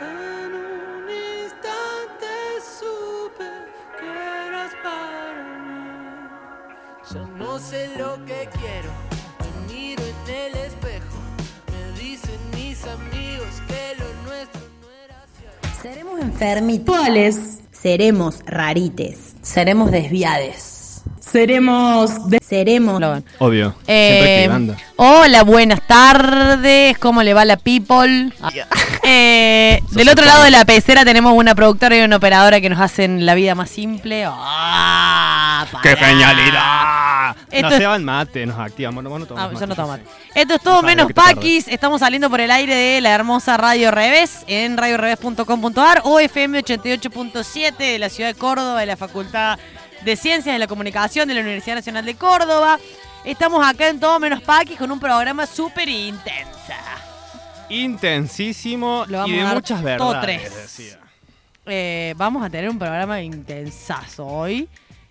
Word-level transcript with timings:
En 0.00 0.54
un 0.54 1.08
instante 1.10 2.30
supe 2.78 3.44
que 3.98 4.06
eras 4.06 4.72
para 4.82 5.32
mí. 5.42 6.28
Ya 7.12 7.22
no 7.44 7.58
sé 7.58 7.90
lo 7.98 8.24
que 8.24 8.48
quiero. 8.58 8.90
Me 9.66 9.72
miro 9.74 10.02
en 10.02 10.34
el 10.34 10.54
espejo. 10.66 11.18
Me 11.72 12.00
dicen 12.00 12.38
mis 12.54 12.84
amigos 12.84 13.48
que 13.66 13.96
lo 13.98 14.28
nuestro 14.30 14.60
no 14.80 14.88
era 15.04 15.24
cierto. 15.38 15.82
Seremos 15.82 16.20
enfermituales. 16.20 17.58
Seremos 17.72 18.40
rarites. 18.46 19.34
Seremos 19.42 19.90
desviades. 19.90 21.02
Seremos. 21.20 22.28
de- 22.30 22.38
seremos. 22.40 23.00
Obvio. 23.38 23.74
Eh, 23.86 24.46
Siempre 24.46 24.76
hola, 24.96 25.42
buenas 25.44 25.86
tardes. 25.86 26.96
¿Cómo 26.98 27.22
le 27.22 27.34
va 27.34 27.44
la 27.44 27.56
people? 27.56 28.32
Eh, 29.10 29.82
del 29.92 30.08
otro 30.10 30.26
lado 30.26 30.42
de 30.42 30.50
la 30.50 30.64
pecera 30.66 31.02
tenemos 31.04 31.32
una 31.32 31.54
productora 31.54 31.96
y 31.96 32.00
una 32.02 32.16
operadora 32.16 32.60
que 32.60 32.68
nos 32.68 32.78
hacen 32.78 33.24
la 33.24 33.34
vida 33.34 33.54
más 33.54 33.70
simple. 33.70 34.24
¡Ah, 34.28 35.66
¡Qué 35.82 35.96
genialidad! 35.96 37.34
Esto 37.50 37.62
nos 37.62 37.72
es- 37.72 37.78
llevan 37.80 38.04
mate, 38.04 38.44
nos 38.44 38.58
activan. 38.58 38.94
Bueno, 38.94 39.08
bueno, 39.08 39.26
Ah, 39.36 39.50
yo 39.58 39.66
no 39.66 39.74
tomo 39.74 39.88
mate. 39.88 40.04
Esto 40.34 40.54
es 40.56 40.60
todo 40.62 40.82
No 40.82 40.82
menos. 40.82 41.10
Paquis. 41.14 41.68
Estamos 41.68 42.00
saliendo 42.00 42.28
por 42.28 42.40
el 42.40 42.50
aire 42.50 42.74
de 42.74 43.00
la 43.00 43.10
hermosa 43.10 43.56
Radio 43.56 43.90
Revés 43.90 44.44
en 44.46 44.76
radiorevés.com.ar 44.76 46.02
o 46.04 46.20
FM 46.20 46.58
88.7 46.62 47.76
de 47.78 47.98
la 47.98 48.10
ciudad 48.10 48.28
de 48.28 48.38
Córdoba, 48.38 48.80
de 48.80 48.86
la 48.86 48.96
Facultad 48.98 49.58
de 50.04 50.16
Ciencias 50.16 50.54
de 50.54 50.58
la 50.58 50.66
Comunicación 50.66 51.28
de 51.28 51.34
la 51.34 51.40
Universidad 51.40 51.76
Nacional 51.76 52.04
de 52.04 52.14
Córdoba. 52.14 52.78
Estamos 53.24 53.66
acá 53.66 53.88
en 53.88 54.00
Todo 54.00 54.20
Menos 54.20 54.42
Paquis 54.42 54.78
con 54.78 54.90
un 54.92 55.00
programa 55.00 55.46
súper 55.46 55.88
intensa. 55.88 56.76
Intensísimo 57.70 59.04
Lo 59.08 59.18
vamos 59.18 59.30
y 59.30 59.38
de 59.38 59.44
muchas 59.44 59.80
todo 59.98 60.10
verdades, 60.12 60.22
tres. 60.52 60.54
decía. 60.56 60.98
Eh, 61.66 62.14
vamos 62.16 62.42
a 62.44 62.48
tener 62.50 62.70
un 62.70 62.78
programa 62.78 63.20
intensazo 63.20 64.26
hoy. 64.26 64.68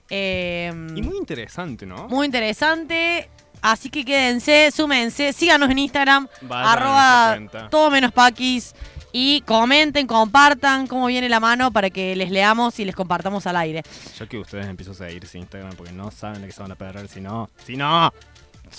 Eh, 0.09 0.71
Y 0.95 1.01
muy 1.01 1.17
interesante, 1.17 1.85
¿no? 1.85 2.07
Muy 2.07 2.25
interesante. 2.25 3.29
Así 3.61 3.89
que 3.89 4.05
quédense, 4.05 4.71
súmense, 4.71 5.33
síganos 5.33 5.69
en 5.69 5.79
Instagram, 5.79 6.27
Vayan 6.41 6.67
arroba 6.69 7.69
todo 7.69 7.89
menos 7.89 8.11
paquis. 8.11 8.73
Y 9.13 9.41
comenten, 9.41 10.05
compartan 10.05 10.85
cómo 10.85 11.07
viene 11.07 11.27
la 11.27 11.39
mano 11.39 11.71
para 11.71 11.89
que 11.89 12.15
les 12.15 12.29
leamos 12.29 12.77
y 12.79 12.85
les 12.85 12.95
compartamos 12.95 13.47
al 13.47 13.55
aire. 13.55 13.81
Yo 14.19 14.27
que 14.27 14.37
ustedes 14.37 14.67
empiezo 14.67 14.91
a 14.91 14.95
seguir 14.95 15.25
sin 15.25 15.41
Instagram 15.41 15.73
porque 15.75 15.91
no 15.91 16.11
saben 16.11 16.41
de 16.41 16.47
qué 16.47 16.53
se 16.53 16.61
van 16.61 16.71
a 16.71 16.75
perder 16.75 17.07
si 17.07 17.21
no. 17.21 17.49
Si 17.65 17.77
no. 17.77 18.13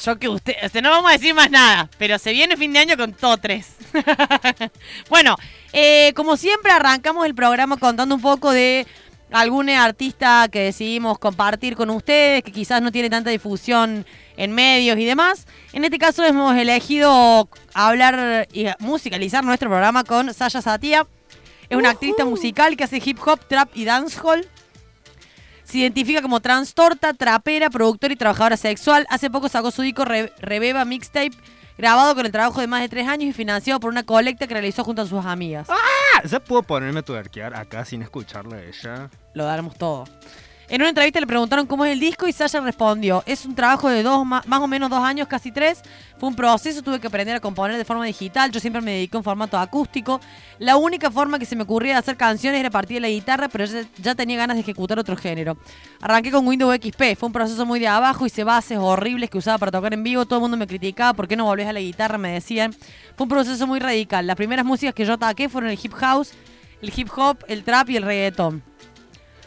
Yo 0.05 0.19
que 0.19 0.29
usted, 0.29 0.55
o 0.65 0.69
sea, 0.69 0.83
no 0.83 0.91
vamos 0.91 1.11
a 1.11 1.15
decir 1.15 1.35
más 1.35 1.51
nada, 1.51 1.89
pero 1.99 2.19
se 2.19 2.33
viene 2.33 2.57
fin 2.57 2.73
de 2.73 2.81
año 2.81 2.97
con 2.97 3.13
todo 3.13 3.37
tres. 3.37 3.77
bueno, 5.11 5.37
eh, 5.73 6.13
como 6.15 6.37
siempre 6.37 6.73
arrancamos 6.73 7.27
el 7.27 7.35
programa 7.35 7.77
contando 7.77 8.15
un 8.15 8.21
poco 8.21 8.53
de 8.53 8.87
algún 9.31 9.69
artista 9.71 10.49
que 10.51 10.61
decidimos 10.61 11.19
compartir 11.19 11.77
con 11.77 11.91
ustedes, 11.91 12.43
que 12.43 12.53
quizás 12.53 12.81
no 12.81 12.93
tiene 12.93 13.11
tanta 13.11 13.31
difusión 13.31 14.07
en 14.37 14.53
medios 14.53 14.99
y 14.99 15.05
demás. 15.05 15.47
En 15.73 15.85
este 15.85 15.99
caso 15.99 16.25
hemos 16.25 16.57
elegido 16.57 17.49
hablar 17.75 18.49
y 18.53 18.67
musicalizar 18.79 19.45
nuestro 19.45 19.69
programa 19.69 20.05
con 20.05 20.33
Sasha 20.33 20.63
Satia. 20.63 21.07
Es 21.69 21.77
una 21.77 21.91
actriz 21.91 22.15
musical 22.25 22.77
que 22.77 22.85
hace 22.85 23.03
hip 23.05 23.19
hop, 23.27 23.41
trap 23.47 23.69
y 23.75 23.85
dancehall. 23.85 24.49
Se 25.69 25.79
identifica 25.79 26.23
como 26.23 26.41
transtorta, 26.41 27.13
trapera, 27.13 27.69
productora 27.69 28.15
y 28.15 28.17
trabajadora 28.17 28.57
sexual. 28.57 29.07
Hace 29.11 29.29
poco 29.31 29.49
sacó 29.51 29.71
su 29.71 29.83
disco 29.83 30.05
Re- 30.07 30.33
Rebeba 30.39 30.85
Mixtape, 30.87 31.33
grabado 31.77 32.15
con 32.15 32.25
el 32.25 32.33
trabajo 32.33 32.61
de 32.63 32.67
más 32.67 32.81
de 32.81 32.89
tres 32.89 33.07
años 33.07 33.29
y 33.29 33.33
financiado 33.35 33.79
por 33.79 33.91
una 33.91 34.03
colecta 34.03 34.47
que 34.47 34.55
realizó 34.55 34.83
junto 34.83 35.03
a 35.03 35.07
sus 35.07 35.25
amigas. 35.27 35.69
Ah, 35.71 36.23
¿Ya 36.25 36.41
puedo 36.41 36.63
ponerme 36.63 37.01
a 37.01 37.03
tuerquear 37.03 37.55
acá 37.55 37.85
sin 37.85 38.01
escucharla 38.01 38.57
a 38.57 38.63
ella? 38.63 39.11
Lo 39.35 39.45
daremos 39.45 39.77
todo. 39.77 40.05
En 40.71 40.83
una 40.83 40.91
entrevista 40.91 41.19
le 41.19 41.27
preguntaron 41.27 41.67
cómo 41.67 41.87
es 41.87 41.93
el 41.95 41.99
disco 41.99 42.29
y 42.29 42.33
Sasha 42.33 42.61
respondió, 42.61 43.23
es 43.25 43.47
un 43.47 43.55
trabajo 43.55 43.89
de 43.89 44.03
dos, 44.03 44.27
más 44.27 44.45
o 44.47 44.67
menos 44.67 44.91
dos 44.91 45.03
años, 45.03 45.27
casi 45.27 45.51
tres. 45.51 45.81
Fue 46.19 46.29
un 46.29 46.35
proceso, 46.35 46.83
tuve 46.83 47.01
que 47.01 47.07
aprender 47.07 47.35
a 47.35 47.41
componer 47.41 47.79
de 47.79 47.87
forma 47.87 48.05
digital, 48.05 48.51
yo 48.51 48.61
siempre 48.61 48.83
me 48.83 48.91
dediqué 48.91 49.17
en 49.17 49.25
formato 49.25 49.57
acústico. 49.57 50.21
La 50.59 50.77
única 50.77 51.11
forma 51.11 51.39
que 51.39 51.47
se 51.47 51.57
me 51.57 51.63
ocurría 51.63 51.95
de 51.95 52.01
hacer 52.01 52.19
canciones 52.19 52.61
era 52.61 52.69
partir 52.69 52.97
de 52.97 53.01
la 53.01 53.09
guitarra, 53.09 53.49
pero 53.49 53.65
ya, 53.65 53.87
ya 53.97 54.15
tenía 54.15 54.37
ganas 54.37 54.59
de 54.59 54.61
ejecutar 54.61 54.99
otro 54.99 55.17
género. 55.17 55.57
Arranqué 56.03 56.31
con 56.31 56.47
Windows 56.47 56.77
XP, 56.77 57.17
fue 57.17 57.29
un 57.29 57.33
proceso 57.33 57.65
muy 57.65 57.81
de 57.81 57.89
abajo, 57.89 58.27
hice 58.27 58.45
bases 58.45 58.77
horribles 58.77 59.31
que 59.31 59.39
usaba 59.39 59.57
para 59.57 59.73
tocar 59.73 59.95
en 59.95 60.03
vivo, 60.03 60.27
todo 60.27 60.39
el 60.39 60.43
mundo 60.43 60.59
me 60.59 60.67
criticaba, 60.67 61.15
¿por 61.15 61.27
qué 61.27 61.35
no 61.35 61.47
volvés 61.47 61.67
a 61.67 61.73
la 61.73 61.81
guitarra? 61.81 62.19
Me 62.19 62.33
decían. 62.33 62.75
Fue 63.17 63.25
un 63.25 63.31
proceso 63.31 63.67
muy 63.67 63.81
radical. 63.81 64.27
Las 64.27 64.37
primeras 64.37 64.67
músicas 64.67 64.95
que 64.95 65.07
yo 65.07 65.15
ataqué 65.15 65.49
fueron 65.49 65.71
el 65.71 65.79
hip 65.83 65.95
house, 65.95 66.33
el 66.83 66.93
hip 66.95 67.09
hop, 67.17 67.39
el 67.49 67.65
trap 67.65 67.89
y 67.89 67.97
el 67.97 68.03
reggaetón. 68.03 68.68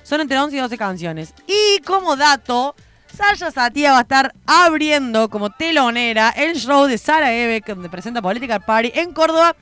Son 0.03 0.21
entre 0.21 0.39
11 0.39 0.55
y 0.55 0.59
12 0.59 0.77
canciones. 0.77 1.33
Y 1.47 1.81
como 1.81 2.15
dato, 2.15 2.75
Sasha 3.15 3.51
Satia 3.51 3.91
va 3.91 3.99
a 3.99 4.01
estar 4.01 4.33
abriendo 4.45 5.29
como 5.29 5.49
telonera 5.49 6.29
el 6.29 6.55
show 6.55 6.85
de 6.85 6.97
Sara 6.97 7.33
Eve, 7.33 7.61
donde 7.65 7.89
presenta 7.89 8.21
Political 8.21 8.61
Party 8.61 8.91
en 8.95 9.13
Córdoba 9.13 9.55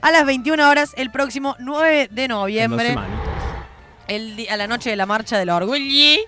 a 0.00 0.10
las 0.10 0.26
21 0.26 0.68
horas 0.68 0.92
el 0.96 1.10
próximo 1.10 1.56
9 1.58 2.08
de 2.10 2.28
noviembre, 2.28 2.96
el 4.08 4.46
a 4.50 4.56
la 4.56 4.66
noche 4.66 4.90
de 4.90 4.96
la 4.96 5.06
marcha 5.06 5.38
del 5.38 5.50
orgullo. 5.50 6.20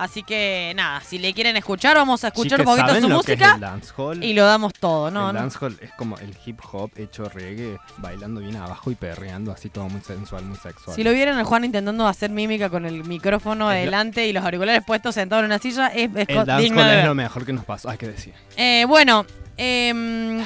Así 0.00 0.22
que 0.22 0.72
nada, 0.76 1.02
si 1.02 1.18
le 1.18 1.34
quieren 1.34 1.58
escuchar, 1.58 1.94
vamos 1.94 2.24
a 2.24 2.28
escuchar 2.28 2.60
Chicas, 2.60 2.60
un 2.60 2.64
poquito 2.64 2.86
¿saben 2.86 3.02
su 3.02 3.08
lo 3.10 3.16
música 3.16 3.58
dancehall? 3.60 4.24
y 4.24 4.32
lo 4.32 4.46
damos 4.46 4.72
todo, 4.72 5.10
¿no? 5.10 5.28
el 5.28 5.36
dancehall 5.36 5.78
es 5.82 5.92
como 5.92 6.16
el 6.16 6.34
hip 6.46 6.58
hop 6.72 6.90
hecho 6.96 7.28
reggae, 7.28 7.78
bailando 7.98 8.40
bien 8.40 8.56
abajo 8.56 8.90
y 8.90 8.94
perreando 8.94 9.52
así 9.52 9.68
todo 9.68 9.90
muy 9.90 10.00
sensual, 10.00 10.46
muy 10.46 10.56
sexual. 10.56 10.96
Si 10.96 11.04
lo 11.04 11.12
vieran 11.12 11.36
al 11.36 11.44
Juan 11.44 11.66
intentando 11.66 12.06
hacer 12.06 12.30
mímica 12.30 12.70
con 12.70 12.86
el 12.86 13.04
micrófono 13.04 13.68
adelante 13.68 14.26
y 14.26 14.32
los 14.32 14.42
auriculares 14.42 14.82
puestos 14.86 15.14
sentado 15.14 15.40
en 15.40 15.46
una 15.46 15.58
silla, 15.58 15.88
es, 15.88 16.08
es 16.16 16.28
el 16.30 16.46
dancehall 16.46 16.88
es 16.88 17.04
lo 17.04 17.14
mejor 17.14 17.44
que 17.44 17.52
nos 17.52 17.66
pasó, 17.66 17.90
hay 17.90 17.98
que 17.98 18.08
decir. 18.08 18.32
Eh, 18.56 18.86
bueno, 18.88 19.26
em, 19.58 20.42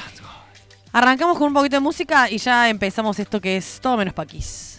arrancamos 0.93 1.38
con 1.38 1.47
un 1.47 1.54
poquito 1.54 1.76
de 1.76 1.81
música 1.81 2.28
y 2.28 2.38
ya 2.38 2.69
empezamos 2.69 3.20
esto 3.20 3.41
que 3.41 3.59
es 3.59 3.78
todo 3.81 3.97
menos 3.98 4.14
paquis. 4.14 4.73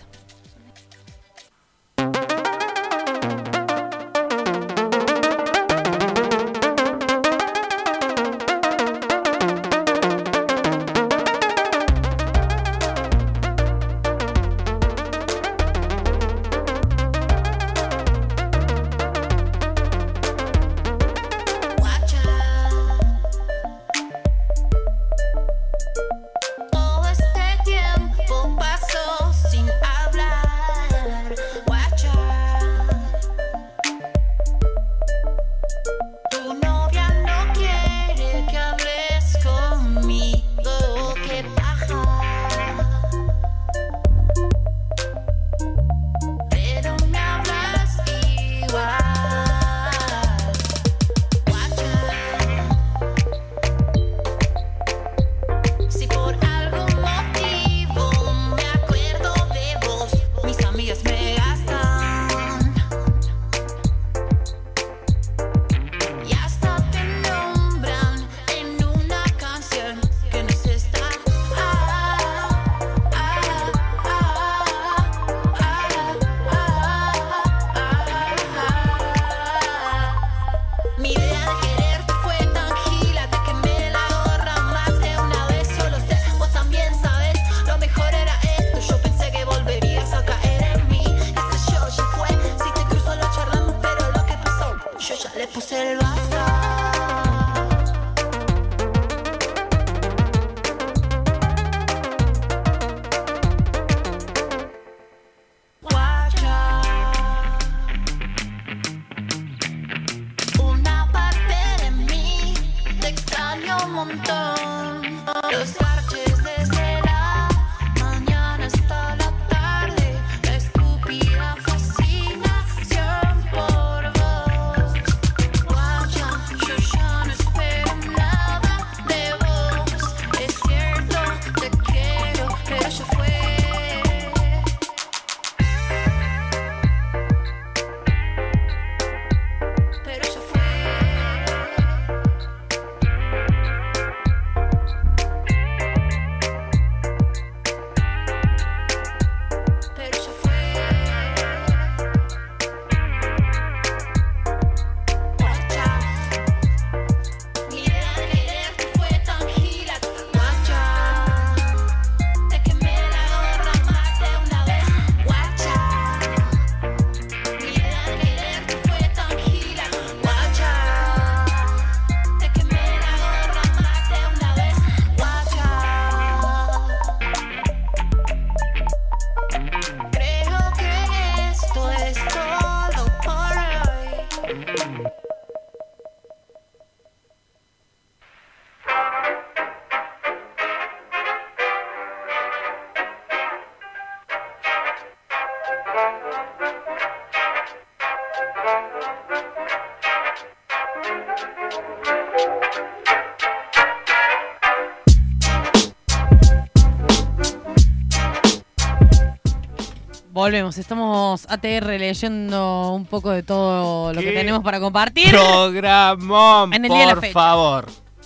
Volvemos, 210.35 210.77
estamos 210.77 211.45
ATR 211.49 211.97
leyendo 211.97 212.91
un 212.91 213.05
poco 213.05 213.31
de 213.31 213.41
todo 213.41 214.11
lo 214.11 214.19
que 214.19 214.33
tenemos 214.33 214.61
para 214.65 214.81
compartir. 214.81 215.29
Programón, 215.31 216.73
En 216.73 216.83
el 216.83 216.91
día 216.91 216.99
de 216.99 217.05
la 217.05 217.13
por 217.13 217.21
fecha. 217.21 217.33
favor. 217.33 217.85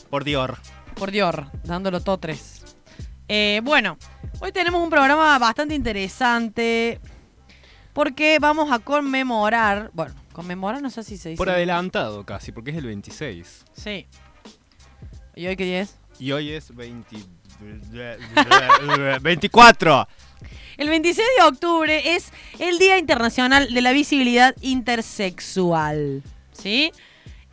Por 0.10 0.24
Dior. 0.24 0.58
Por 0.96 1.12
Dior, 1.12 1.52
dándolo 1.64 2.02
todo 2.02 2.18
tres. 2.18 2.66
Eh, 3.28 3.62
bueno, 3.64 3.96
hoy 4.40 4.52
tenemos 4.52 4.82
un 4.82 4.90
programa 4.90 5.38
bastante 5.38 5.76
interesante 5.76 7.00
porque 7.94 8.40
vamos 8.42 8.72
a 8.72 8.80
conmemorar, 8.80 9.92
bueno, 9.94 10.16
conmemorar 10.34 10.82
no 10.82 10.90
sé 10.90 11.04
si 11.04 11.16
se 11.16 11.30
dice. 11.30 11.38
Por 11.38 11.52
adelantado 11.52 12.26
casi, 12.26 12.52
porque 12.52 12.72
es 12.72 12.78
el 12.78 12.88
26. 12.88 13.66
Sí. 13.72 14.08
¿Y 15.36 15.46
hoy 15.46 15.56
qué 15.56 15.64
día 15.64 15.82
es? 15.82 16.00
Y 16.18 16.32
hoy 16.32 16.54
es 16.54 16.76
20... 16.76 17.18
24. 19.22 20.08
El 20.78 20.90
26 20.90 21.28
de 21.38 21.44
octubre 21.46 22.16
es 22.16 22.32
el 22.60 22.80
Día 22.80 22.98
Internacional 22.98 23.74
de 23.74 23.82
la 23.82 23.92
Visibilidad 23.92 24.56
Intersexual. 24.62 26.24
¿Sí? 26.54 26.92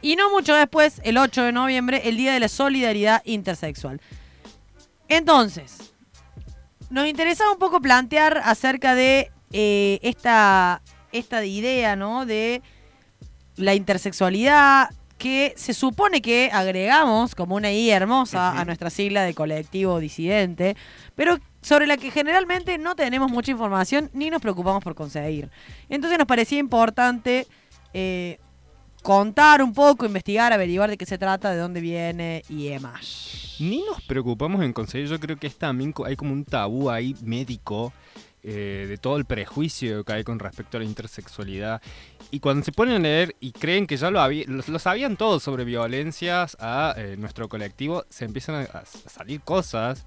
Y 0.03 0.17
no 0.17 0.31
mucho 0.31 0.55
después, 0.55 1.01
el 1.05 1.19
8 1.19 1.45
de 1.45 1.53
noviembre, 1.53 2.03
el 2.05 2.17
Día 2.17 2.33
de 2.33 2.41
la 2.41 2.49
Solidaridad 2.49 3.23
Intersexual. 3.25 4.01
Entonces, 5.09 5.93
nos 6.91 7.07
interesaba 7.07 7.53
un 7.53 7.59
poco 7.59 7.81
plantear 7.81 8.41
acerca 8.45 8.95
de 8.95 9.31
eh, 9.53 9.99
esta, 10.03 10.83
esta 11.13 11.45
idea, 11.45 11.97
¿no? 11.97 12.27
De 12.27 12.63
la 13.57 13.75
intersexualidad 13.75 14.91
que 15.19 15.55
se 15.57 15.73
supone 15.73 16.21
que 16.21 16.51
agregamos 16.53 17.35
como 17.35 17.57
una 17.57 17.73
I 17.73 17.91
hermosa 17.91 18.59
a 18.59 18.65
nuestra 18.65 18.91
sigla 18.91 19.23
de 19.23 19.35
colectivo 19.35 19.99
disidente, 19.99 20.77
pero 21.15 21.39
sobre 21.67 21.89
la 21.89 21.97
que 21.97 22.13
generalmente 22.13 22.79
no 22.79 22.95
tenemos 22.95 23.29
mucha 23.29 23.51
información 23.51 24.09
ni 24.13 24.31
nos 24.31 24.41
preocupamos 24.41 24.85
por 24.85 24.95
conseguir. 24.95 25.51
Entonces 25.89 26.17
nos 26.17 26.29
parecía 26.29 26.61
importante 26.61 27.49
eh, 27.93 28.39
contar 29.03 29.61
un 29.61 29.75
poco, 29.75 30.07
investigar, 30.07 30.53
averiguar 30.53 30.91
de 30.91 30.97
qué 30.97 31.05
se 31.05 31.19
trata, 31.19 31.51
de 31.51 31.57
dónde 31.57 31.81
viene 31.81 32.45
y 32.49 32.69
demás. 32.69 33.57
Ni 33.59 33.83
nos 33.83 34.01
preocupamos 34.03 34.63
en 34.63 34.73
conseguir, 34.73 35.09
yo 35.09 35.19
creo 35.19 35.39
que 35.39 35.49
es 35.49 35.57
también 35.57 35.93
hay 36.05 36.15
como 36.15 36.33
un 36.33 36.45
tabú 36.45 36.89
ahí 36.89 37.17
médico 37.25 37.93
eh, 38.45 38.87
de 38.89 38.97
todo 38.97 39.17
el 39.17 39.25
prejuicio 39.25 40.05
que 40.05 40.13
hay 40.13 40.23
con 40.23 40.39
respecto 40.39 40.77
a 40.77 40.81
la 40.81 40.87
intersexualidad. 40.87 41.83
Y 42.31 42.39
cuando 42.39 42.65
se 42.65 42.71
ponen 42.71 42.95
a 42.95 42.99
leer 43.01 43.35
y 43.41 43.51
creen 43.51 43.89
que 43.89 43.97
ya 43.97 44.13
lo, 44.13 44.21
lo, 44.31 44.79
sabían 44.79 45.17
todo 45.17 45.41
sobre 45.41 45.65
violencias 45.65 46.57
a 46.61 46.95
eh, 46.97 47.17
nuestro 47.19 47.49
colectivo, 47.49 48.05
se 48.09 48.25
empiezan 48.25 48.69
a 48.73 48.85
salir 48.85 49.41
cosas 49.41 50.07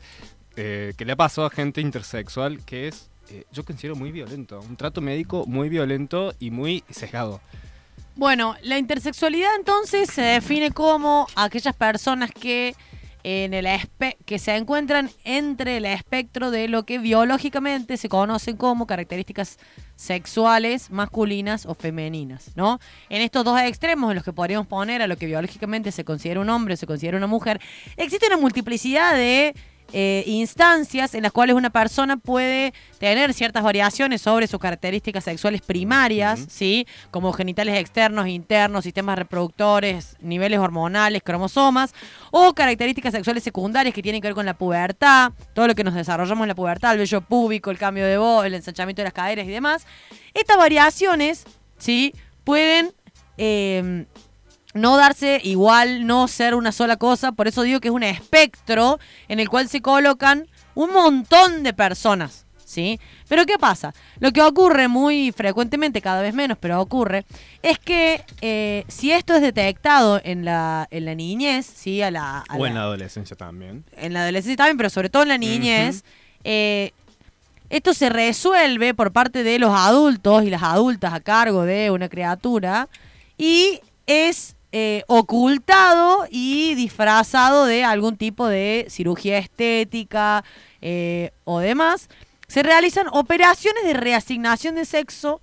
eh, 0.61 0.93
que 0.97 1.05
le 1.05 1.15
pasó 1.15 1.45
a 1.45 1.49
gente 1.49 1.79
intersexual 1.79 2.65
que 2.65 2.89
es, 2.89 3.09
eh, 3.29 3.45
yo 3.49 3.63
considero 3.63 3.95
muy 3.95 4.11
violento. 4.11 4.59
Un 4.59 4.75
trato 4.75 4.99
médico 4.99 5.45
muy 5.47 5.69
violento 5.69 6.33
y 6.37 6.51
muy 6.51 6.83
sesgado. 6.89 7.39
Bueno, 8.17 8.57
la 8.61 8.77
intersexualidad 8.77 9.55
entonces 9.57 10.09
se 10.09 10.21
define 10.21 10.71
como 10.71 11.27
aquellas 11.37 11.73
personas 11.73 12.31
que 12.31 12.75
en 13.23 13.53
el 13.53 13.67
que 14.25 14.37
se 14.37 14.53
encuentran 14.57 15.09
entre 15.23 15.77
el 15.77 15.85
espectro 15.85 16.51
de 16.51 16.67
lo 16.67 16.83
que 16.83 16.99
biológicamente 16.99 17.95
se 17.95 18.09
conocen 18.09 18.57
como 18.57 18.85
características 18.85 19.59
sexuales 19.95 20.91
masculinas 20.91 21.65
o 21.65 21.73
femeninas, 21.73 22.51
¿no? 22.57 22.79
En 23.07 23.21
estos 23.21 23.45
dos 23.45 23.59
extremos 23.61 24.11
en 24.11 24.15
los 24.15 24.25
que 24.25 24.33
podríamos 24.33 24.67
poner 24.67 25.01
a 25.01 25.07
lo 25.07 25.15
que 25.15 25.25
biológicamente 25.25 25.93
se 25.93 26.03
considera 26.03 26.41
un 26.41 26.49
hombre 26.49 26.75
se 26.75 26.85
considera 26.87 27.15
una 27.17 27.27
mujer, 27.27 27.61
existe 27.95 28.27
una 28.27 28.37
multiplicidad 28.37 29.15
de 29.15 29.53
eh, 29.93 30.23
instancias 30.27 31.15
en 31.15 31.23
las 31.23 31.31
cuales 31.31 31.55
una 31.55 31.69
persona 31.69 32.17
puede 32.17 32.73
tener 32.99 33.33
ciertas 33.33 33.63
variaciones 33.63 34.21
sobre 34.21 34.47
sus 34.47 34.59
características 34.59 35.23
sexuales 35.23 35.61
primarias, 35.61 36.45
¿sí? 36.49 36.87
Como 37.11 37.33
genitales 37.33 37.77
externos, 37.77 38.27
internos, 38.27 38.83
sistemas 38.83 39.17
reproductores, 39.17 40.15
niveles 40.21 40.59
hormonales, 40.59 41.21
cromosomas, 41.23 41.93
o 42.31 42.53
características 42.53 43.13
sexuales 43.13 43.43
secundarias 43.43 43.93
que 43.93 44.01
tienen 44.01 44.21
que 44.21 44.27
ver 44.27 44.35
con 44.35 44.45
la 44.45 44.53
pubertad, 44.53 45.31
todo 45.53 45.67
lo 45.67 45.75
que 45.75 45.83
nos 45.83 45.93
desarrollamos 45.95 46.43
en 46.43 46.49
la 46.49 46.55
pubertad, 46.55 46.93
el 46.93 46.99
vello 46.99 47.21
púbico, 47.21 47.71
el 47.71 47.77
cambio 47.77 48.05
de 48.05 48.17
voz, 48.17 48.45
el 48.45 48.53
ensanchamiento 48.53 49.01
de 49.01 49.05
las 49.05 49.13
caderas 49.13 49.45
y 49.45 49.49
demás. 49.49 49.85
Estas 50.33 50.57
variaciones, 50.57 51.45
¿sí? 51.77 52.13
Pueden... 52.43 52.93
eh, 53.37 54.05
no 54.73 54.97
darse 54.97 55.39
igual, 55.43 56.05
no 56.07 56.27
ser 56.27 56.55
una 56.55 56.71
sola 56.71 56.97
cosa. 56.97 57.31
Por 57.31 57.47
eso 57.47 57.63
digo 57.63 57.79
que 57.79 57.87
es 57.89 57.93
un 57.93 58.03
espectro 58.03 58.99
en 59.27 59.39
el 59.39 59.49
cual 59.49 59.67
se 59.69 59.81
colocan 59.81 60.47
un 60.75 60.91
montón 60.93 61.63
de 61.63 61.73
personas. 61.73 62.45
¿Sí? 62.65 62.99
Pero 63.27 63.47
¿qué 63.47 63.57
pasa? 63.57 63.95
Lo 64.19 64.31
que 64.31 64.43
ocurre 64.43 64.87
muy 64.87 65.31
frecuentemente, 65.31 66.03
cada 66.03 66.21
vez 66.21 66.35
menos, 66.35 66.55
pero 66.61 66.79
ocurre, 66.79 67.25
es 67.63 67.79
que 67.79 68.23
eh, 68.41 68.85
si 68.87 69.11
esto 69.11 69.33
es 69.33 69.41
detectado 69.41 70.21
en 70.23 70.45
la, 70.45 70.87
en 70.91 71.05
la 71.05 71.15
niñez, 71.15 71.65
¿sí? 71.65 72.03
A 72.03 72.11
la, 72.11 72.45
a 72.47 72.57
O 72.57 72.67
en 72.67 72.75
la- 72.75 72.81
la 72.81 72.85
adolescencia 72.85 73.35
también. 73.35 73.85
en 73.97 74.13
la 74.13 74.21
adolescencia 74.21 74.55
también, 74.57 74.77
pero 74.77 74.91
sobre 74.91 75.09
todo 75.09 75.23
en 75.23 75.29
la 75.29 75.39
niñez, 75.39 76.03
eh, 76.43 76.91
esto 77.71 77.95
se 77.95 78.07
resuelve 78.09 78.93
por 78.93 79.11
parte 79.11 79.41
de 79.41 79.57
los 79.57 79.71
adultos 79.73 80.43
y 80.43 80.51
las 80.51 80.61
adultas 80.61 81.11
a 81.13 81.21
cargo 81.21 81.63
de 81.63 81.89
una 81.89 82.07
criatura 82.07 82.87
y 83.35 83.79
es 84.05 84.55
eh, 84.71 85.03
ocultado 85.07 86.27
y 86.29 86.75
disfrazado 86.75 87.65
de 87.65 87.83
algún 87.83 88.17
tipo 88.17 88.47
de 88.47 88.85
cirugía 88.89 89.37
estética 89.39 90.43
eh, 90.81 91.31
o 91.43 91.59
demás. 91.59 92.09
Se 92.47 92.63
realizan 92.63 93.07
operaciones 93.11 93.83
de 93.83 93.93
reasignación 93.93 94.75
de 94.75 94.85
sexo 94.85 95.41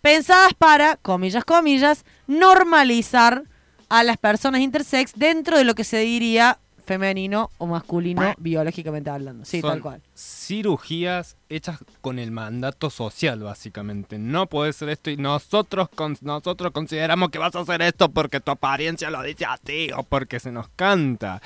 pensadas 0.00 0.54
para, 0.54 0.96
comillas, 0.96 1.44
comillas, 1.44 2.04
normalizar 2.26 3.44
a 3.88 4.02
las 4.02 4.16
personas 4.16 4.60
intersex 4.60 5.12
dentro 5.14 5.58
de 5.58 5.64
lo 5.64 5.74
que 5.74 5.84
se 5.84 5.98
diría 5.98 6.58
femenino 6.88 7.50
o 7.58 7.66
masculino 7.66 8.34
biológicamente 8.38 9.10
hablando. 9.10 9.44
Sí, 9.44 9.60
Son 9.60 9.70
tal 9.70 9.80
cual. 9.82 10.02
Cirugías 10.16 11.36
hechas 11.50 11.78
con 12.00 12.18
el 12.18 12.30
mandato 12.30 12.90
social, 12.90 13.40
básicamente. 13.40 14.18
No 14.18 14.46
puede 14.46 14.72
ser 14.72 14.88
esto 14.88 15.10
y 15.10 15.16
nosotros, 15.18 15.88
con- 15.90 16.16
nosotros 16.22 16.72
consideramos 16.72 17.28
que 17.30 17.38
vas 17.38 17.54
a 17.54 17.60
hacer 17.60 17.82
esto 17.82 18.08
porque 18.08 18.40
tu 18.40 18.50
apariencia 18.50 19.10
lo 19.10 19.22
dice 19.22 19.44
a 19.44 19.56
ti 19.58 19.90
o 19.94 20.02
porque 20.02 20.40
se 20.40 20.50
nos 20.50 20.68
canta. 20.70 21.40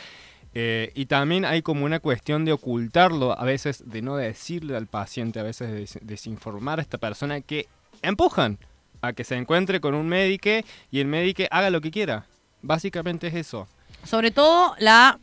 Eh, 0.54 0.92
y 0.94 1.06
también 1.06 1.44
hay 1.44 1.62
como 1.62 1.84
una 1.84 1.98
cuestión 1.98 2.44
de 2.44 2.52
ocultarlo, 2.52 3.38
a 3.38 3.44
veces 3.44 3.82
de 3.90 4.02
no 4.02 4.16
decirle 4.16 4.76
al 4.76 4.86
paciente, 4.86 5.40
a 5.40 5.42
veces 5.42 5.68
de 5.70 5.74
des- 5.80 5.98
desinformar 6.02 6.78
a 6.78 6.82
esta 6.82 6.98
persona 6.98 7.40
que 7.40 7.66
empujan 8.02 8.58
a 9.00 9.12
que 9.14 9.24
se 9.24 9.34
encuentre 9.36 9.80
con 9.80 9.94
un 9.94 10.06
médico 10.08 10.50
y 10.92 11.00
el 11.00 11.06
médico 11.06 11.42
haga 11.50 11.70
lo 11.70 11.80
que 11.80 11.90
quiera. 11.90 12.26
Básicamente 12.62 13.26
es 13.26 13.34
eso. 13.34 13.66
Sobre 14.04 14.30
todo 14.30 14.74
la 14.78 15.18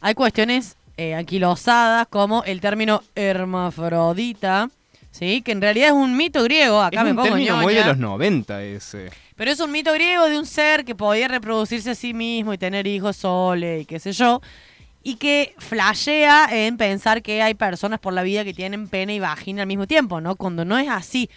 hay 0.00 0.14
cuestiones 0.14 0.76
eh, 0.96 1.14
anquilosadas 1.14 2.06
como 2.08 2.44
el 2.44 2.60
término 2.60 3.02
hermafrodita, 3.14 4.70
¿sí? 5.10 5.42
que 5.42 5.52
en 5.52 5.60
realidad 5.60 5.88
es 5.88 5.94
un 5.94 6.16
mito 6.16 6.42
griego, 6.42 6.80
acá 6.82 6.98
es 6.98 7.04
me 7.04 7.10
un 7.10 7.16
pongo 7.16 7.28
término 7.30 7.56
muy 7.58 7.74
de 7.74 7.84
los 7.84 7.98
90 7.98 8.62
ese. 8.64 9.10
Pero 9.36 9.50
es 9.50 9.60
un 9.60 9.72
mito 9.72 9.92
griego 9.92 10.26
de 10.26 10.38
un 10.38 10.46
ser 10.46 10.84
que 10.84 10.94
podía 10.94 11.28
reproducirse 11.28 11.90
a 11.90 11.94
sí 11.94 12.12
mismo 12.12 12.52
y 12.52 12.58
tener 12.58 12.86
hijos 12.86 13.16
sole 13.16 13.80
y 13.80 13.84
qué 13.86 13.98
sé 13.98 14.12
yo. 14.12 14.42
Y 15.02 15.16
que 15.16 15.54
flashea 15.56 16.48
en 16.50 16.76
pensar 16.76 17.22
que 17.22 17.40
hay 17.40 17.54
personas 17.54 18.00
por 18.00 18.12
la 18.12 18.22
vida 18.22 18.44
que 18.44 18.52
tienen 18.52 18.86
pene 18.86 19.14
y 19.14 19.18
vagina 19.20 19.62
al 19.62 19.68
mismo 19.68 19.86
tiempo, 19.86 20.20
¿no? 20.20 20.36
Cuando 20.36 20.66
no 20.66 20.76
es 20.76 20.90
así. 20.90 21.30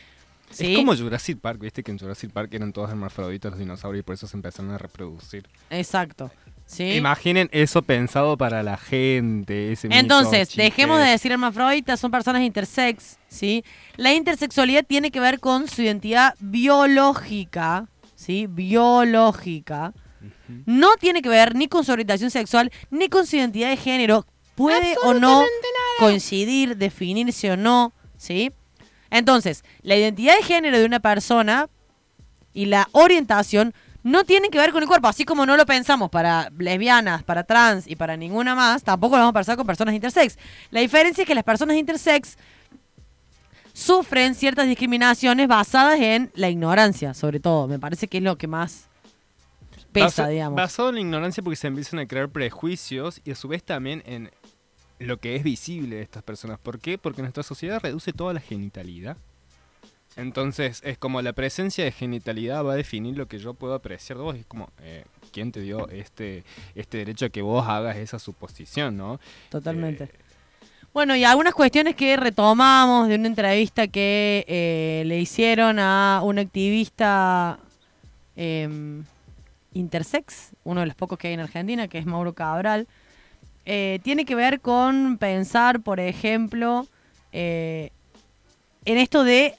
¿sí? 0.50 0.74
Es 0.74 0.78
como 0.80 0.94
Jurassic 0.94 1.40
Park, 1.40 1.62
viste 1.62 1.82
que 1.82 1.92
en 1.92 2.00
Jurassic 2.00 2.32
Park 2.32 2.54
eran 2.54 2.74
todos 2.74 2.90
hermafroditas 2.90 3.52
los 3.52 3.60
dinosaurios 3.60 4.02
y 4.02 4.04
por 4.04 4.16
eso 4.16 4.28
se 4.28 4.36
empezaron 4.36 4.72
a 4.72 4.78
reproducir. 4.78 5.48
Exacto. 5.70 6.30
¿Sí? 6.66 6.94
Imaginen 6.94 7.50
eso 7.52 7.82
pensado 7.82 8.38
para 8.38 8.64
la 8.64 8.78
gente. 8.78 9.72
Ese 9.72 9.88
Entonces, 9.92 10.56
dejemos 10.56 11.00
de 11.00 11.06
decir 11.06 11.32
hermafroditas, 11.32 12.00
son 12.00 12.12
personas 12.12 12.42
intersex, 12.42 13.18
¿sí? 13.28 13.64
La 13.96 14.14
intersexualidad 14.14 14.86
tiene 14.86 15.12
que 15.12 15.20
ver 15.20 15.40
con 15.40 15.68
su 15.68 15.82
identidad 15.82 16.36
biológica, 16.40 17.88
¿sí? 18.16 18.48
Biológica. 18.50 19.94
No 20.66 20.96
tiene 21.00 21.22
que 21.22 21.30
ver 21.30 21.56
ni 21.56 21.68
con 21.68 21.84
su 21.84 21.92
orientación 21.92 22.32
sexual, 22.32 22.72
ni 22.90 23.10
con 23.10 23.26
su 23.26 23.36
identidad 23.36 23.70
de 23.70 23.78
género. 23.78 24.26
Puede 24.56 24.96
o 25.04 25.14
no 25.14 25.44
coincidir, 26.00 26.78
definirse 26.78 27.52
o 27.52 27.58
no, 27.58 27.94
¿sí? 28.18 28.52
Entonces, 29.10 29.64
la 29.82 29.96
identidad 29.96 30.36
de 30.36 30.44
género 30.44 30.78
de 30.78 30.86
una 30.86 31.00
persona 31.00 31.70
y 32.54 32.66
la 32.66 32.88
orientación 32.92 33.74
no 34.04 34.26
tienen 34.26 34.52
que 34.52 34.58
ver 34.58 34.72
con 34.72 34.84
el 34.84 34.88
cuerpo, 34.88 35.08
así 35.08 35.26
como 35.26 35.46
no 35.46 35.58
lo 35.58 35.66
pensamos 35.66 36.10
para 36.10 36.52
lesbianas, 36.58 37.24
para 37.24 37.44
trans 37.46 37.88
y 37.88 37.96
para 37.96 38.18
ninguna 38.18 38.54
más, 38.54 38.84
tampoco 38.84 39.16
lo 39.16 39.22
vamos 39.22 39.32
a 39.32 39.40
pensar 39.40 39.58
con 39.58 39.66
personas 39.66 39.96
intersex. 39.96 40.38
La 40.72 40.82
diferencia 40.82 41.22
es 41.24 41.28
que 41.28 41.36
las 41.36 41.46
personas 41.46 41.78
intersex 41.78 42.38
sufren 43.74 44.36
ciertas 44.36 44.68
discriminaciones 44.68 45.48
basadas 45.48 46.00
en 46.00 46.32
la 46.36 46.50
ignorancia, 46.50 47.14
sobre 47.14 47.40
todo. 47.40 47.68
Me 47.68 47.80
parece 47.80 48.08
que 48.08 48.18
es 48.18 48.24
lo 48.24 48.38
que 48.38 48.48
más 48.48 48.88
pesa, 49.92 50.28
digamos. 50.28 50.58
Basado 50.58 50.90
en 50.90 50.96
la 50.96 51.02
ignorancia 51.02 51.42
porque 51.42 51.56
se 51.56 51.68
empiezan 51.68 52.00
a 52.00 52.06
crear 52.06 52.30
prejuicios 52.30 53.22
y 53.24 53.32
a 53.32 53.36
su 53.36 53.48
vez 53.48 53.64
también 53.64 54.04
en 54.06 54.32
lo 55.00 55.18
que 55.18 55.36
es 55.36 55.44
visible 55.44 55.96
de 55.98 56.02
estas 56.02 56.24
personas. 56.24 56.60
¿Por 56.60 56.80
qué? 56.80 56.98
Porque 56.98 57.22
nuestra 57.22 57.44
sociedad 57.44 57.80
reduce 57.82 58.12
toda 58.12 58.34
la 58.34 58.42
genitalidad 58.42 59.18
Entonces, 60.16 60.82
es 60.84 60.98
como 60.98 61.22
la 61.22 61.34
presencia 61.34 61.84
de 61.84 61.92
genitalidad 61.92 62.64
va 62.64 62.74
a 62.74 62.76
definir 62.76 63.18
lo 63.18 63.28
que 63.28 63.40
yo 63.40 63.54
puedo 63.54 63.74
apreciar 63.74 64.18
de 64.18 64.24
vos. 64.24 64.36
Es 64.36 64.46
como, 64.46 64.70
eh, 64.82 65.06
¿quién 65.32 65.52
te 65.52 65.60
dio 65.62 65.90
este, 65.90 66.44
este 66.76 66.98
derecho 67.00 67.26
a 67.26 67.30
que 67.30 67.42
vos 67.42 67.68
hagas 67.68 67.98
esa 67.98 68.20
suposición, 68.20 68.96
no? 68.98 69.20
Totalmente. 69.50 70.04
Eh, 70.06 70.10
Bueno, 70.94 71.16
y 71.16 71.24
algunas 71.24 71.56
cuestiones 71.56 71.96
que 71.96 72.16
retomamos 72.18 73.08
de 73.08 73.16
una 73.16 73.28
entrevista 73.28 73.88
que 73.88 74.46
eh, 74.48 75.04
le 75.08 75.20
hicieron 75.20 75.80
a 75.80 76.22
un 76.24 76.38
activista 76.38 77.58
em, 78.36 79.04
intersex, 79.74 80.52
uno 80.64 80.82
de 80.82 80.86
los 80.86 80.96
pocos 80.96 81.18
que 81.18 81.30
hay 81.30 81.34
en 81.34 81.40
Argentina, 81.40 81.88
que 81.88 81.98
es 81.98 82.06
Mauro 82.06 82.34
Cabral, 82.34 82.88
eh, 83.66 84.00
tiene 84.04 84.26
que 84.26 84.36
ver 84.36 84.60
con 84.60 85.18
pensar, 85.18 85.82
por 85.82 86.00
ejemplo, 86.00 86.86
eh, 87.32 87.90
en 88.86 88.98
esto 88.98 89.24
de 89.24 89.56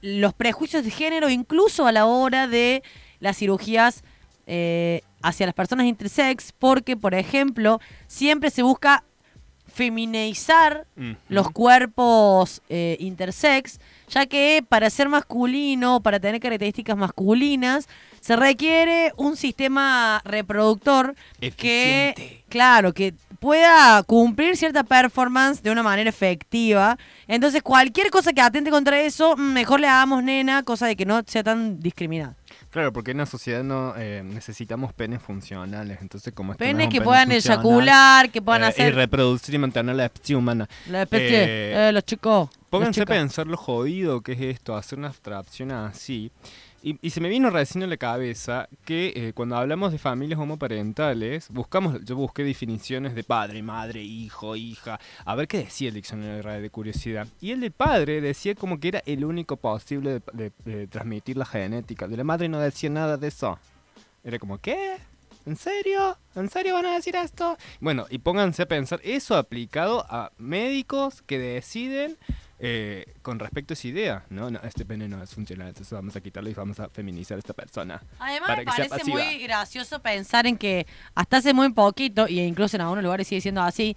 los 0.00 0.34
prejuicios 0.34 0.84
de 0.84 0.90
género, 0.90 1.30
incluso 1.30 1.86
a 1.86 1.92
la 1.92 2.06
hora 2.06 2.46
de 2.46 2.82
las 3.20 3.36
cirugías 3.38 4.02
eh, 4.46 5.02
hacia 5.22 5.46
las 5.46 5.54
personas 5.54 5.86
intersex, 5.86 6.52
porque, 6.52 6.96
por 6.96 7.14
ejemplo, 7.14 7.80
siempre 8.06 8.50
se 8.50 8.62
busca 8.62 9.04
feminizar 9.66 10.86
los 11.28 11.50
cuerpos 11.50 12.62
eh, 12.68 12.96
intersex, 13.00 13.78
ya 14.08 14.26
que 14.26 14.64
para 14.68 14.90
ser 14.90 15.08
masculino, 15.08 16.00
para 16.00 16.20
tener 16.20 16.40
características 16.40 16.96
masculinas, 16.96 17.88
se 18.20 18.36
requiere 18.36 19.12
un 19.16 19.36
sistema 19.36 20.20
reproductor 20.24 21.14
que, 21.56 22.42
claro, 22.48 22.92
que 22.92 23.14
pueda 23.38 24.02
cumplir 24.02 24.56
cierta 24.56 24.82
performance 24.82 25.62
de 25.62 25.70
una 25.70 25.82
manera 25.82 26.10
efectiva. 26.10 26.98
Entonces, 27.26 27.62
cualquier 27.62 28.10
cosa 28.10 28.32
que 28.32 28.40
atente 28.40 28.70
contra 28.70 29.00
eso, 29.00 29.36
mejor 29.36 29.80
le 29.80 29.86
hagamos 29.86 30.22
nena, 30.22 30.62
cosa 30.62 30.86
de 30.86 30.96
que 30.96 31.06
no 31.06 31.22
sea 31.26 31.44
tan 31.44 31.80
discriminada. 31.80 32.34
Claro, 32.70 32.92
porque 32.92 33.12
en 33.12 33.18
una 33.18 33.26
sociedad 33.26 33.62
no 33.62 33.94
eh, 33.96 34.22
necesitamos 34.24 34.92
penes 34.92 35.22
funcionales. 35.22 35.98
Entonces, 36.02 36.32
como 36.34 36.52
esto 36.52 36.64
no 36.64 36.68
es 36.68 36.74
Penes 36.74 36.88
que 36.88 36.98
pene 36.98 37.04
puedan 37.04 37.32
eyacular, 37.32 38.30
que 38.30 38.42
puedan 38.42 38.62
eh, 38.62 38.66
Y 38.66 38.68
hacer 38.68 38.94
reproducir 38.94 39.54
y 39.54 39.58
mantener 39.58 39.96
la 39.96 40.06
especie 40.06 40.36
humana. 40.36 40.68
la 40.88 41.02
especie, 41.02 41.44
eh, 41.44 41.88
eh, 41.88 41.92
los 41.92 42.04
chicos. 42.04 42.50
Pónganse 42.70 43.02
a 43.02 43.06
pensar 43.06 43.46
lo 43.46 43.56
jodido 43.56 44.20
que 44.20 44.32
es 44.32 44.40
esto, 44.40 44.76
hacer 44.76 44.98
una 44.98 45.08
abstracción 45.08 45.70
así. 45.72 46.30
Y, 46.82 46.96
y 47.00 47.10
se 47.10 47.20
me 47.20 47.28
vino 47.28 47.50
recién 47.50 47.82
en 47.82 47.90
la 47.90 47.96
cabeza 47.96 48.68
que 48.84 49.12
eh, 49.16 49.32
cuando 49.34 49.56
hablamos 49.56 49.90
de 49.90 49.98
familias 49.98 50.38
homoparentales, 50.38 51.48
buscamos, 51.50 52.04
yo 52.04 52.14
busqué 52.14 52.44
definiciones 52.44 53.14
de 53.14 53.24
padre, 53.24 53.62
madre, 53.62 54.02
hijo, 54.02 54.54
hija, 54.54 55.00
a 55.24 55.34
ver 55.34 55.48
qué 55.48 55.58
decía 55.58 55.88
el 55.88 55.94
diccionario 55.94 56.42
de 56.42 56.60
de 56.60 56.70
curiosidad. 56.70 57.26
Y 57.40 57.50
el 57.52 57.60
de 57.60 57.70
padre 57.70 58.20
decía 58.20 58.54
como 58.54 58.78
que 58.78 58.88
era 58.88 59.02
el 59.06 59.24
único 59.24 59.56
posible 59.56 60.20
de, 60.20 60.22
de- 60.32 60.52
de 60.64 60.86
transmitir 60.86 61.36
la 61.36 61.46
genética. 61.46 62.06
De 62.06 62.16
la 62.16 62.24
madre 62.24 62.48
no 62.48 62.60
decía 62.60 62.90
nada 62.90 63.16
de 63.16 63.28
eso. 63.28 63.58
Era 64.22 64.38
como, 64.38 64.58
¿qué? 64.58 64.96
¿En 65.46 65.56
serio? 65.56 66.18
¿En 66.34 66.48
serio 66.50 66.74
van 66.74 66.86
a 66.86 66.94
decir 66.94 67.16
esto? 67.16 67.56
Bueno, 67.80 68.06
y 68.10 68.18
pónganse 68.18 68.62
a 68.62 68.68
pensar 68.68 69.00
eso 69.02 69.36
aplicado 69.36 70.04
a 70.08 70.30
médicos 70.36 71.22
que 71.22 71.38
deciden 71.38 72.16
eh, 72.60 73.14
con 73.22 73.38
respecto 73.38 73.72
a 73.72 73.74
esa 73.74 73.88
idea. 73.88 74.24
No, 74.30 74.50
no, 74.50 74.60
este 74.62 74.84
pene 74.84 75.08
no 75.08 75.22
es 75.22 75.32
funcional, 75.34 75.68
entonces 75.68 75.92
vamos 75.92 76.16
a 76.16 76.20
quitarlo 76.20 76.50
y 76.50 76.54
vamos 76.54 76.80
a 76.80 76.88
feminizar 76.88 77.36
a 77.36 77.38
esta 77.38 77.52
persona. 77.52 78.02
Además, 78.18 78.48
para 78.48 78.58
me 78.58 78.64
que 78.64 78.88
parece 78.88 79.10
muy 79.10 79.38
gracioso 79.38 80.00
pensar 80.00 80.46
en 80.46 80.56
que 80.56 80.86
hasta 81.14 81.38
hace 81.38 81.52
muy 81.52 81.72
poquito, 81.72 82.26
y 82.28 82.40
incluso 82.40 82.76
en 82.76 82.82
algunos 82.82 83.04
lugares 83.04 83.28
sigue 83.28 83.40
siendo 83.40 83.62
así, 83.62 83.96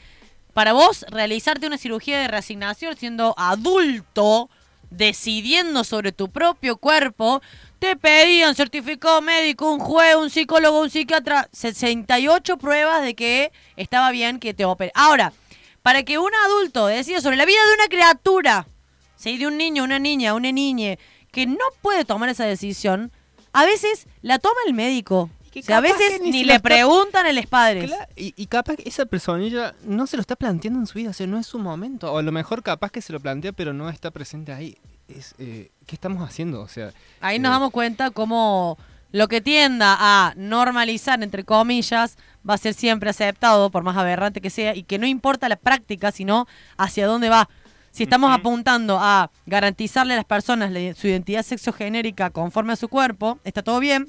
para 0.53 0.73
vos 0.73 1.05
realizarte 1.09 1.65
una 1.65 1.77
cirugía 1.77 2.19
de 2.19 2.27
reasignación 2.27 2.95
siendo 2.97 3.33
adulto, 3.37 4.49
decidiendo 4.89 5.83
sobre 5.83 6.11
tu 6.11 6.29
propio 6.29 6.77
cuerpo, 6.77 7.41
te 7.79 7.95
pedían 7.95 8.53
certificado 8.53 9.21
médico, 9.21 9.71
un 9.71 9.79
juez, 9.79 10.15
un 10.15 10.29
psicólogo, 10.29 10.81
un 10.81 10.89
psiquiatra, 10.89 11.49
68 11.51 12.57
pruebas 12.57 13.01
de 13.01 13.15
que 13.15 13.51
estaba 13.75 14.11
bien 14.11 14.39
que 14.39 14.53
te 14.53 14.65
opere. 14.65 14.91
Ahora, 14.93 15.33
para 15.81 16.03
que 16.03 16.17
un 16.17 16.31
adulto 16.45 16.87
decida 16.87 17.21
sobre 17.21 17.37
la 17.37 17.45
vida 17.45 17.59
de 17.67 17.73
una 17.73 17.87
criatura, 17.87 18.67
¿sí? 19.15 19.37
de 19.37 19.47
un 19.47 19.57
niño, 19.57 19.83
una 19.83 19.99
niña, 19.99 20.33
una 20.33 20.51
niña, 20.51 20.97
que 21.31 21.45
no 21.45 21.65
puede 21.81 22.05
tomar 22.05 22.29
esa 22.29 22.45
decisión, 22.45 23.11
a 23.53 23.65
veces 23.65 24.07
la 24.21 24.39
toma 24.39 24.55
el 24.67 24.73
médico. 24.73 25.29
O 25.53 25.61
sea, 25.61 25.77
a 25.77 25.81
veces 25.81 26.21
ni 26.21 26.45
le 26.45 26.61
preguntan 26.61 27.25
a 27.25 27.33
los 27.33 27.45
padres. 27.45 27.91
Y, 28.15 28.33
y 28.37 28.45
capaz 28.45 28.77
que 28.77 28.87
esa 28.87 29.05
personilla 29.05 29.75
no 29.83 30.07
se 30.07 30.15
lo 30.15 30.21
está 30.21 30.37
planteando 30.37 30.79
en 30.79 30.87
su 30.87 30.97
vida, 30.97 31.09
o 31.09 31.13
sea, 31.13 31.27
no 31.27 31.37
es 31.37 31.45
su 31.45 31.59
momento. 31.59 32.11
O 32.13 32.17
a 32.17 32.21
lo 32.21 32.31
mejor 32.31 32.63
capaz 32.63 32.89
que 32.89 33.01
se 33.01 33.11
lo 33.11 33.19
plantea, 33.19 33.51
pero 33.51 33.73
no 33.73 33.89
está 33.89 34.11
presente 34.11 34.53
ahí. 34.53 34.77
Es, 35.09 35.35
eh, 35.39 35.69
¿Qué 35.85 35.95
estamos 35.95 36.27
haciendo? 36.27 36.61
O 36.61 36.69
sea, 36.69 36.93
Ahí 37.19 37.35
eh, 37.35 37.39
nos 37.39 37.51
damos 37.51 37.71
cuenta 37.71 38.11
cómo 38.11 38.77
lo 39.11 39.27
que 39.27 39.41
tienda 39.41 39.97
a 39.99 40.33
normalizar, 40.35 41.21
entre 41.21 41.43
comillas, 41.43 42.17
va 42.47 42.55
a 42.55 42.57
ser 42.57 42.73
siempre 42.73 43.09
aceptado, 43.09 43.69
por 43.69 43.83
más 43.83 43.97
aberrante 43.97 44.41
que 44.41 44.49
sea, 44.49 44.75
y 44.75 44.83
que 44.83 44.97
no 44.97 45.05
importa 45.05 45.49
la 45.49 45.57
práctica, 45.57 46.11
sino 46.11 46.47
hacia 46.77 47.07
dónde 47.07 47.29
va. 47.29 47.49
Si 47.91 48.03
estamos 48.03 48.31
apuntando 48.31 48.97
a 48.99 49.29
garantizarle 49.45 50.13
a 50.13 50.17
las 50.17 50.25
personas 50.25 50.71
su 50.97 51.07
identidad 51.07 51.43
sexogenérica 51.43 52.29
conforme 52.29 52.73
a 52.73 52.77
su 52.77 52.87
cuerpo, 52.87 53.39
está 53.43 53.61
todo 53.63 53.79
bien. 53.79 54.07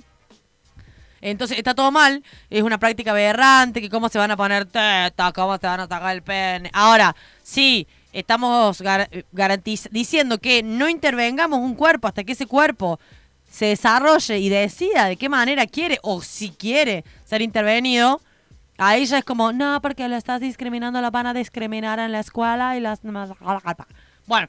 Entonces 1.21 1.59
está 1.59 1.75
todo 1.75 1.91
mal, 1.93 2.23
es 2.51 2.63
una 2.63 2.79
práctica 2.79 3.13
aberrante, 3.13 3.81
que 3.81 3.89
cómo 3.89 4.09
se 4.09 4.19
van 4.19 4.31
a 4.31 4.37
poner 4.37 4.65
teta, 4.67 5.33
cómo 5.33 5.57
se 5.57 5.67
van 5.67 5.81
a 5.81 5.85
atacar 5.85 6.15
el 6.15 6.23
pene. 6.23 6.71
Ahora, 6.73 7.15
sí, 7.43 7.87
estamos 8.13 8.81
gar- 8.81 9.09
garantiz- 9.33 9.89
diciendo 9.91 10.39
que 10.39 10.63
no 10.65 10.89
intervengamos 10.89 11.61
un 11.61 11.75
cuerpo 11.75 12.09
hasta 12.09 12.25
que 12.25 12.33
ese 12.33 12.47
cuerpo 12.47 12.99
se 13.53 13.67
desarrolle 13.67 14.39
y 14.39 14.49
decida 14.49 15.05
de 15.09 15.17
qué 15.19 15.29
manera 15.29 15.67
quiere 15.67 15.99
o 16.03 16.23
si 16.23 16.49
quiere 16.51 17.05
ser 17.27 17.43
intervenido, 17.43 18.19
ahí 18.79 19.05
ya 19.05 19.19
es 19.19 19.25
como, 19.25 19.53
no, 19.53 19.79
porque 19.83 20.09
lo 20.09 20.17
estás 20.17 20.41
discriminando, 20.41 21.03
la 21.03 21.11
van 21.11 21.27
a 21.27 21.35
discriminar 21.35 21.99
en 21.99 22.13
la 22.13 22.21
escuela 22.21 22.79
y 22.79 22.81
las... 22.81 23.01
Bueno, 24.27 24.49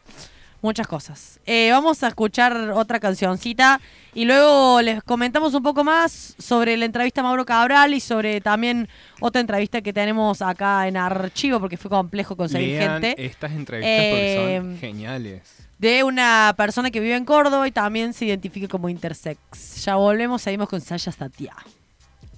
muchas 0.61 0.87
cosas. 0.87 1.41
Eh, 1.45 1.69
vamos 1.71 2.01
a 2.01 2.07
escuchar 2.07 2.71
otra 2.73 3.01
cancioncita 3.01 3.81
y 4.13 4.23
luego 4.23 4.81
les 4.81 5.03
comentamos 5.03 5.53
un 5.53 5.63
poco 5.63 5.83
más 5.83 6.35
sobre 6.39 6.77
la 6.77 6.85
entrevista 6.85 7.19
a 7.19 7.25
Mauro 7.25 7.45
Cabral 7.45 7.93
y 7.93 7.99
sobre 7.99 8.39
también 8.39 8.87
otra 9.19 9.41
entrevista 9.41 9.81
que 9.81 9.91
tenemos 9.91 10.41
acá 10.41 10.87
en 10.87 10.95
archivo 10.95 11.59
porque 11.59 11.75
fue 11.75 11.91
complejo 11.91 12.37
conseguir 12.37 12.77
lean 12.79 13.01
gente. 13.01 13.25
estas 13.25 13.51
entrevistas 13.51 14.05
porque 14.09 14.57
son 14.61 14.73
Eh, 14.75 14.77
geniales. 14.79 15.67
De 15.83 16.01
una 16.01 16.53
persona 16.55 16.91
que 16.91 17.01
vive 17.01 17.17
en 17.17 17.25
Córdoba 17.25 17.67
y 17.67 17.71
también 17.71 18.13
se 18.13 18.23
identifica 18.23 18.69
como 18.69 18.87
intersex. 18.87 19.83
Ya 19.83 19.97
volvemos, 19.97 20.41
seguimos 20.41 20.69
con 20.69 20.79
Sasha 20.79 21.11
Satia. 21.11 21.53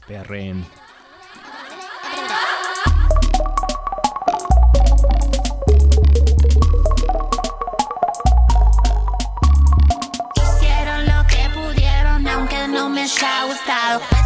Perren. 0.08 0.66
Hicieron 10.36 11.06
lo 11.06 11.28
que 11.28 11.48
pudieron, 11.54 12.28
aunque 12.28 12.68
no 12.68 12.90
me 12.90 13.04
haya 13.04 13.46
gustado. 13.46 14.25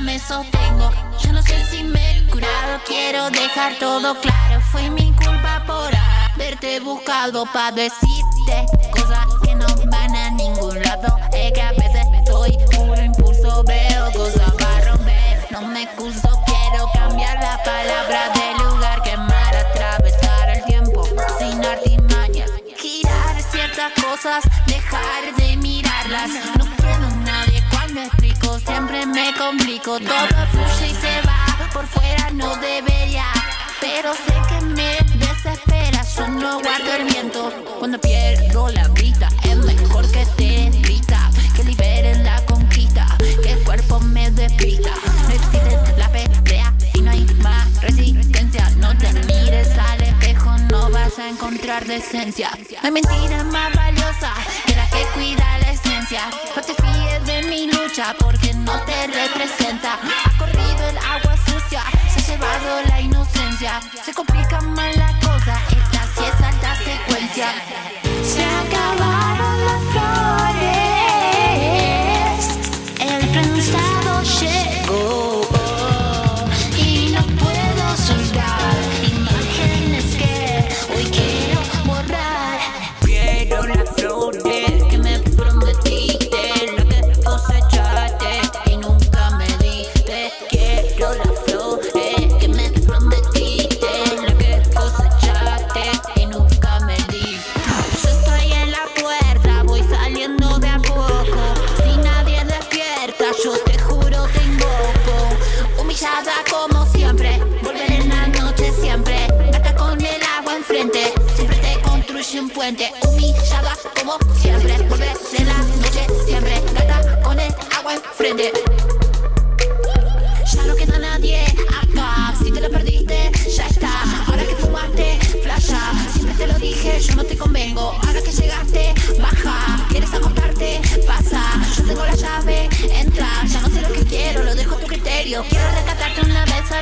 Me 0.00 0.18
sostengo. 0.18 0.90
Yo 1.22 1.32
no 1.32 1.42
sé 1.42 1.64
si 1.70 1.82
me 1.82 2.18
he 2.18 2.26
curado, 2.26 2.80
quiero 2.86 3.30
dejar 3.30 3.74
todo 3.78 4.14
claro. 4.20 4.60
Fue 4.70 4.88
mi 4.90 5.12
culpa 5.12 5.62
por 5.66 5.90
haberte 5.94 6.80
buscado 6.80 7.44
para 7.52 7.72
decirte 7.72 8.66
cosas 8.90 9.26
que 9.44 9.54
no 9.54 9.66
van 9.90 10.14
a 10.14 10.30
ningún 10.30 10.80
lado. 10.82 11.16
Es 11.32 11.52
que 11.52 11.62
a 11.62 11.72
veces 11.72 12.06
soy 12.26 12.56
puro 12.70 13.02
impulso, 13.02 13.62
veo 13.64 14.12
cosas 14.12 14.52
para 14.52 14.92
romper. 14.92 15.46
No 15.50 15.62
me 15.62 15.82
excuso, 15.82 16.28
quiero 16.46 16.90
cambiar 16.92 17.38
la 17.40 17.62
palabra 17.62 18.30
de 18.34 18.64
lugar, 18.64 19.02
quemar, 19.02 19.56
atravesar 19.56 20.48
el 20.50 20.64
tiempo 20.64 21.06
sin 21.38 21.64
artimañas. 21.64 22.50
Girar 22.76 23.42
ciertas 23.42 23.92
cosas, 24.02 24.44
dejar 24.66 25.34
de 25.36 25.56
mirarlas. 25.56 26.61
Siempre 28.66 29.06
me 29.06 29.32
complico. 29.34 29.98
Todo 29.98 30.46
fluye 30.50 30.88
y 30.90 30.94
se 30.94 31.20
va, 31.26 31.68
por 31.72 31.86
fuera 31.86 32.30
no 32.32 32.54
debería. 32.56 33.26
Pero 33.80 34.14
sé 34.14 34.34
que 34.48 34.64
me 34.66 34.96
desespera, 35.18 36.02
yo 36.16 36.28
no 36.28 36.60
guardo 36.60 36.92
el 36.94 37.04
viento. 37.04 37.52
Cuando 37.78 37.98
pierdo 38.00 38.68
la 38.68 38.88
vista, 38.88 39.28
es 39.42 39.56
mejor 39.56 40.10
que 40.10 40.24
te 40.36 40.70
grita. 40.80 41.30
Que 41.56 41.64
liberen 41.64 42.24
la 42.24 42.44
conquista, 42.46 43.06
que 43.42 43.52
el 43.52 43.58
cuerpo 43.64 44.00
me 44.00 44.30
despista. 44.30 44.90
No 45.28 45.34
existe 45.34 45.94
la 45.98 46.08
pelea 46.10 46.72
si 46.92 47.02
no 47.02 47.10
hay 47.10 47.24
más 47.42 47.80
resistencia. 47.82 48.70
No 48.76 48.96
te 48.96 49.12
mires 49.24 49.76
al 49.78 50.02
espejo, 50.02 50.50
no 50.70 50.90
vas 50.90 51.18
a 51.18 51.28
encontrar 51.28 51.84
decencia. 51.86 52.50
No 52.50 52.78
hay 52.82 52.90
mentira 52.90 53.44
más 53.44 53.74
valiosa 53.74 54.32
que 54.66 54.76
la 54.76 54.88
que 54.88 55.04
cuida 55.14 55.58
la 55.58 55.70
esencia. 55.72 56.30
Porque 58.18 58.54
no 58.54 58.72
te 58.86 59.06
representa. 59.06 59.98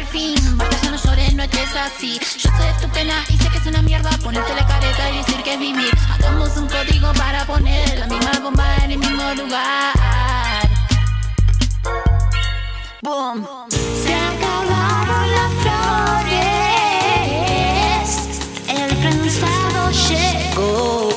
Al 0.00 0.06
fin. 0.06 0.34
Basta, 0.56 0.76
ya 0.82 0.90
no 0.90 0.96
llores, 0.96 1.34
no 1.34 1.42
estés 1.42 1.76
así. 1.76 2.18
Yo 2.38 2.50
sé 2.50 2.74
tu 2.80 2.88
pena 2.90 3.24
y 3.28 3.36
sé 3.36 3.48
que 3.50 3.58
es 3.58 3.66
una 3.66 3.82
mierda. 3.82 4.10
Ponerte 4.22 4.54
la 4.54 4.66
careta 4.66 5.10
y 5.10 5.18
decir 5.18 5.42
que 5.42 5.54
es 5.54 5.60
vivir. 5.60 5.90
Hagamos 6.12 6.56
un 6.56 6.68
código 6.68 7.12
para 7.14 7.44
poner 7.44 7.98
la 7.98 8.06
misma 8.06 8.32
bomba 8.42 8.76
en 8.84 8.92
el 8.92 8.98
mismo 8.98 9.34
lugar. 9.34 10.68
Boom. 13.02 13.46
Se 13.70 14.14
acabaron 14.14 15.32
las 15.38 15.52
flores, 15.62 16.48
el 18.68 18.96
prensado 18.96 19.90
llegó 20.08 21.09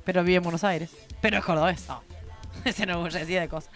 Pero 0.03 0.23
vive 0.23 0.37
en 0.37 0.43
Buenos 0.43 0.63
Aires. 0.63 0.89
Pero 1.21 1.37
es 1.37 1.45
cordobés. 1.45 1.85
No. 1.87 2.03
Se 2.73 2.83
enorgullecía 2.83 3.41
de 3.41 3.47
cosas. 3.47 3.69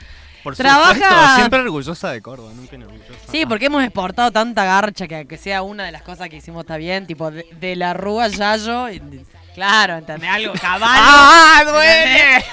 Por 0.43 0.56
Trabaja- 0.56 0.93
supuesto, 0.95 1.36
siempre 1.36 1.60
orgullosa 1.60 2.10
de 2.12 2.21
Córdoba, 2.21 2.51
nunca 2.56 2.75
orgullosa. 2.75 3.32
Sí, 3.32 3.45
porque 3.45 3.67
hemos 3.67 3.84
exportado 3.84 4.32
tanta 4.32 4.65
garcha 4.65 5.08
que, 5.08 5.27
que 5.27 5.38
sea 5.38 5.62
una 5.62 5.86
de 5.86 5.91
las 5.91 6.01
cosas 6.01 6.30
que 6.30 6.38
hicimos 6.38 6.62
está 6.62 6.77
bien. 6.77 7.06
Tipo, 7.06 7.30
de, 7.30 7.45
de 7.60 7.75
la 7.75 7.93
Rúa 7.93 8.27
Yayo. 8.27 8.89
y- 8.89 9.23
Claro, 9.54 9.97
¿entendés? 9.97 10.30
Algo 10.30 10.54
caballo. 10.54 10.93
¡Ah, 10.97 11.62
duele! 11.65 12.45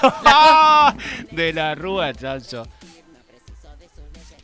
de 1.31 1.53
la 1.53 1.74
rúa, 1.77 2.12
chacho. 2.12 2.66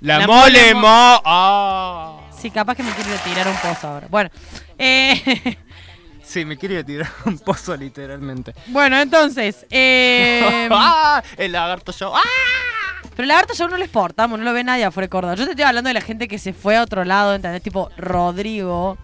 La, 0.00 0.18
La 0.20 0.26
mole 0.26 0.26
mole 0.26 0.74
mo. 0.74 1.22
¡Ah! 1.24 2.20
Sí, 2.38 2.50
capaz 2.50 2.74
que 2.76 2.83
me 2.83 2.90
quiero 2.92 3.11
tirar 3.24 3.48
un 3.48 3.57
pozo 3.57 3.88
ahora. 3.88 4.07
Bueno, 4.11 4.30
eh, 4.78 5.57
Sí, 6.25 6.45
me 6.45 6.57
quiere 6.57 6.83
tirar 6.85 7.11
un 7.27 7.39
pozo 7.39 7.77
literalmente. 7.77 8.55
bueno, 8.69 9.01
entonces, 9.01 9.67
eh, 9.71 10.69
¡Ah! 10.71 11.23
El 11.37 11.53
lagarto 11.53 11.93
show. 11.93 12.13
¡Ah! 12.15 12.21
pero 13.11 13.23
el 13.23 13.29
lagarto 13.29 13.55
ya 13.55 13.69
no 13.69 13.77
lo 13.77 13.85
exportamos, 13.85 14.39
no 14.39 14.45
lo 14.45 14.53
ve 14.53 14.65
nadie 14.65 14.85
afuera 14.85 15.05
de 15.05 15.11
Córdoba. 15.11 15.35
Yo 15.37 15.45
te 15.45 15.51
estoy 15.51 15.65
hablando 15.65 15.89
de 15.89 15.95
la 15.95 16.01
gente 16.01 16.27
que 16.27 16.39
se 16.39 16.53
fue 16.53 16.77
a 16.77 16.83
otro 16.83 17.05
lado, 17.05 17.35
¿entendés? 17.35 17.63
Tipo 17.63 17.91
Rodrigo. 17.97 18.99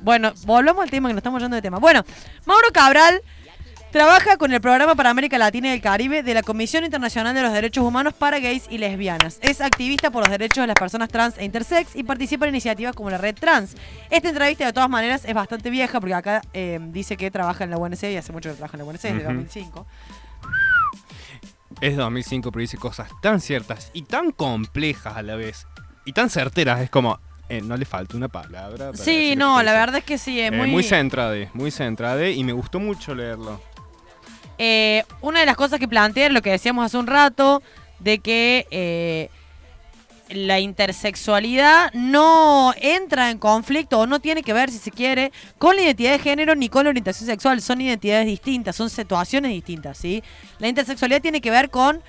Bueno, 0.00 0.32
volvamos 0.46 0.82
al 0.82 0.90
tema 0.90 1.08
que 1.08 1.12
nos 1.12 1.18
estamos 1.20 1.42
yendo 1.42 1.54
de 1.54 1.60
tema. 1.60 1.78
Bueno, 1.78 2.02
Mauro 2.46 2.68
Cabral 2.72 3.20
trabaja 3.90 4.36
con 4.36 4.52
el 4.52 4.60
programa 4.60 4.94
para 4.94 5.10
América 5.10 5.36
Latina 5.38 5.68
y 5.68 5.72
el 5.72 5.80
Caribe 5.80 6.22
de 6.22 6.34
la 6.34 6.42
Comisión 6.42 6.84
Internacional 6.84 7.34
de 7.34 7.42
los 7.42 7.52
Derechos 7.52 7.84
Humanos 7.84 8.14
para 8.14 8.38
Gays 8.38 8.64
y 8.70 8.78
Lesbianas. 8.78 9.38
Es 9.42 9.60
activista 9.60 10.10
por 10.10 10.22
los 10.22 10.30
derechos 10.30 10.62
de 10.62 10.66
las 10.68 10.76
personas 10.76 11.08
trans 11.08 11.36
e 11.38 11.44
intersex 11.44 11.96
y 11.96 12.04
participa 12.04 12.46
en 12.46 12.50
iniciativas 12.54 12.94
como 12.94 13.10
la 13.10 13.18
Red 13.18 13.34
Trans. 13.36 13.74
Esta 14.10 14.28
entrevista, 14.28 14.66
de 14.66 14.72
todas 14.72 14.88
maneras, 14.90 15.24
es 15.24 15.34
bastante 15.34 15.70
vieja 15.70 16.00
porque 16.00 16.14
acá 16.14 16.42
eh, 16.52 16.78
dice 16.80 17.16
que 17.16 17.30
trabaja 17.30 17.64
en 17.64 17.70
la 17.70 17.78
UNC 17.78 18.02
y 18.04 18.16
hace 18.16 18.32
mucho 18.32 18.50
que 18.50 18.56
trabaja 18.56 18.76
en 18.76 18.84
la 18.84 18.90
UNC, 18.90 19.00
desde 19.00 19.16
Ujú. 19.24 19.24
2005. 19.34 19.86
Es 21.80 21.96
2005, 21.96 22.52
pero 22.52 22.60
dice 22.60 22.76
cosas 22.76 23.08
tan 23.22 23.40
ciertas 23.40 23.90
y 23.92 24.02
tan 24.02 24.32
complejas 24.32 25.16
a 25.16 25.22
la 25.22 25.36
vez. 25.36 25.66
Y 26.04 26.12
tan 26.12 26.28
certeras, 26.30 26.80
es 26.80 26.90
como. 26.90 27.18
eh, 27.48 27.60
no 27.62 27.76
le 27.76 27.84
falta 27.84 28.16
una 28.16 28.28
palabra. 28.28 28.92
Sí, 28.94 29.34
no, 29.36 29.60
la 29.62 29.72
verdad 29.72 29.96
es 29.98 30.04
que 30.04 30.18
sí, 30.18 30.40
es 30.40 30.52
Eh, 30.52 30.56
muy... 30.56 30.70
muy 30.70 30.82
centrade, 30.84 31.50
muy 31.52 31.70
centrade 31.72 32.32
y 32.32 32.44
me 32.44 32.52
gustó 32.52 32.78
mucho 32.78 33.12
leerlo. 33.14 33.60
Eh, 34.62 35.04
una 35.22 35.40
de 35.40 35.46
las 35.46 35.56
cosas 35.56 35.80
que 35.80 35.88
plantea 35.88 36.28
lo 36.28 36.42
que 36.42 36.50
decíamos 36.50 36.84
hace 36.84 36.98
un 36.98 37.06
rato, 37.06 37.62
de 37.98 38.18
que 38.18 38.66
eh, 38.70 39.30
la 40.28 40.60
intersexualidad 40.60 41.90
no 41.94 42.74
entra 42.76 43.30
en 43.30 43.38
conflicto 43.38 44.00
o 44.00 44.06
no 44.06 44.20
tiene 44.20 44.42
que 44.42 44.52
ver, 44.52 44.70
si 44.70 44.76
se 44.76 44.90
quiere, 44.90 45.32
con 45.56 45.76
la 45.76 45.82
identidad 45.82 46.12
de 46.12 46.18
género 46.18 46.54
ni 46.56 46.68
con 46.68 46.84
la 46.84 46.90
orientación 46.90 47.26
sexual. 47.26 47.62
Son 47.62 47.80
identidades 47.80 48.26
distintas, 48.26 48.76
son 48.76 48.90
situaciones 48.90 49.50
distintas, 49.50 49.96
¿sí? 49.96 50.22
La 50.58 50.68
intersexualidad 50.68 51.22
tiene 51.22 51.40
que 51.40 51.50
ver 51.50 51.70
con, 51.70 52.02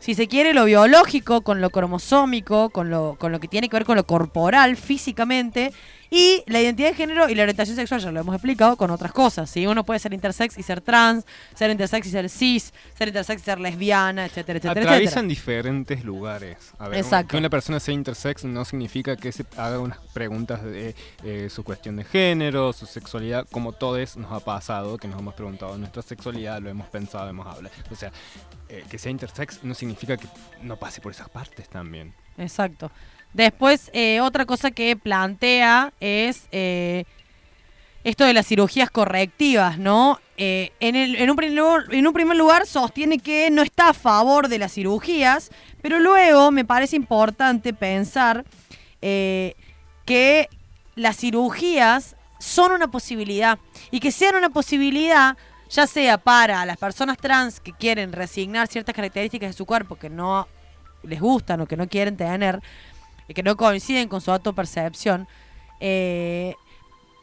si 0.00 0.16
se 0.16 0.26
quiere, 0.26 0.54
lo 0.54 0.64
biológico, 0.64 1.42
con 1.42 1.60
lo 1.60 1.70
cromosómico, 1.70 2.70
con 2.70 2.90
lo, 2.90 3.14
con 3.16 3.30
lo 3.30 3.38
que 3.38 3.46
tiene 3.46 3.68
que 3.68 3.76
ver 3.76 3.86
con 3.86 3.94
lo 3.94 4.06
corporal, 4.08 4.76
físicamente. 4.76 5.72
Y 6.14 6.44
la 6.46 6.60
identidad 6.60 6.90
de 6.90 6.94
género 6.94 7.30
y 7.30 7.34
la 7.34 7.44
orientación 7.44 7.74
sexual 7.74 7.98
ya 7.98 8.12
lo 8.12 8.20
hemos 8.20 8.34
explicado 8.34 8.76
con 8.76 8.90
otras 8.90 9.12
cosas. 9.12 9.48
¿sí? 9.48 9.66
Uno 9.66 9.82
puede 9.82 9.98
ser 9.98 10.12
intersex 10.12 10.58
y 10.58 10.62
ser 10.62 10.82
trans, 10.82 11.24
ser 11.54 11.70
intersex 11.70 12.06
y 12.06 12.10
ser 12.10 12.28
cis, 12.28 12.74
ser 12.94 13.08
intersex 13.08 13.40
y 13.40 13.44
ser 13.46 13.58
lesbiana, 13.58 14.26
etcétera, 14.26 14.58
etcétera, 14.58 14.82
Atraviesan 14.82 15.24
etcétera. 15.24 15.28
diferentes 15.28 16.04
lugares. 16.04 16.58
A 16.78 16.88
ver, 16.88 16.98
Exacto. 16.98 17.30
Que 17.30 17.38
una 17.38 17.48
persona 17.48 17.80
sea 17.80 17.94
intersex 17.94 18.44
no 18.44 18.66
significa 18.66 19.16
que 19.16 19.32
se 19.32 19.46
haga 19.56 19.78
unas 19.78 20.00
preguntas 20.12 20.62
de 20.62 20.94
eh, 21.24 21.48
su 21.48 21.64
cuestión 21.64 21.96
de 21.96 22.04
género, 22.04 22.74
su 22.74 22.84
sexualidad, 22.84 23.46
como 23.50 23.72
todos 23.72 24.18
nos 24.18 24.32
ha 24.32 24.40
pasado, 24.40 24.98
que 24.98 25.08
nos 25.08 25.18
hemos 25.18 25.32
preguntado 25.32 25.78
nuestra 25.78 26.02
sexualidad, 26.02 26.60
lo 26.60 26.68
hemos 26.68 26.88
pensado, 26.88 27.26
hemos 27.30 27.46
hablado. 27.46 27.74
O 27.90 27.94
sea, 27.94 28.12
eh, 28.68 28.84
que 28.90 28.98
sea 28.98 29.10
intersex 29.10 29.64
no 29.64 29.74
significa 29.74 30.18
que 30.18 30.26
no 30.60 30.76
pase 30.76 31.00
por 31.00 31.12
esas 31.12 31.30
partes 31.30 31.70
también. 31.70 32.12
Exacto. 32.36 32.90
Después, 33.32 33.90
eh, 33.94 34.20
otra 34.20 34.44
cosa 34.44 34.70
que 34.70 34.96
plantea 34.96 35.92
es 36.00 36.48
eh, 36.52 37.04
esto 38.04 38.24
de 38.24 38.34
las 38.34 38.46
cirugías 38.46 38.90
correctivas, 38.90 39.78
¿no? 39.78 40.20
Eh, 40.36 40.72
en, 40.80 41.30
un 41.30 41.36
primer 41.36 41.56
lugar, 41.56 41.84
en 41.90 42.06
un 42.06 42.12
primer 42.12 42.36
lugar 42.36 42.66
sostiene 42.66 43.18
que 43.18 43.50
no 43.50 43.62
está 43.62 43.90
a 43.90 43.94
favor 43.94 44.48
de 44.48 44.58
las 44.58 44.72
cirugías, 44.72 45.50
pero 45.80 46.00
luego 46.00 46.50
me 46.50 46.64
parece 46.64 46.96
importante 46.96 47.72
pensar 47.72 48.44
que 49.00 50.48
las 50.94 51.16
cirugías 51.16 52.14
son 52.38 52.70
una 52.70 52.88
posibilidad 52.88 53.58
y 53.90 53.98
que 53.98 54.12
sean 54.12 54.36
una 54.36 54.50
posibilidad 54.50 55.36
ya 55.72 55.86
sea 55.86 56.18
para 56.18 56.64
las 56.66 56.76
personas 56.76 57.16
trans 57.16 57.58
que 57.58 57.72
quieren 57.72 58.12
resignar 58.12 58.68
ciertas 58.68 58.94
características 58.94 59.50
de 59.50 59.52
su 59.54 59.64
cuerpo 59.64 59.96
que 59.96 60.10
no 60.10 60.46
les 61.02 61.20
gustan 61.20 61.62
o 61.62 61.66
que 61.66 61.76
no 61.76 61.88
quieren 61.88 62.16
tener, 62.16 62.60
que 63.34 63.42
no 63.42 63.56
coinciden 63.56 64.08
con 64.08 64.20
su 64.20 64.30
autopercepción, 64.30 65.26
eh, 65.80 66.54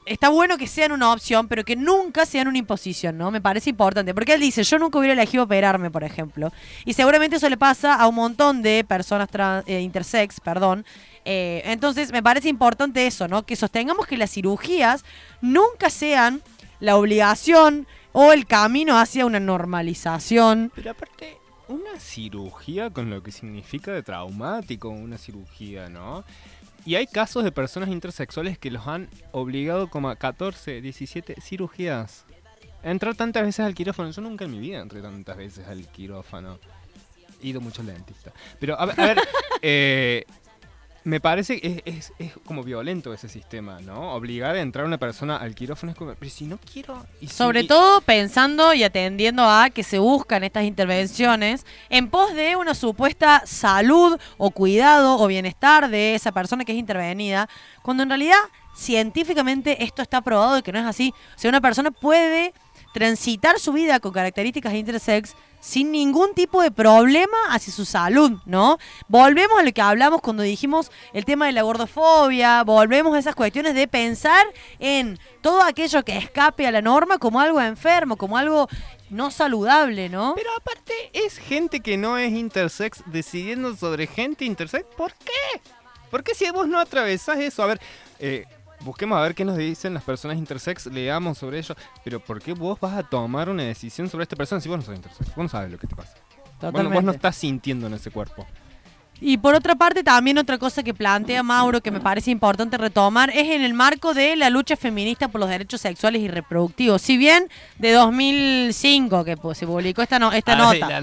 está 0.10 0.30
bueno 0.30 0.58
que 0.58 0.68
sean 0.68 0.92
una 0.92 1.14
opción, 1.14 1.48
pero 1.48 1.64
que 1.64 1.76
nunca 1.76 2.26
sean 2.26 2.48
una 2.48 2.58
imposición, 2.58 3.18
¿no? 3.18 3.32
Me 3.32 3.42
parece 3.42 3.70
importante. 3.70 4.14
Porque 4.14 4.34
él 4.34 4.42
dice, 4.42 4.64
yo 4.64 4.80
nunca 4.80 4.98
hubiera 4.98 5.14
elegido 5.14 5.44
operarme, 5.44 5.92
por 5.92 6.04
ejemplo. 6.04 6.52
Y 6.84 6.94
seguramente 6.94 7.38
eso 7.38 7.48
le 7.48 7.58
pasa 7.58 7.96
a 7.96 8.08
un 8.08 8.16
montón 8.16 8.62
de 8.62 8.84
personas 8.84 9.30
trans, 9.30 9.64
eh, 9.68 9.82
intersex, 9.82 10.40
perdón. 10.40 10.86
Eh, 11.26 11.62
entonces, 11.66 12.12
me 12.12 12.24
parece 12.24 12.50
importante 12.50 13.06
eso, 13.06 13.28
¿no? 13.28 13.46
Que 13.46 13.56
sostengamos 13.56 14.08
que 14.08 14.18
las 14.18 14.32
cirugías 14.32 15.06
nunca 15.42 15.90
sean 15.90 16.42
la 16.80 16.98
obligación 16.98 17.88
o 18.12 18.34
el 18.34 18.48
camino 18.48 18.98
hacia 18.98 19.26
una 19.26 19.40
normalización. 19.40 20.72
Pero 20.74 20.92
aparte, 20.92 21.38
una 21.70 22.00
cirugía 22.00 22.90
con 22.90 23.10
lo 23.10 23.24
que 23.24 23.32
significa 23.32 23.94
de 23.94 24.04
traumático, 24.04 24.90
una 24.90 25.18
cirugía, 25.18 25.88
¿no? 25.88 26.26
Y 26.86 26.96
hay 26.96 27.08
casos 27.08 27.44
de 27.44 27.52
personas 27.52 27.90
intersexuales 27.90 28.58
que 28.58 28.72
los 28.72 28.88
han 28.88 29.10
obligado 29.32 29.90
como 29.90 30.10
a 30.10 30.16
14, 30.16 30.82
17 30.82 31.36
cirugías. 31.42 32.26
A 32.84 32.92
Entrar 32.92 33.16
tantas 33.16 33.44
veces 33.44 33.60
al 33.66 33.76
quirófano. 33.76 34.12
Yo 34.12 34.22
nunca 34.22 34.46
en 34.46 34.52
mi 34.52 34.60
vida 34.60 34.80
entré 34.80 35.02
tantas 35.02 35.38
veces 35.38 35.68
al 35.68 35.88
quirófano. 35.88 36.60
He 37.42 37.48
ido 37.48 37.62
mucho 37.62 37.82
al 37.82 37.88
dentista. 37.88 38.32
Pero, 38.60 38.80
a 38.80 38.86
ver, 38.86 39.00
a 39.00 39.06
ver, 39.06 39.20
eh, 39.62 40.26
me 41.04 41.20
parece 41.20 41.60
que 41.60 41.82
es, 41.86 41.96
es- 41.98 42.14
es 42.20 42.34
como 42.46 42.64
violento 42.64 43.14
ese 43.14 43.30
sistema, 43.30 43.80
¿no? 43.82 44.14
Obligar 44.14 44.56
a 44.56 44.62
entrar 44.62 44.86
una 44.86 44.98
persona 44.98 45.38
al 45.38 45.56
quirófano 45.56 45.92
es 45.92 45.98
como, 45.98 46.14
pero 46.16 46.32
si 46.32 46.46
no 46.46 46.58
quiero... 46.72 47.06
y 47.22 47.28
si- 47.28 47.34
Sobre 47.36 47.62
y- 47.62 47.68
todo 47.68 48.02
pensando 48.02 48.74
y 48.74 48.84
atendiendo 48.84 49.44
a 49.50 49.70
que 49.70 49.84
se 49.84 50.00
buscan 50.00 50.44
estas 50.44 50.64
intervenciones 50.66 51.66
en 51.90 52.10
pos 52.10 52.34
de 52.34 52.56
una 52.56 52.74
supuesta 52.76 53.44
salud 53.46 54.20
o 54.38 54.52
cuidado 54.52 55.18
o 55.18 55.28
bienestar 55.28 55.90
de 55.90 56.16
esa 56.16 56.32
persona 56.32 56.66
que 56.66 56.74
es 56.74 56.78
intervenida, 56.78 57.50
cuando 57.82 58.04
en 58.04 58.10
realidad 58.10 58.38
científicamente 58.76 59.84
esto 59.84 60.02
está 60.02 60.22
probado 60.22 60.56
de 60.56 60.64
que 60.64 60.72
no 60.72 60.80
es 60.80 60.86
así. 60.86 61.14
O 61.36 61.40
sea, 61.40 61.50
una 61.50 61.62
persona 61.62 61.92
puede 61.92 62.54
transitar 62.94 63.60
su 63.60 63.74
vida 63.74 64.00
con 64.00 64.12
características 64.12 64.74
intersex 64.74 65.36
sin 65.60 65.92
ningún 65.92 66.34
tipo 66.34 66.62
de 66.62 66.72
problema 66.72 67.38
hacia 67.50 67.74
su 67.74 67.86
salud, 67.86 68.32
¿no? 68.46 68.78
Volvemos 69.08 69.60
a 69.60 69.64
lo 69.64 69.72
que 69.74 69.82
hablamos 69.82 70.22
cuando 70.22 70.44
dijimos 70.44 70.92
el 71.14 71.26
tema 71.26 71.48
de 71.48 71.52
la 71.52 71.64
gordofobia, 71.64 72.64
volvemos 72.64 73.16
a 73.16 73.20
esas 73.20 73.36
cuestiones 73.36 73.76
de 73.76 73.88
pensar 73.88 74.46
en 74.80 75.20
todo 75.42 75.62
aquello 75.62 76.04
que 76.04 76.18
escape 76.18 76.66
a 76.66 76.72
la 76.72 76.82
norma 76.82 77.18
como 77.18 77.42
algo 77.42 77.62
enfermo, 77.62 78.16
como 78.16 78.38
algo 78.38 78.70
no 79.10 79.32
saludable, 79.32 80.08
¿no? 80.08 80.34
Pero 80.36 80.50
aparte 80.56 80.94
es 81.14 81.38
gente 81.38 81.82
que 81.82 81.98
no 81.98 82.18
es 82.18 82.32
intersex 82.32 83.04
decidiendo 83.08 83.76
sobre 83.76 84.08
gente 84.08 84.46
intersex. 84.46 84.86
¿Por 84.96 85.14
qué? 85.14 85.62
¿Por 86.10 86.24
qué 86.24 86.34
si 86.34 86.50
vos 86.52 86.68
no 86.68 86.80
atravesás 86.80 87.40
eso? 87.40 87.64
A 87.64 87.68
ver, 87.68 87.82
eh, 88.20 88.46
busquemos 88.82 89.18
a 89.18 89.22
ver 89.22 89.36
qué 89.36 89.46
nos 89.46 89.58
dicen 89.58 89.94
las 89.94 90.04
personas 90.04 90.38
intersex, 90.38 90.88
leamos 90.88 91.38
sobre 91.38 91.60
ello. 91.60 91.76
Pero 92.04 92.20
¿por 92.20 92.42
qué 92.42 92.54
vos 92.54 92.80
vas 92.80 92.98
a 92.98 93.04
tomar 93.04 93.50
una 93.50 93.64
decisión 93.64 94.10
sobre 94.10 94.24
esta 94.24 94.36
persona 94.36 94.62
si 94.62 94.70
vos 94.70 94.80
no 94.80 94.86
sos 94.86 94.96
intersex? 94.96 95.36
Vos 95.36 95.44
no 95.44 95.50
sabes 95.50 95.72
lo 95.72 95.78
que 95.78 95.88
te 95.88 95.96
pasa. 95.96 96.16
Bueno, 96.72 96.90
vos 96.90 97.04
no 97.04 97.12
estás 97.12 97.36
sintiendo 97.36 97.88
en 97.88 97.94
ese 97.94 98.12
cuerpo. 98.12 98.46
Y 99.22 99.38
por 99.38 99.54
otra 99.56 99.76
parte, 99.76 100.04
también 100.04 100.38
otra 100.38 100.58
cosa 100.58 100.82
que 100.84 100.94
plantea 100.94 101.44
Mauro 101.44 101.82
que 101.82 101.92
me 101.92 102.00
parece 102.00 102.32
importante 102.32 102.78
retomar 102.78 103.30
es 103.32 103.48
en 103.50 103.62
el 103.64 103.74
marco 103.74 104.14
de 104.14 104.36
la 104.36 104.50
lucha 104.50 104.76
feminista 104.78 105.28
por 105.28 105.42
los 105.42 105.50
derechos 105.50 105.82
sexuales 105.82 106.22
y 106.22 106.28
reproductivos. 106.28 107.02
Si 107.02 107.18
bien 107.18 107.50
de 107.78 107.92
2005 107.94 109.24
que 109.26 109.38
pues, 109.38 109.58
se 109.58 109.66
publicó 109.68 110.02
esta, 110.02 110.20
no- 110.20 110.32
esta 110.32 110.56
nota 110.56 111.02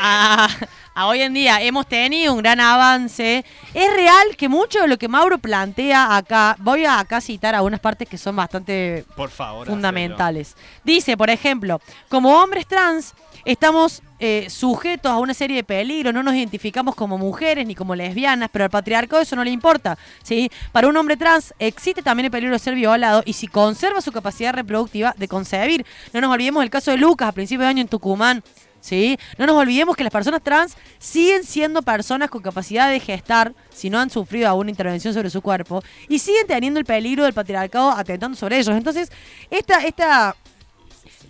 a, 0.00 0.48
a 0.94 1.06
hoy 1.06 1.22
en 1.22 1.34
día 1.34 1.60
hemos 1.62 1.86
tenido 1.86 2.32
un 2.34 2.40
gran 2.42 2.60
avance, 2.60 3.44
es 3.72 3.94
real 3.94 4.36
que 4.36 4.48
mucho 4.48 4.80
de 4.80 4.88
lo 4.88 4.98
que 4.98 5.08
Mauro 5.08 5.38
plantea 5.38 6.16
acá, 6.16 6.56
voy 6.60 6.84
a 6.84 6.98
acá 6.98 7.20
citar 7.20 7.54
algunas 7.54 7.80
partes 7.80 8.08
que 8.08 8.18
son 8.18 8.36
bastante 8.36 9.04
Por 9.16 9.30
favor. 9.30 9.66
fundamentales. 9.66 10.56
Dice, 10.84 11.16
por 11.16 11.30
ejemplo, 11.30 11.80
como 12.08 12.38
hombres 12.42 12.66
trans 12.66 13.14
estamos 13.44 14.02
eh, 14.18 14.46
sujetos 14.48 15.10
a 15.10 15.18
una 15.18 15.34
serie 15.34 15.56
de 15.56 15.64
peligros, 15.64 16.14
no 16.14 16.22
nos 16.22 16.34
identificamos 16.34 16.94
como 16.94 17.18
mujeres 17.18 17.66
ni 17.66 17.74
como 17.74 17.94
lesbianas, 17.94 18.48
pero 18.52 18.64
al 18.64 18.70
patriarcado 18.70 19.22
eso 19.22 19.36
no 19.36 19.44
le 19.44 19.50
importa. 19.50 19.98
¿sí? 20.22 20.50
Para 20.72 20.88
un 20.88 20.96
hombre 20.96 21.16
trans 21.16 21.52
existe 21.58 22.02
también 22.02 22.26
el 22.26 22.30
peligro 22.30 22.54
de 22.54 22.58
ser 22.58 22.74
violado 22.74 23.22
y 23.26 23.34
si 23.34 23.46
conserva 23.46 24.00
su 24.00 24.12
capacidad 24.12 24.54
reproductiva 24.54 25.14
de 25.16 25.28
concebir. 25.28 25.84
No 26.12 26.20
nos 26.20 26.32
olvidemos 26.32 26.62
del 26.62 26.70
caso 26.70 26.90
de 26.90 26.96
Lucas 26.96 27.28
a 27.28 27.32
principios 27.32 27.66
de 27.66 27.68
año 27.68 27.80
en 27.82 27.88
Tucumán. 27.88 28.42
¿Sí? 28.80 29.18
No 29.38 29.46
nos 29.46 29.56
olvidemos 29.56 29.96
que 29.96 30.04
las 30.04 30.12
personas 30.12 30.42
trans 30.42 30.76
siguen 30.98 31.44
siendo 31.44 31.80
personas 31.80 32.28
con 32.28 32.42
capacidad 32.42 32.90
de 32.90 33.00
gestar 33.00 33.54
si 33.72 33.88
no 33.88 33.98
han 33.98 34.10
sufrido 34.10 34.46
alguna 34.46 34.68
intervención 34.68 35.14
sobre 35.14 35.30
su 35.30 35.40
cuerpo 35.40 35.82
y 36.06 36.18
siguen 36.18 36.46
teniendo 36.46 36.78
el 36.78 36.84
peligro 36.84 37.24
del 37.24 37.32
patriarcado 37.32 37.92
atentando 37.92 38.36
sobre 38.36 38.58
ellos. 38.58 38.76
Entonces, 38.76 39.10
esta, 39.48 39.78
esta 39.78 40.36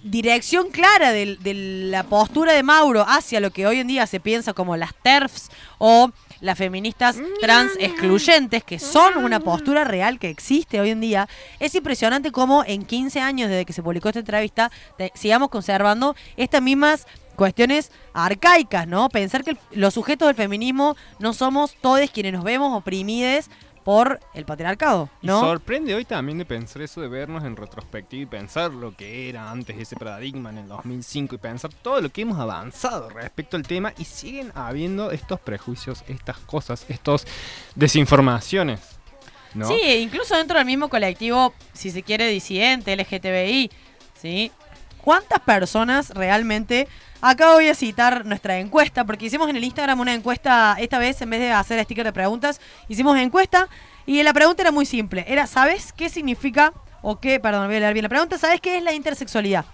dirección 0.04 0.68
clara 0.70 1.12
de, 1.12 1.38
la 1.88 2.04
postura 2.04 2.52
de 2.52 2.62
Mauro 2.62 3.04
hacia 3.08 3.40
lo 3.40 3.50
que 3.50 3.66
hoy 3.66 3.80
en 3.80 3.88
día 3.88 4.06
se 4.06 4.20
piensa 4.20 4.52
como 4.52 4.76
las 4.76 4.94
TERFs 5.02 5.50
o 5.78 6.10
las 6.40 6.58
feministas 6.58 7.16
trans 7.40 7.72
excluyentes, 7.78 8.62
que 8.62 8.78
son 8.78 9.16
una 9.16 9.40
postura 9.40 9.82
real 9.84 10.18
que 10.18 10.28
existe 10.28 10.78
hoy 10.78 10.90
en 10.90 11.00
día, 11.00 11.26
es 11.58 11.74
impresionante 11.74 12.32
cómo 12.32 12.64
en 12.66 12.84
15 12.84 13.20
años 13.20 13.48
desde 13.48 13.64
que 13.64 13.72
se 13.72 13.82
publicó 13.82 14.10
esta 14.10 14.20
entrevista 14.20 14.70
sigamos 15.14 15.48
conservando 15.48 16.14
estas 16.36 16.60
mismas 16.60 17.06
cuestiones 17.34 17.90
arcaicas, 18.12 18.86
¿no? 18.86 19.08
Pensar 19.08 19.42
que 19.42 19.56
los 19.72 19.94
sujetos 19.94 20.26
del 20.28 20.36
feminismo 20.36 20.96
no 21.18 21.32
somos 21.32 21.74
todos 21.80 22.10
quienes 22.10 22.34
nos 22.34 22.44
vemos 22.44 22.76
oprimides 22.76 23.48
por 23.84 24.18
el 24.32 24.46
patriarcado, 24.46 25.10
Y 25.20 25.26
¿no? 25.26 25.40
sorprende 25.40 25.94
hoy 25.94 26.06
también 26.06 26.38
de 26.38 26.46
pensar 26.46 26.80
eso, 26.82 27.02
de 27.02 27.08
vernos 27.08 27.44
en 27.44 27.54
retrospectiva 27.54 28.22
y 28.22 28.26
pensar 28.26 28.70
lo 28.70 28.96
que 28.96 29.28
era 29.28 29.50
antes 29.50 29.78
ese 29.78 29.94
paradigma 29.94 30.50
en 30.50 30.58
el 30.58 30.68
2005 30.68 31.34
y 31.34 31.38
pensar 31.38 31.70
todo 31.82 32.00
lo 32.00 32.08
que 32.08 32.22
hemos 32.22 32.38
avanzado 32.38 33.10
respecto 33.10 33.56
al 33.58 33.66
tema 33.66 33.92
y 33.98 34.04
siguen 34.04 34.50
habiendo 34.54 35.10
estos 35.10 35.38
prejuicios, 35.38 36.02
estas 36.08 36.38
cosas, 36.38 36.86
estos 36.88 37.26
desinformaciones. 37.74 38.80
¿no? 39.52 39.68
Sí, 39.68 39.80
incluso 40.00 40.36
dentro 40.36 40.56
del 40.56 40.66
mismo 40.66 40.88
colectivo, 40.88 41.52
si 41.74 41.90
se 41.90 42.02
quiere, 42.02 42.26
disidente, 42.28 42.96
LGTBI, 42.96 43.70
¿sí? 44.20 44.50
¿Cuántas 45.00 45.40
personas 45.40 46.10
realmente... 46.10 46.88
Acá 47.26 47.54
voy 47.54 47.68
a 47.68 47.74
citar 47.74 48.26
nuestra 48.26 48.58
encuesta, 48.58 49.06
porque 49.06 49.24
hicimos 49.24 49.48
en 49.48 49.56
el 49.56 49.64
Instagram 49.64 49.98
una 49.98 50.12
encuesta, 50.12 50.76
esta 50.78 50.98
vez 50.98 51.22
en 51.22 51.30
vez 51.30 51.40
de 51.40 51.52
hacer 51.52 51.82
sticker 51.82 52.04
de 52.04 52.12
preguntas, 52.12 52.60
hicimos 52.86 53.16
encuesta 53.16 53.66
y 54.04 54.22
la 54.22 54.34
pregunta 54.34 54.60
era 54.60 54.70
muy 54.70 54.84
simple. 54.84 55.24
Era, 55.26 55.46
¿sabes 55.46 55.94
qué 55.94 56.10
significa, 56.10 56.74
o 57.00 57.20
qué, 57.20 57.40
perdón, 57.40 57.68
voy 57.68 57.76
a 57.76 57.80
leer 57.80 57.94
bien 57.94 58.02
la 58.02 58.10
pregunta, 58.10 58.36
¿sabes 58.36 58.60
qué 58.60 58.76
es 58.76 58.82
la 58.82 58.92
intersexualidad? 58.92 59.64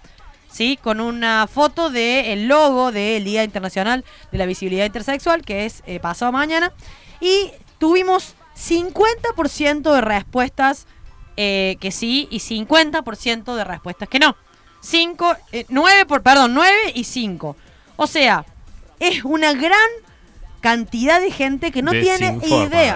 ¿sí? 0.49 0.79
Con 0.81 1.01
una 1.01 1.45
foto 1.45 1.89
del 1.89 2.47
logo 2.47 2.93
del 2.93 3.25
Día 3.25 3.43
Internacional 3.43 4.05
de 4.31 4.37
la 4.37 4.45
Visibilidad 4.45 4.85
Intersexual, 4.85 5.41
que 5.41 5.65
es 5.65 5.83
eh, 5.87 5.99
pasado 5.99 6.31
mañana. 6.31 6.71
Y 7.19 7.51
tuvimos 7.79 8.35
50% 8.55 9.93
de 9.93 9.99
respuestas 9.99 10.87
eh, 11.35 11.75
que 11.81 11.91
sí 11.91 12.29
y 12.31 12.39
50% 12.39 13.55
de 13.55 13.63
respuestas 13.65 14.07
que 14.07 14.19
no. 14.19 14.37
5, 14.81 15.35
9 15.69 16.05
por, 16.05 16.21
perdón, 16.21 16.53
9 16.53 16.91
y 16.95 17.03
5. 17.03 17.55
O 17.97 18.07
sea, 18.07 18.45
es 18.99 19.23
una 19.23 19.53
gran 19.53 19.77
cantidad 20.59 21.19
de 21.21 21.31
gente 21.31 21.71
que 21.71 21.81
no 21.81 21.91
tiene 22.03 22.27
idea. 22.65 22.95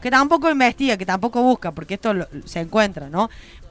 que 0.00 0.10
tampoco 0.10 0.50
investiga, 0.50 0.96
que 0.96 1.06
tampoco 1.06 1.42
busca, 1.42 1.72
porque 1.72 1.94
esto 1.94 2.14
lo- 2.14 2.28
se 2.44 2.60
encuentra, 2.60 3.08
¿no? 3.08 3.28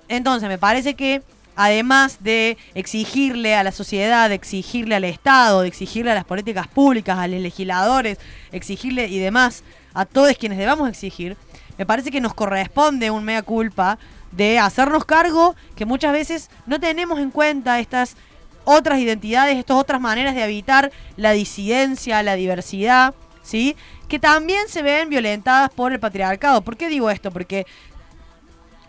Entonces, 0.10 0.50
me 0.50 0.58
parece 0.58 0.96
que 0.96 1.22
además 1.56 2.18
de 2.20 2.58
exigirle 2.74 3.56
a 3.56 3.64
la 3.64 3.72
sociedad, 3.72 4.28
de 4.28 4.36
exigirle 4.36 4.96
al 4.96 5.06
Estado, 5.06 5.62
de 5.62 5.70
exigirle 5.70 6.12
a 6.12 6.16
las 6.16 6.26
políticas 6.26 6.68
públicas, 6.68 7.18
a 7.18 7.28
los 7.28 7.40
legisladores, 7.40 8.18
exigirle 8.52 9.08
y 9.08 9.20
demás, 9.20 9.64
a 9.94 10.06
todos 10.06 10.36
quienes 10.38 10.58
debamos 10.58 10.90
exigir, 10.90 11.38
me 11.78 11.86
parece 11.86 12.12
que 12.12 12.20
nos 12.20 12.34
corresponde 12.34 13.10
un 13.12 13.24
mea 13.24 13.42
culpa 13.42 13.98
de 14.36 14.60
hacernos 14.60 15.06
cargo 15.06 15.56
que 15.76 15.86
muchas 15.86 16.12
veces 16.12 16.50
no 16.66 16.80
tenemos 16.80 17.20
en 17.20 17.32
cuenta 17.32 17.80
estas 17.80 18.16
otras 18.64 19.00
identidades, 19.00 19.58
estas 19.58 19.78
otras 19.78 20.02
maneras 20.02 20.36
de 20.36 20.44
habitar 20.44 20.92
la 21.18 21.32
disidencia, 21.32 22.24
la 22.24 22.36
diversidad, 22.36 23.14
¿sí? 23.44 23.76
Que 24.08 24.20
también 24.20 24.68
se 24.68 24.82
ven 24.82 25.10
violentadas 25.10 25.70
por 25.70 25.94
el 25.94 26.00
patriarcado. 26.00 26.62
¿Por 26.62 26.76
qué 26.76 26.90
digo 26.90 27.10
esto? 27.10 27.32
Porque 27.32 27.66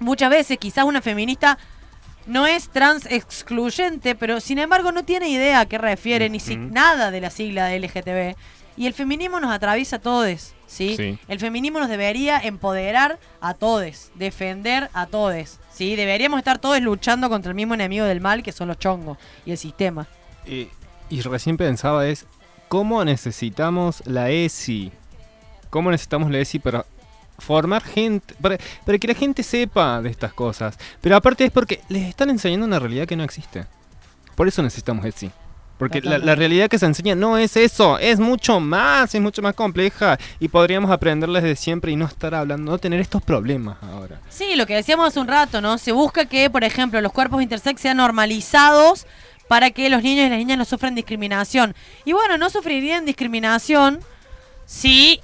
muchas 0.00 0.30
veces 0.30 0.58
quizás 0.58 0.84
una 0.84 1.02
feminista 1.02 1.58
no 2.26 2.46
es 2.46 2.68
trans 2.70 3.06
excluyente, 3.06 4.14
pero 4.14 4.40
sin 4.40 4.58
embargo 4.58 4.90
no 4.92 5.04
tiene 5.04 5.28
idea 5.28 5.60
a 5.60 5.66
qué 5.66 5.78
refiere 5.78 6.28
ni 6.28 6.40
si- 6.40 6.56
nada 6.56 7.10
de 7.10 7.20
la 7.20 7.30
sigla 7.30 7.66
de 7.66 7.76
LGTB. 7.78 8.36
Y 8.76 8.86
el 8.86 8.94
feminismo 8.94 9.40
nos 9.40 9.50
atraviesa 9.50 9.96
a 9.96 9.98
todos, 10.00 10.54
¿sí? 10.66 10.96
Sí. 10.96 11.18
El 11.28 11.40
feminismo 11.40 11.78
nos 11.78 11.88
debería 11.88 12.38
empoderar 12.38 13.18
a 13.40 13.54
todos, 13.54 14.10
defender 14.14 14.90
a 14.92 15.06
todos, 15.06 15.58
¿sí? 15.72 15.96
Deberíamos 15.96 16.38
estar 16.38 16.58
todos 16.58 16.80
luchando 16.82 17.30
contra 17.30 17.50
el 17.50 17.54
mismo 17.54 17.74
enemigo 17.74 18.04
del 18.04 18.20
mal 18.20 18.42
que 18.42 18.52
son 18.52 18.68
los 18.68 18.78
chongos 18.78 19.16
y 19.46 19.52
el 19.52 19.58
sistema. 19.58 20.06
Eh, 20.44 20.68
y 21.08 21.20
recién 21.22 21.56
pensaba 21.56 22.06
es, 22.06 22.26
¿cómo 22.68 23.02
necesitamos 23.04 24.02
la 24.06 24.30
ESI? 24.30 24.92
¿Cómo 25.70 25.90
necesitamos 25.90 26.30
la 26.30 26.38
ESI 26.38 26.58
para 26.58 26.84
formar 27.38 27.82
gente, 27.82 28.34
para, 28.40 28.58
para 28.84 28.98
que 28.98 29.08
la 29.08 29.14
gente 29.14 29.42
sepa 29.42 30.02
de 30.02 30.10
estas 30.10 30.34
cosas? 30.34 30.78
Pero 31.00 31.16
aparte 31.16 31.46
es 31.46 31.50
porque 31.50 31.80
les 31.88 32.04
están 32.04 32.28
enseñando 32.28 32.66
una 32.66 32.78
realidad 32.78 33.06
que 33.06 33.16
no 33.16 33.24
existe. 33.24 33.64
Por 34.34 34.48
eso 34.48 34.62
necesitamos 34.62 35.04
ESI. 35.06 35.30
Porque 35.78 36.00
la, 36.00 36.34
realidad 36.34 36.68
que 36.68 36.78
se 36.78 36.86
enseña 36.86 37.14
no 37.14 37.36
es 37.36 37.56
eso, 37.56 37.98
es 37.98 38.18
mucho 38.18 38.60
más, 38.60 39.14
es 39.14 39.20
mucho 39.20 39.42
más 39.42 39.54
compleja. 39.54 40.18
Y 40.40 40.48
podríamos 40.48 40.90
aprenderles 40.90 41.42
de 41.42 41.54
siempre 41.54 41.92
y 41.92 41.96
no 41.96 42.06
estar 42.06 42.34
hablando, 42.34 42.72
no 42.72 42.78
tener 42.78 43.00
estos 43.00 43.22
problemas 43.22 43.76
ahora. 43.82 44.20
Sí, 44.30 44.56
lo 44.56 44.66
que 44.66 44.74
decíamos 44.74 45.08
hace 45.08 45.20
un 45.20 45.28
rato, 45.28 45.60
¿no? 45.60 45.76
Se 45.76 45.92
busca 45.92 46.24
que, 46.26 46.48
por 46.48 46.64
ejemplo, 46.64 47.00
los 47.00 47.12
cuerpos 47.12 47.42
intersex 47.42 47.80
sean 47.80 47.98
normalizados 47.98 49.06
para 49.48 49.70
que 49.70 49.90
los 49.90 50.02
niños 50.02 50.26
y 50.26 50.30
las 50.30 50.38
niñas 50.38 50.58
no 50.58 50.64
sufran 50.64 50.94
discriminación. 50.94 51.74
Y 52.04 52.12
bueno, 52.12 52.38
no 52.38 52.48
sufrirían 52.48 53.04
discriminación 53.04 54.00
si 54.64 55.20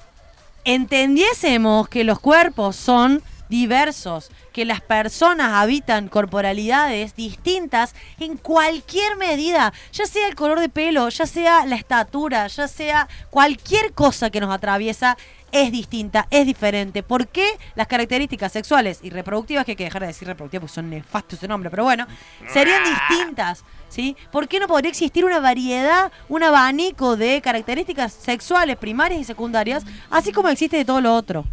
entendiésemos 0.65 1.89
que 1.89 2.05
los 2.05 2.21
cuerpos 2.21 2.77
son 2.77 3.23
diversos, 3.49 4.31
que 4.53 4.65
las 4.65 4.81
personas 4.81 5.53
habitan 5.55 6.09
corporalidades 6.09 7.17
distintas 7.17 7.95
en 8.19 8.37
cualquier 8.37 9.17
medida, 9.17 9.73
ya 9.93 10.07
sea 10.07 10.29
el 10.29 10.35
color 10.35 10.61
de 10.61 10.69
pelo, 10.69 11.09
ya 11.09 11.27
sea 11.27 11.67
la 11.67 11.77
estatura, 11.77 12.47
ya 12.47 12.69
sea 12.69 13.09
cualquier 13.31 13.93
cosa 13.93 14.31
que 14.31 14.41
nos 14.41 14.55
atraviesa, 14.55 15.17
es 15.53 15.71
distinta, 15.71 16.27
es 16.31 16.47
diferente. 16.47 17.03
¿Por 17.03 17.29
qué 17.29 17.47
las 17.75 17.87
características 17.87 18.53
sexuales 18.53 19.01
y 19.03 19.11
reproductivas, 19.11 19.65
que 19.65 19.73
hay 19.73 19.77
que 19.77 19.85
dejar 19.85 20.01
de 20.01 20.09
decir 20.09 20.27
reproductivas 20.27 20.63
porque 20.63 20.75
son 20.75 20.91
nefastos 20.91 21.39
ese 21.39 21.49
nombre, 21.49 21.71
pero 21.71 21.85
bueno, 21.85 22.07
serían 22.53 22.83
distintas? 22.85 23.63
¿Sí? 23.89 24.17
¿Por 24.31 24.49
qué 24.49 24.59
no 24.59 24.67
podría 24.67 24.89
existir 24.89 25.23
una 25.23 25.39
variedad, 25.39 26.11
un 26.31 26.43
abanico 26.43 27.17
de 27.19 27.43
características 27.43 28.15
sexuales 28.15 28.79
primarias 28.79 29.21
y 29.21 29.25
secundarias, 29.25 29.85
así 30.09 30.33
como 30.33 30.49
existe 30.49 30.79
de 30.79 30.87
todo 30.87 31.03
lo 31.03 31.15
otro? 31.15 31.45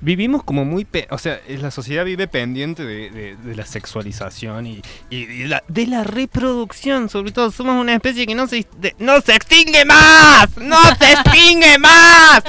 Vivimos 0.00 0.42
como 0.42 0.64
muy... 0.64 0.86
o 1.10 1.18
sea, 1.18 1.40
eh, 1.46 1.58
la 1.58 1.70
sociedad 1.70 2.04
vive 2.04 2.28
pendiente 2.28 2.84
de, 2.84 3.36
la 3.54 3.64
sexualización 3.64 4.66
y, 4.66 4.82
de 5.10 5.86
la 5.86 6.04
reproducción. 6.04 7.08
Sobre 7.08 7.32
todo, 7.32 7.50
somos 7.50 7.80
una 7.80 7.94
especie 7.94 8.26
que 8.26 8.34
no 8.34 8.46
se, 8.46 8.66
no 8.98 9.20
se 9.20 9.34
extingue 9.34 9.84
más. 9.84 10.56
¡No 10.58 10.78
se 10.98 11.12
extingue 11.12 11.78
más! 11.78 12.42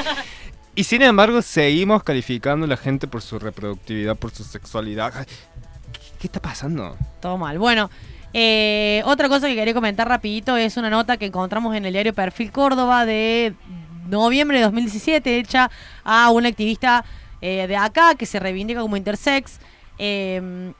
Y 0.75 0.83
sin 0.83 1.01
embargo, 1.01 1.41
seguimos 1.41 2.03
calificando 2.03 2.65
a 2.65 2.69
la 2.69 2.77
gente 2.77 3.07
por 3.07 3.21
su 3.21 3.39
reproductividad, 3.39 4.15
por 4.15 4.31
su 4.31 4.43
sexualidad. 4.43 5.12
Ay, 5.15 5.25
¿Qué, 5.93 5.99
qué 6.19 6.27
está 6.27 6.39
pasando? 6.39 6.95
Todo 7.19 7.38
mal. 7.38 7.57
Bueno, 7.57 7.89
eh, 8.33 9.01
otra 9.05 9.29
cosa 9.29 9.47
que 9.47 9.55
quería 9.55 9.73
comentar 9.73 10.07
rapidito 10.07 10.57
es 10.57 10.77
una 10.77 10.89
nota 10.89 11.17
que 11.17 11.25
encontramos 11.25 11.75
en 11.75 11.86
el 11.86 11.93
diario 11.93 12.13
Perfil 12.13 12.51
Córdoba 12.51 13.05
de 13.05 13.55
noviembre 14.07 14.57
de 14.57 14.65
2017, 14.65 15.39
hecha 15.39 15.71
a 16.03 16.29
una 16.29 16.49
activista 16.49 17.03
eh, 17.41 17.67
de 17.67 17.78
acá 17.78 18.15
que 18.15 18.26
se 18.26 18.39
reivindica 18.39 18.82
como 18.82 18.97
intersex. 18.97 19.60
eh, 19.97 20.73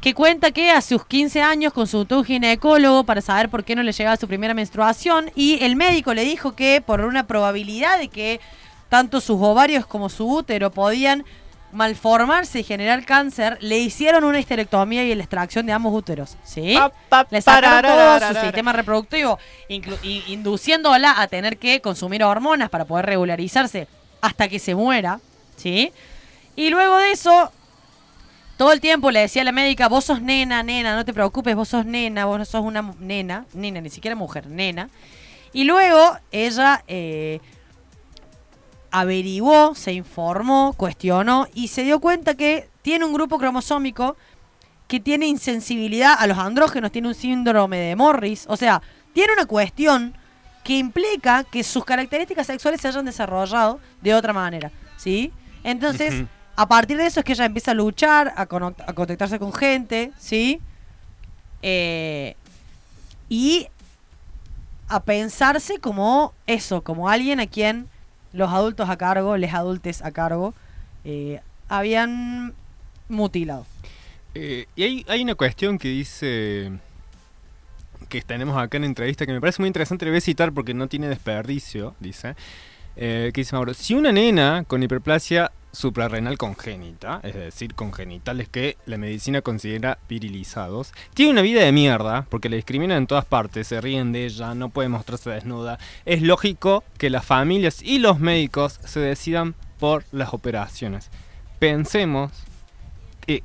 que 0.00 0.14
cuenta 0.14 0.52
que 0.52 0.70
a 0.70 0.82
sus 0.82 1.04
15 1.04 1.42
años 1.42 1.72
consultó 1.72 2.18
un 2.18 2.24
ginecólogo 2.24 3.02
para 3.02 3.20
saber 3.20 3.48
por 3.48 3.64
qué 3.64 3.74
no 3.74 3.82
le 3.82 3.90
llegaba 3.90 4.16
su 4.16 4.28
primera 4.28 4.54
menstruación 4.54 5.32
y 5.34 5.58
el 5.64 5.74
médico 5.74 6.14
le 6.14 6.22
dijo 6.22 6.54
que 6.54 6.80
por 6.80 7.00
una 7.00 7.26
probabilidad 7.26 7.98
de 7.98 8.06
que 8.06 8.40
tanto 8.88 9.20
sus 9.20 9.40
ovarios 9.40 9.84
como 9.84 10.08
su 10.08 10.30
útero 10.30 10.70
podían 10.70 11.24
malformarse 11.72 12.60
y 12.60 12.62
generar 12.62 13.04
cáncer, 13.04 13.58
le 13.60 13.78
hicieron 13.78 14.22
una 14.22 14.38
histerectomía 14.38 15.02
y 15.04 15.14
la 15.14 15.24
extracción 15.24 15.66
de 15.66 15.72
ambos 15.72 15.92
úteros. 15.92 16.36
¿Sí? 16.44 16.78
Le 17.30 17.42
sacaron 17.42 17.90
todo 17.90 18.28
su 18.28 18.40
sistema 18.40 18.72
reproductivo, 18.72 19.38
induciéndola 19.68 21.20
a 21.20 21.26
tener 21.26 21.58
que 21.58 21.80
consumir 21.80 22.22
hormonas 22.22 22.70
para 22.70 22.84
poder 22.84 23.06
regularizarse 23.06 23.88
hasta 24.20 24.48
que 24.48 24.58
se 24.58 24.74
muera. 24.74 25.20
¿Sí? 25.56 25.92
Y 26.54 26.70
luego 26.70 26.96
de 26.98 27.12
eso, 27.12 27.52
todo 28.56 28.72
el 28.72 28.80
tiempo 28.80 29.10
le 29.10 29.20
decía 29.20 29.42
a 29.42 29.44
la 29.44 29.52
médica, 29.52 29.88
vos 29.88 30.04
sos 30.04 30.22
nena, 30.22 30.62
nena, 30.62 30.96
no 30.96 31.04
te 31.04 31.12
preocupes, 31.12 31.54
vos 31.54 31.68
sos 31.68 31.84
nena, 31.84 32.24
vos 32.24 32.48
sos 32.48 32.62
una 32.62 32.94
nena, 32.98 33.46
nena, 33.52 33.80
ni 33.80 33.90
siquiera 33.90 34.14
mujer, 34.16 34.46
nena. 34.46 34.88
Y 35.52 35.64
luego 35.64 36.18
ella 36.32 36.82
eh, 36.88 37.40
averiguó, 38.90 39.74
se 39.74 39.92
informó, 39.92 40.74
cuestionó 40.76 41.46
y 41.54 41.68
se 41.68 41.82
dio 41.82 42.00
cuenta 42.00 42.34
que 42.34 42.68
tiene 42.82 43.04
un 43.04 43.12
grupo 43.12 43.38
cromosómico 43.38 44.16
que 44.88 45.00
tiene 45.00 45.26
insensibilidad 45.26 46.14
a 46.18 46.26
los 46.26 46.38
andrógenos, 46.38 46.92
tiene 46.92 47.08
un 47.08 47.14
síndrome 47.14 47.78
de 47.78 47.96
Morris, 47.96 48.46
o 48.48 48.56
sea, 48.56 48.80
tiene 49.12 49.32
una 49.32 49.46
cuestión 49.46 50.14
que 50.62 50.78
implica 50.78 51.44
que 51.44 51.62
sus 51.64 51.84
características 51.84 52.46
sexuales 52.46 52.80
se 52.80 52.88
hayan 52.88 53.04
desarrollado 53.04 53.80
de 54.00 54.14
otra 54.14 54.32
manera, 54.32 54.70
¿sí? 54.96 55.32
Entonces, 55.66 56.24
a 56.54 56.68
partir 56.68 56.96
de 56.96 57.06
eso 57.06 57.18
es 57.18 57.26
que 57.26 57.32
ella 57.32 57.44
empieza 57.44 57.72
a 57.72 57.74
luchar, 57.74 58.32
a, 58.36 58.46
contactarse 58.46 59.40
con 59.40 59.52
gente, 59.52 60.12
¿sí? 60.16 60.60
Eh, 61.60 62.36
y 63.28 63.66
a 64.86 65.02
pensarse 65.02 65.80
como 65.80 66.32
eso, 66.46 66.82
como 66.82 67.08
alguien 67.08 67.40
a 67.40 67.48
quien 67.48 67.88
los 68.32 68.52
adultos 68.52 68.88
a 68.88 68.96
cargo, 68.96 69.36
les 69.36 69.54
adultes 69.54 70.02
a 70.02 70.12
cargo, 70.12 70.54
eh, 71.04 71.40
habían 71.68 72.54
mutilado. 73.08 73.66
Eh, 74.34 74.66
y 74.76 74.84
hay, 74.84 75.06
hay 75.08 75.22
una 75.22 75.34
cuestión 75.34 75.78
que 75.78 75.88
dice 75.88 76.70
que 78.08 78.22
tenemos 78.22 78.56
acá 78.56 78.76
en 78.76 78.82
la 78.82 78.86
entrevista 78.86 79.26
que 79.26 79.32
me 79.32 79.40
parece 79.40 79.60
muy 79.60 79.66
interesante, 79.66 80.04
le 80.04 80.12
voy 80.12 80.18
a 80.18 80.20
citar 80.20 80.52
porque 80.52 80.74
no 80.74 80.86
tiene 80.86 81.08
desperdicio, 81.08 81.96
dice. 81.98 82.36
Eh, 82.96 83.30
dice 83.34 83.54
Mauro, 83.54 83.74
si 83.74 83.94
una 83.94 84.12
nena 84.12 84.64
con 84.66 84.82
hiperplasia 84.82 85.52
suprarrenal 85.76 86.38
congénita, 86.38 87.20
es 87.22 87.34
decir, 87.34 87.74
congenitales 87.74 88.48
que 88.48 88.78
la 88.86 88.96
medicina 88.96 89.42
considera 89.42 89.98
virilizados, 90.08 90.92
tiene 91.12 91.32
una 91.32 91.42
vida 91.42 91.60
de 91.60 91.72
mierda 91.72 92.26
porque 92.30 92.48
la 92.48 92.56
discriminan 92.56 92.98
en 92.98 93.06
todas 93.06 93.26
partes, 93.26 93.66
se 93.68 93.80
ríen 93.82 94.12
de 94.12 94.24
ella, 94.24 94.54
no 94.54 94.70
puede 94.70 94.88
mostrarse 94.88 95.28
desnuda, 95.30 95.78
es 96.06 96.22
lógico 96.22 96.82
que 96.96 97.10
las 97.10 97.26
familias 97.26 97.82
y 97.82 97.98
los 97.98 98.18
médicos 98.18 98.80
se 98.84 99.00
decidan 99.00 99.54
por 99.78 100.04
las 100.12 100.32
operaciones. 100.32 101.10
Pensemos 101.58 102.32
que, 103.20 103.42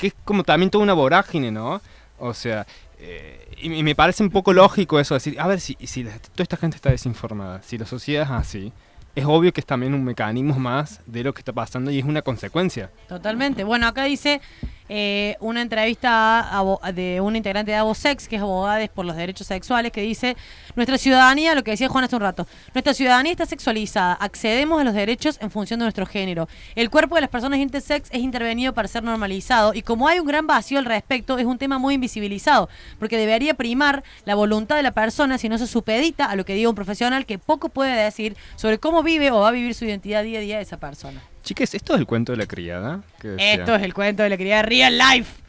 es 0.00 0.14
como 0.24 0.44
también 0.44 0.70
toda 0.70 0.84
una 0.84 0.94
vorágine, 0.94 1.50
¿no? 1.50 1.80
O 2.18 2.34
sea, 2.34 2.66
eh, 2.98 3.44
y, 3.60 3.82
me 3.82 3.96
parece 3.96 4.22
un 4.22 4.30
poco 4.30 4.52
lógico 4.52 5.00
eso, 5.00 5.14
decir, 5.14 5.40
a 5.40 5.48
ver, 5.48 5.60
si, 5.60 5.74
toda 5.74 6.44
esta 6.44 6.56
gente 6.56 6.76
está 6.76 6.90
desinformada, 6.90 7.60
si 7.62 7.76
la 7.76 7.86
sociedad 7.86 8.24
es 8.24 8.30
así, 8.30 8.72
es 9.14 9.24
obvio 9.24 9.52
que 9.52 9.60
es 9.60 9.66
también 9.66 9.94
un 9.94 10.04
mecanismo 10.04 10.58
más 10.58 11.00
de 11.06 11.22
lo 11.22 11.34
que 11.34 11.40
está 11.40 11.52
pasando 11.52 11.90
y 11.90 11.98
es 11.98 12.04
una 12.04 12.22
consecuencia. 12.22 12.90
Totalmente. 13.08 13.64
Bueno, 13.64 13.86
acá 13.86 14.04
dice 14.04 14.40
eh, 14.88 15.36
una 15.40 15.62
entrevista 15.62 16.58
a 16.58 16.92
de 16.92 17.20
un 17.20 17.36
integrante 17.36 17.70
de 17.70 17.76
Abosex, 17.76 18.28
que 18.28 18.36
es 18.36 18.42
Abogados 18.42 18.88
por 18.90 19.04
los 19.04 19.16
Derechos 19.16 19.46
Sexuales, 19.46 19.92
que 19.92 20.02
dice, 20.02 20.36
nuestra 20.76 20.98
ciudadanía, 20.98 21.54
lo 21.54 21.62
que 21.62 21.72
decía 21.72 21.88
Juan 21.88 22.04
hace 22.04 22.16
un 22.16 22.22
rato, 22.22 22.46
nuestra 22.74 22.94
ciudadanía 22.94 23.32
está 23.32 23.46
sexualizada, 23.46 24.14
accedemos 24.14 24.80
a 24.80 24.84
los 24.84 24.94
derechos 24.94 25.38
en 25.40 25.50
función 25.50 25.80
de 25.80 25.84
nuestro 25.84 26.06
género. 26.06 26.48
El 26.74 26.90
cuerpo 26.90 27.14
de 27.14 27.22
las 27.22 27.30
personas 27.30 27.58
intersex 27.58 28.10
es 28.10 28.20
intervenido 28.20 28.72
para 28.74 28.88
ser 28.88 29.02
normalizado 29.02 29.74
y 29.74 29.82
como 29.82 30.08
hay 30.08 30.20
un 30.20 30.26
gran 30.26 30.46
vacío 30.46 30.78
al 30.78 30.84
respecto, 30.84 31.38
es 31.38 31.46
un 31.46 31.58
tema 31.58 31.78
muy 31.78 31.94
invisibilizado, 31.94 32.68
porque 32.98 33.16
debería 33.16 33.54
primar 33.54 34.02
la 34.24 34.34
voluntad 34.34 34.76
de 34.76 34.82
la 34.82 34.92
persona 34.92 35.38
si 35.38 35.48
no 35.48 35.58
se 35.58 35.66
supedita 35.66 36.26
a 36.26 36.36
lo 36.36 36.44
que 36.44 36.54
diga 36.54 36.68
un 36.68 36.74
profesional 36.74 37.26
que 37.26 37.38
poco 37.38 37.68
puede 37.68 37.96
decir 37.96 38.36
sobre 38.56 38.78
cómo 38.78 39.02
vive 39.02 39.30
o 39.30 39.40
va 39.40 39.48
a 39.48 39.52
vivir 39.52 39.74
su 39.74 39.84
identidad 39.84 40.22
día 40.22 40.38
a 40.38 40.42
día 40.42 40.60
esa 40.60 40.76
persona. 40.76 41.20
Chiques, 41.42 41.74
¿esto 41.74 41.94
es 41.94 42.00
el 42.00 42.06
cuento 42.06 42.32
de 42.32 42.38
la 42.38 42.46
criada? 42.46 43.00
Esto 43.38 43.74
es 43.74 43.82
el 43.82 43.94
cuento 43.94 44.22
de 44.22 44.30
la 44.30 44.36
querida 44.36 44.62
Real 44.62 44.96
Life. 44.96 45.42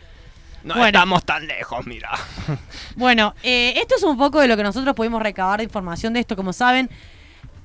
No 0.64 0.76
bueno. 0.76 0.88
estamos 0.88 1.26
tan 1.26 1.46
lejos, 1.46 1.86
mira. 1.86 2.10
Bueno, 2.96 3.34
eh, 3.44 3.74
esto 3.78 3.96
es 3.96 4.04
un 4.04 4.18
poco 4.18 4.40
de 4.40 4.48
lo 4.48 4.56
que 4.56 4.64
nosotros 4.64 4.96
pudimos 4.96 5.22
recabar 5.22 5.58
de 5.58 5.64
información 5.64 6.14
de 6.14 6.20
esto, 6.22 6.36
como 6.36 6.54
saben. 6.54 6.90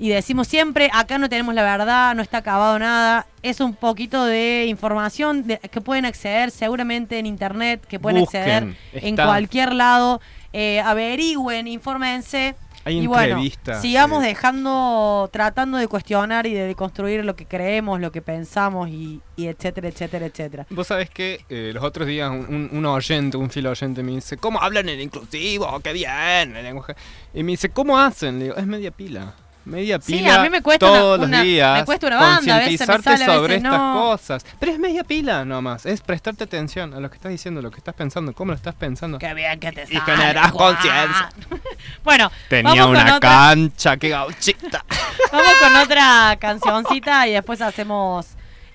Y 0.00 0.08
decimos 0.10 0.46
siempre, 0.48 0.90
acá 0.92 1.18
no 1.18 1.28
tenemos 1.28 1.54
la 1.54 1.62
verdad, 1.62 2.14
no 2.14 2.22
está 2.22 2.38
acabado 2.38 2.78
nada. 2.78 3.26
Es 3.42 3.60
un 3.60 3.74
poquito 3.74 4.24
de 4.24 4.66
información 4.68 5.46
de- 5.46 5.58
que 5.58 5.80
pueden 5.80 6.04
acceder 6.06 6.50
seguramente 6.50 7.18
en 7.18 7.26
internet, 7.26 7.84
que 7.86 7.98
pueden 7.98 8.20
Busquen, 8.20 8.40
acceder 8.42 8.76
en 8.92 9.16
cualquier 9.16 9.74
lado. 9.74 10.20
Eh, 10.52 10.80
averigüen, 10.80 11.66
infórmense. 11.66 12.54
Hay 12.84 13.00
y 13.00 13.06
bueno, 13.06 13.22
entrevistas, 13.24 13.82
sigamos 13.82 14.24
eh. 14.24 14.28
dejando, 14.28 15.28
tratando 15.32 15.78
de 15.78 15.88
cuestionar 15.88 16.46
y 16.46 16.54
de 16.54 16.74
construir 16.74 17.24
lo 17.24 17.36
que 17.36 17.44
creemos, 17.44 18.00
lo 18.00 18.10
que 18.12 18.22
pensamos 18.22 18.88
y, 18.88 19.20
y 19.36 19.46
etcétera, 19.48 19.88
etcétera, 19.88 20.26
etcétera. 20.26 20.66
Vos 20.70 20.86
sabés 20.86 21.10
que 21.10 21.44
eh, 21.48 21.72
los 21.74 21.82
otros 21.84 22.06
días 22.08 22.30
un, 22.30 22.38
un- 22.48 22.70
un 22.72 22.86
oyente, 22.86 23.36
un 23.36 23.50
filo 23.50 23.70
oyente 23.70 24.02
me 24.02 24.12
dice, 24.12 24.36
¿cómo 24.36 24.60
hablan 24.62 24.88
el 24.88 25.00
inclusivo? 25.00 25.78
¡Qué 25.80 25.92
bien! 25.92 26.56
El 26.56 26.64
lenguaje. 26.64 26.94
Y 27.34 27.42
me 27.42 27.52
dice, 27.52 27.68
¿cómo 27.70 27.98
hacen? 27.98 28.38
Le 28.38 28.44
digo, 28.46 28.56
es 28.56 28.66
media 28.66 28.90
pila. 28.90 29.34
Media 29.64 30.00
Sí, 30.00 30.12
pila 30.14 30.36
a 30.40 30.42
mí 30.42 30.48
me 30.48 30.62
cuesta 30.62 30.86
todos 30.86 31.18
una- 31.18 31.36
los 31.38 31.46
días. 31.46 31.78
me 31.80 31.84
cuesta 31.84 32.06
una 32.06 32.16
banda, 32.16 32.54
a 32.56 32.58
veces 32.58 32.88
me 32.88 32.94
a 32.94 33.18
sobre 33.18 33.56
estas 33.56 33.78
cosas. 33.78 34.46
Pero 34.58 34.72
es 34.72 34.78
media 34.78 35.04
pila 35.04 35.44
nomás. 35.44 35.84
Es 35.84 36.00
prestarte 36.00 36.44
atención 36.44 36.94
a 36.94 37.00
lo 37.00 37.10
que 37.10 37.16
estás 37.16 37.30
diciendo, 37.30 37.60
lo 37.60 37.70
que 37.70 37.76
estás 37.76 37.94
pensando, 37.94 38.32
cómo 38.32 38.52
lo 38.52 38.56
estás 38.56 38.74
pensando. 38.74 39.18
Qué 39.18 39.34
bien 39.34 39.60
que 39.60 39.70
te 39.72 39.82
Y 39.90 40.00
generás 40.00 40.52
conciencia. 40.52 41.28
bueno, 42.04 42.30
Tenía 42.48 42.70
vamos 42.70 42.86
con 42.86 42.96
una 43.06 43.16
otra- 43.16 43.30
cancha, 43.30 43.96
qué 43.98 44.08
gauchita. 44.08 44.84
Vamos 45.32 45.52
con 45.60 45.76
otra 45.76 46.36
cancioncita 46.40 47.28
y 47.28 47.32
después 47.32 47.60
hacemos 47.60 48.26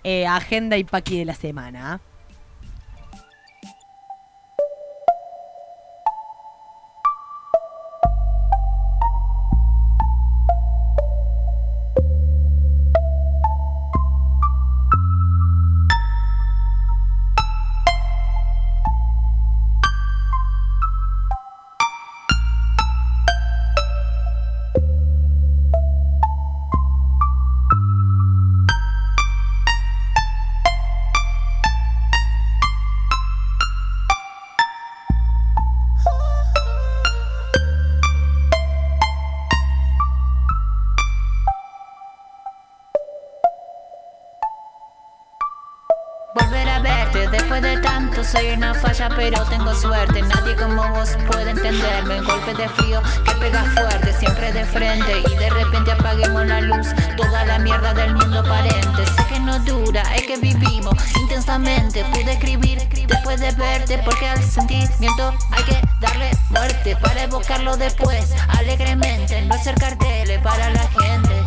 eh, 0.03 0.27
agenda 0.27 0.77
y 0.77 0.83
paqui 0.83 1.17
de 1.19 1.25
la 1.25 1.33
semana. 1.33 1.99
Volver 46.35 46.67
a 46.67 46.79
verte 46.79 47.27
después 47.29 47.61
de 47.61 47.77
tanto 47.77 48.23
soy 48.23 48.51
una 48.51 48.73
falla 48.73 49.09
pero 49.15 49.43
tengo 49.45 49.73
suerte. 49.75 50.21
Nadie 50.23 50.55
como 50.55 50.87
vos 50.89 51.15
puede 51.27 51.51
entenderme. 51.51 52.21
Un 52.21 52.25
golpe 52.25 52.53
de 52.55 52.67
frío 52.69 53.01
que 53.23 53.31
pega 53.35 53.63
fuerte 53.75 54.13
Siempre 54.13 54.51
de 54.51 54.65
frente. 54.65 55.23
Y 55.31 55.35
de 55.35 55.49
repente 55.49 55.91
apaguemos 55.91 56.45
la 56.47 56.61
luz 56.61 56.87
Toda 57.17 57.45
la 57.45 57.59
mierda 57.59 57.93
del 57.93 58.15
mundo 58.15 58.39
aparente. 58.39 59.05
Sé 59.05 59.25
que 59.31 59.39
no 59.39 59.59
dura, 59.59 60.01
es 60.15 60.23
que 60.23 60.37
vivimos 60.37 60.95
intensamente. 61.21 62.03
Pude 62.05 62.31
escribir 62.31 62.79
después 63.07 63.39
de 63.39 63.51
verte 63.51 63.99
Porque 64.03 64.27
al 64.27 64.41
sentimiento 64.41 65.33
hay 65.51 65.63
que 65.65 65.81
darle 65.99 66.31
muerte. 66.49 66.95
Para 66.95 67.23
evocarlo 67.23 67.77
después 67.77 68.33
alegremente 68.47 69.39
No 69.43 69.53
hacer 69.53 69.75
carteles 69.75 70.39
para 70.39 70.71
la 70.71 70.87
gente. 70.99 71.43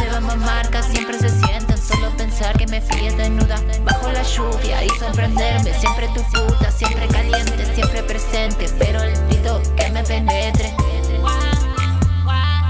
Llevamos 0.00 0.36
marcas, 0.38 0.86
siempre 0.86 1.18
se 1.18 1.28
sienten 1.28 1.61
Solo 1.86 2.10
pensar 2.16 2.56
que 2.56 2.66
me 2.68 2.80
fui 2.80 3.08
desnuda 3.10 3.56
Bajo 3.84 4.10
la 4.12 4.22
lluvia 4.22 4.84
y 4.84 4.88
sorprenderme. 4.90 5.74
Siempre 5.74 6.08
tu 6.08 6.22
puta, 6.30 6.70
siempre 6.70 7.08
caliente 7.08 7.74
Siempre 7.74 8.02
presente, 8.04 8.66
pero 8.78 9.02
el 9.02 9.18
pito 9.28 9.60
que 9.76 9.90
me 9.90 10.02
penetre. 10.04 10.74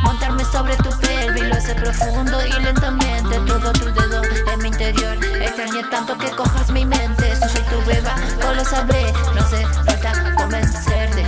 Montarme 0.03 0.45
sobre 0.45 0.77
tu 0.77 0.91
pelvis 1.01 1.45
Lo 1.45 1.55
hace 1.55 1.75
profundo 1.75 2.39
y 2.47 2.63
lentamente 2.63 3.37
Todo 3.47 3.73
tu 3.73 3.85
dedo 3.93 4.23
en 4.53 4.63
mi 4.63 4.69
interior. 4.69 5.19
Extrañé 5.43 5.85
tanto 5.91 6.17
que 6.17 6.31
cojas 6.31 6.71
mi 6.71 6.85
mente 6.85 7.35
Yo 7.41 7.49
soy 7.49 7.63
tu 7.63 7.85
beba, 7.87 8.15
no 8.41 8.55
lo 8.55 8.65
sabré 8.65 9.13
No 9.35 9.41
hace 9.41 9.67
falta 9.85 10.35
convencerte. 10.37 11.27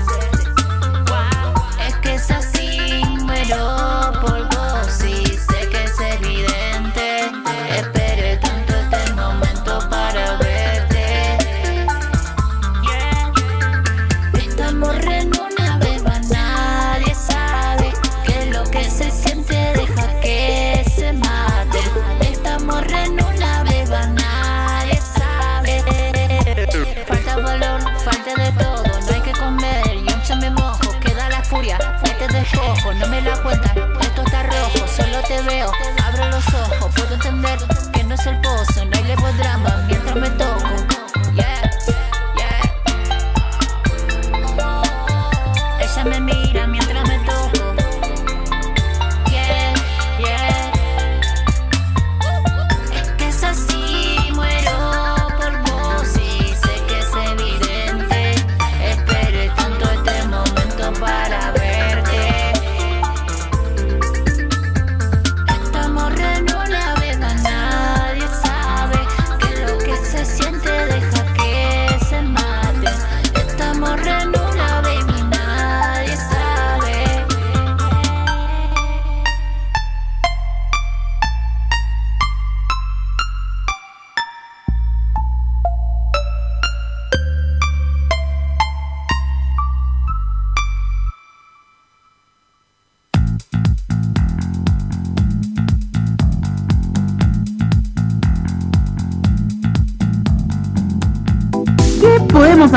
Es 1.87 1.95
que 1.97 2.15
es 2.15 2.31
así, 2.31 3.03
muero 3.21 3.84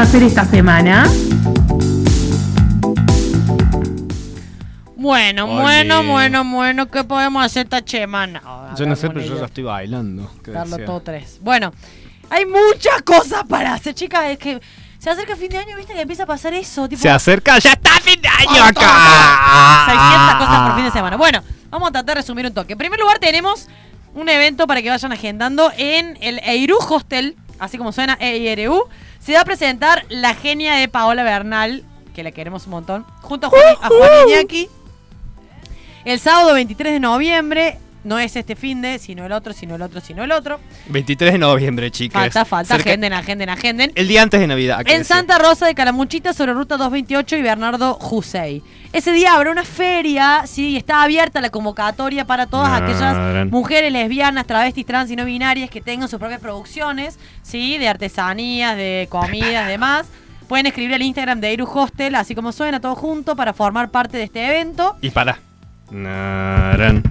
hacer 0.08 0.24
esta 0.24 0.46
semana? 0.46 1.06
Bueno, 4.96 5.48
bueno, 5.48 6.04
bueno, 6.06 6.46
bueno, 6.46 6.86
¿qué 6.90 7.04
podemos 7.04 7.44
hacer 7.44 7.66
esta 7.66 7.82
semana? 7.86 8.42
Yo 8.78 8.86
no 8.86 8.96
sé, 8.96 9.10
pero 9.10 9.20
yo 9.20 9.38
ya 9.38 9.48
estoy 9.48 9.66
bailando. 9.66 10.32
Carlos 10.44 10.80
todo 10.86 11.02
tres. 11.02 11.40
Bueno, 11.42 11.74
hay 12.30 12.46
muchas 12.46 13.02
cosas 13.02 13.44
para 13.50 13.74
hacer, 13.74 13.96
chicas. 13.96 14.30
Es 14.30 14.38
que 14.38 14.62
se 14.98 15.10
acerca 15.10 15.36
fin 15.36 15.50
de 15.50 15.58
año, 15.58 15.76
viste 15.76 15.94
que 15.94 16.00
empieza 16.00 16.24
a 16.24 16.28
pasar 16.28 16.54
eso. 16.54 16.88
Tipo, 16.88 17.02
Se 17.02 17.10
acerca, 17.10 17.60
ya 17.60 17.74
está 17.74 17.92
fin 18.00 18.22
de 18.22 18.30
año 18.30 18.48
todo, 18.48 18.64
acá. 18.64 19.86
600 19.88 20.48
cosas 20.48 20.68
por 20.68 20.76
fin 20.76 20.86
de 20.86 20.92
semana. 20.92 21.18
Bueno, 21.18 21.44
vamos 21.70 21.90
a 21.90 21.92
tratar 21.92 22.16
de 22.16 22.22
resumir 22.22 22.46
un 22.46 22.54
toque. 22.54 22.74
En 22.74 22.80
primer 22.80 22.98
lugar, 22.98 23.20
tenemos 23.20 23.68
un 24.16 24.30
evento 24.30 24.68
para 24.68 24.82
que 24.82 24.90
vayan 24.90 25.12
agendando 25.12 25.70
en 25.78 26.18
el 26.22 26.40
Eiru 26.46 26.78
Hostel, 26.78 27.36
así 27.60 27.78
como 27.78 27.92
suena 27.92 28.18
EIRU. 28.20 28.88
Se 29.20 29.34
va 29.34 29.42
a 29.42 29.46
presentar 29.46 30.06
la 30.10 30.34
genia 30.34 30.76
de 30.76 30.88
Paola 30.88 31.24
Bernal, 31.24 31.84
que 32.16 32.24
la 32.24 32.32
queremos 32.32 32.66
un 32.66 32.72
montón, 32.72 33.06
junto 33.22 33.48
a 33.48 33.50
Juan, 33.50 33.76
a 33.82 33.88
Juan 33.90 34.30
Iñaki. 34.30 34.70
El 36.06 36.20
sábado 36.20 36.54
23 36.54 36.94
de 36.94 37.00
noviembre, 37.00 37.80
no 38.08 38.18
es 38.20 38.36
este 38.36 38.56
fin 38.56 38.82
de, 38.82 38.98
sino 39.00 39.26
el 39.26 39.32
otro, 39.32 39.54
sino 39.54 39.76
el 39.76 39.82
otro, 39.82 40.02
sino 40.02 40.24
el 40.24 40.32
otro. 40.32 40.60
23 40.88 41.34
de 41.34 41.38
noviembre, 41.38 41.92
chicas. 41.92 42.22
Falta, 42.22 42.46
falta, 42.46 42.76
Cerca- 42.76 42.90
agenden, 42.90 43.14
agenden, 43.14 43.50
agenden. 43.50 43.92
El 43.96 44.08
día 44.08 44.24
antes 44.24 44.40
de 44.40 44.48
Navidad. 44.48 44.80
En 44.82 44.86
decir. 45.00 45.06
Santa 45.06 45.38
Rosa 45.38 45.68
de 45.68 45.76
Calamuchita 45.76 46.34
sobre 46.34 46.54
ruta 46.54 46.78
228 46.78 47.36
y 47.38 47.42
Bernardo 47.42 47.94
Jusey. 47.96 48.64
Ese 48.94 49.12
día 49.12 49.34
habrá 49.36 49.52
una 49.52 49.64
feria, 49.66 50.44
sí, 50.48 50.70
y 50.70 50.78
está 50.78 51.04
abierta 51.04 51.42
la 51.42 51.50
convocatoria 51.50 52.26
para 52.26 52.46
todas 52.48 52.72
aquellas 52.82 53.16
Naran. 53.16 53.50
mujeres 53.50 53.92
lesbianas, 53.92 54.48
travestis, 54.48 54.86
trans 54.86 55.12
y 55.12 55.16
no 55.18 55.26
binarias 55.26 55.70
que 55.70 55.82
tengan 55.82 56.08
sus 56.08 56.18
propias 56.20 56.40
producciones, 56.40 57.20
sí, 57.44 57.78
de 57.78 57.90
artesanías, 57.90 58.76
de 58.78 59.08
comidas, 59.12 59.68
demás. 59.68 60.08
Pueden 60.48 60.66
escribir 60.66 60.96
al 60.96 61.02
Instagram 61.02 61.42
de 61.42 61.52
Iru 61.52 61.66
Hostel, 61.70 62.16
así 62.16 62.34
como 62.34 62.54
suena 62.54 62.80
todo 62.80 62.96
junto, 62.96 63.36
para 63.36 63.52
formar 63.54 63.90
parte 63.90 64.16
de 64.18 64.24
este 64.24 64.46
evento. 64.48 64.96
Y 65.02 65.10
para. 65.10 65.40
Naran. 65.92 67.04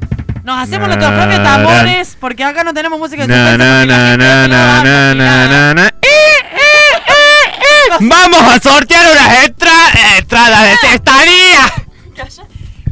Nos 0.47 0.59
hacemos 0.62 0.86
nuestros 0.86 1.12
propios 1.12 1.42
tambores, 1.42 2.16
porque 2.20 2.44
acá 2.44 2.62
no 2.62 2.72
tenemos 2.72 3.01
música 3.01 3.26
de 3.26 3.34
na. 3.36 3.53
¡Eh, 5.88 5.90
eh, 6.03 6.57
eh! 7.09 7.97
¡Vamos 8.01 8.42
a 8.55 8.61
sortear 8.61 9.07
unas 9.11 9.44
entradas 9.44 10.62
de 10.70 10.76
cestanía! 10.88 11.61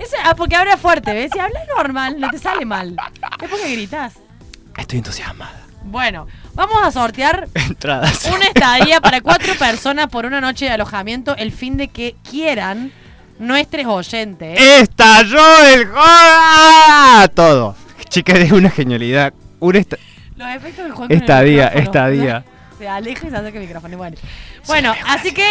Ese- 0.00 0.16
ah, 0.24 0.34
porque 0.36 0.57
habla 0.57 0.76
fuerte, 0.76 1.14
¿ves? 1.14 1.30
Si 1.32 1.38
hablas 1.38 1.62
normal, 1.76 2.16
no 2.18 2.28
te 2.28 2.38
sale 2.40 2.64
mal. 2.64 2.96
Es 3.40 3.48
porque 3.48 3.70
gritas. 3.70 4.14
Estoy 4.76 4.98
entusiasmada. 4.98 5.61
Bueno, 5.84 6.26
vamos 6.55 6.82
a 6.82 6.90
sortear 6.90 7.46
Entradas. 7.55 8.24
una 8.34 8.46
estadía 8.46 9.00
para 9.00 9.20
cuatro 9.20 9.55
personas 9.55 10.09
por 10.09 10.26
una 10.26 10.40
noche 10.40 10.64
de 10.64 10.72
alojamiento 10.72 11.36
el 11.36 11.52
fin 11.52 11.76
de 11.76 11.86
que 11.88 12.16
quieran 12.28 12.90
nuestros 13.39 13.85
oyentes. 13.87 14.59
¡Estalló 14.61 15.64
el 15.74 15.87
joda! 15.89 17.28
Todo. 17.28 17.76
Chicas, 18.09 18.39
es 18.39 18.53
una 18.53 18.70
genialidad. 18.70 19.32
Un 19.61 19.76
esta- 19.76 19.97
Los 20.37 20.49
efectos 20.49 20.85
del 20.85 20.93
juego. 20.93 21.12
estadía, 21.14 21.68
estadía. 21.68 22.45
Se 22.78 22.89
aleja 22.89 23.26
y 23.28 23.30
se 23.30 23.37
acerca 23.37 23.59
el 23.59 23.64
micrófono. 23.66 23.97
Bueno, 23.97 24.16
bueno 24.66 24.95
así 25.07 25.32
que 25.32 25.47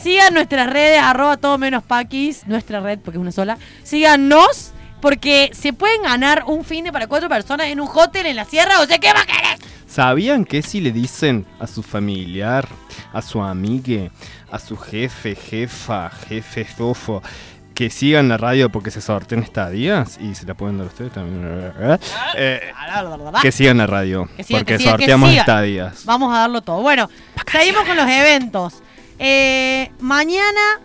sigan 0.00 0.32
nuestras 0.32 0.70
redes, 0.70 1.02
arroba 1.02 1.36
todo 1.36 1.58
menos 1.58 1.82
paquis, 1.82 2.46
nuestra 2.46 2.78
red, 2.78 3.00
porque 3.00 3.18
es 3.18 3.20
una 3.20 3.32
sola. 3.32 3.58
Síganos, 3.82 4.70
porque 5.00 5.50
se 5.52 5.72
pueden 5.72 6.02
ganar 6.02 6.44
un 6.46 6.64
fin 6.64 6.84
de 6.84 6.92
para 6.92 7.08
cuatro 7.08 7.28
personas 7.28 7.66
en 7.66 7.80
un 7.80 7.88
hotel 7.92 8.26
en 8.26 8.36
la 8.36 8.44
sierra. 8.44 8.80
O 8.80 8.86
sea, 8.86 8.98
¿qué 8.98 9.08
a 9.08 9.14
querer? 9.26 9.58
¿Sabían 9.96 10.44
que 10.44 10.60
si 10.60 10.82
le 10.82 10.92
dicen 10.92 11.46
a 11.58 11.66
su 11.66 11.82
familiar, 11.82 12.68
a 13.14 13.22
su 13.22 13.40
amigue, 13.40 14.10
a 14.50 14.58
su 14.58 14.76
jefe, 14.76 15.34
jefa, 15.34 16.10
jefe, 16.10 16.66
fofo, 16.66 17.22
que 17.72 17.88
sigan 17.88 18.28
la 18.28 18.36
radio 18.36 18.68
porque 18.68 18.90
se 18.90 19.00
sortean 19.00 19.42
estadías 19.42 20.18
y 20.20 20.34
se 20.34 20.44
la 20.44 20.52
pueden 20.52 20.76
dar 20.76 20.88
ustedes 20.88 21.12
también? 21.14 21.72
eh, 22.36 22.60
que 23.40 23.50
sigan 23.50 23.78
la 23.78 23.86
radio 23.86 24.28
Que 24.36 24.44
sigan, 24.44 24.60
porque 24.60 24.74
que 24.74 24.78
sigan, 24.80 24.96
que 24.96 25.00
sorteamos 25.04 25.30
sigan. 25.30 25.40
estadías. 25.40 26.04
Vamos 26.04 26.34
a 26.34 26.40
darlo 26.40 26.60
todo. 26.60 26.82
Bueno, 26.82 27.08
seguimos 27.50 27.84
con 27.86 27.96
los 27.96 28.06
eventos. 28.06 28.82
Eh, 29.18 29.90
mañana, 30.00 30.78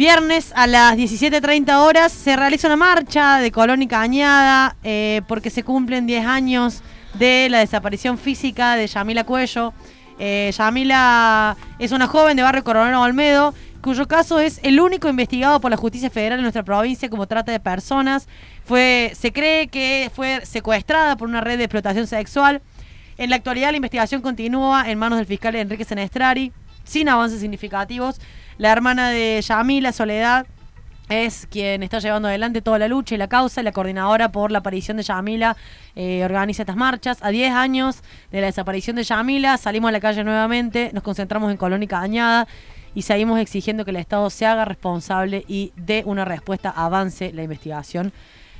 viernes 0.00 0.50
a 0.56 0.66
las 0.66 0.96
17.30 0.96 1.76
horas, 1.76 2.10
se 2.10 2.34
realiza 2.34 2.68
una 2.68 2.76
marcha 2.78 3.36
de 3.36 3.52
Colón 3.52 3.82
y 3.82 3.86
Cañada 3.86 4.74
eh, 4.82 5.20
porque 5.28 5.50
se 5.50 5.62
cumplen 5.62 6.06
10 6.06 6.24
años 6.24 6.82
de 7.18 7.48
la 7.50 7.58
desaparición 7.58 8.16
física 8.16 8.76
de 8.76 8.86
Yamila 8.86 9.24
Cuello. 9.24 9.74
Eh, 10.18 10.54
Yamila 10.56 11.54
es 11.78 11.92
una 11.92 12.06
joven 12.06 12.34
de 12.34 12.42
barrio 12.42 12.64
Coronel 12.64 12.94
Olmedo, 12.94 13.52
cuyo 13.82 14.08
caso 14.08 14.40
es 14.40 14.58
el 14.62 14.80
único 14.80 15.06
investigado 15.10 15.60
por 15.60 15.70
la 15.70 15.76
justicia 15.76 16.08
federal 16.08 16.38
en 16.38 16.44
nuestra 16.44 16.62
provincia 16.62 17.10
como 17.10 17.26
trata 17.26 17.52
de 17.52 17.60
personas. 17.60 18.26
Fue, 18.64 19.12
se 19.14 19.34
cree 19.34 19.68
que 19.68 20.10
fue 20.14 20.46
secuestrada 20.46 21.16
por 21.18 21.28
una 21.28 21.42
red 21.42 21.58
de 21.58 21.64
explotación 21.64 22.06
sexual. 22.06 22.62
En 23.18 23.28
la 23.28 23.36
actualidad 23.36 23.70
la 23.70 23.76
investigación 23.76 24.22
continúa 24.22 24.90
en 24.90 24.98
manos 24.98 25.18
del 25.18 25.26
fiscal 25.26 25.54
Enrique 25.56 25.84
Senestrari, 25.84 26.52
sin 26.84 27.10
avances 27.10 27.40
significativos. 27.40 28.18
La 28.60 28.72
hermana 28.72 29.08
de 29.08 29.40
Yamila, 29.40 29.90
Soledad, 29.90 30.46
es 31.08 31.46
quien 31.50 31.82
está 31.82 31.98
llevando 31.98 32.28
adelante 32.28 32.60
toda 32.60 32.78
la 32.78 32.88
lucha 32.88 33.14
y 33.14 33.18
la 33.18 33.26
causa. 33.26 33.62
La 33.62 33.72
coordinadora 33.72 34.32
por 34.32 34.52
la 34.52 34.58
aparición 34.58 34.98
de 34.98 35.02
Yamila 35.02 35.56
eh, 35.96 36.22
organiza 36.26 36.64
estas 36.64 36.76
marchas. 36.76 37.16
A 37.22 37.30
10 37.30 37.54
años 37.54 38.02
de 38.30 38.42
la 38.42 38.48
desaparición 38.48 38.96
de 38.96 39.04
Yamila, 39.04 39.56
salimos 39.56 39.88
a 39.88 39.92
la 39.92 40.00
calle 40.00 40.24
nuevamente, 40.24 40.90
nos 40.92 41.02
concentramos 41.02 41.50
en 41.50 41.56
Colón 41.56 41.82
y 41.82 41.86
Cañada 41.86 42.46
y 42.94 43.00
seguimos 43.00 43.40
exigiendo 43.40 43.86
que 43.86 43.92
el 43.92 43.96
Estado 43.96 44.28
se 44.28 44.44
haga 44.44 44.66
responsable 44.66 45.42
y 45.48 45.72
dé 45.76 46.02
una 46.04 46.26
respuesta, 46.26 46.68
avance 46.68 47.32
la 47.32 47.42
investigación. 47.42 48.12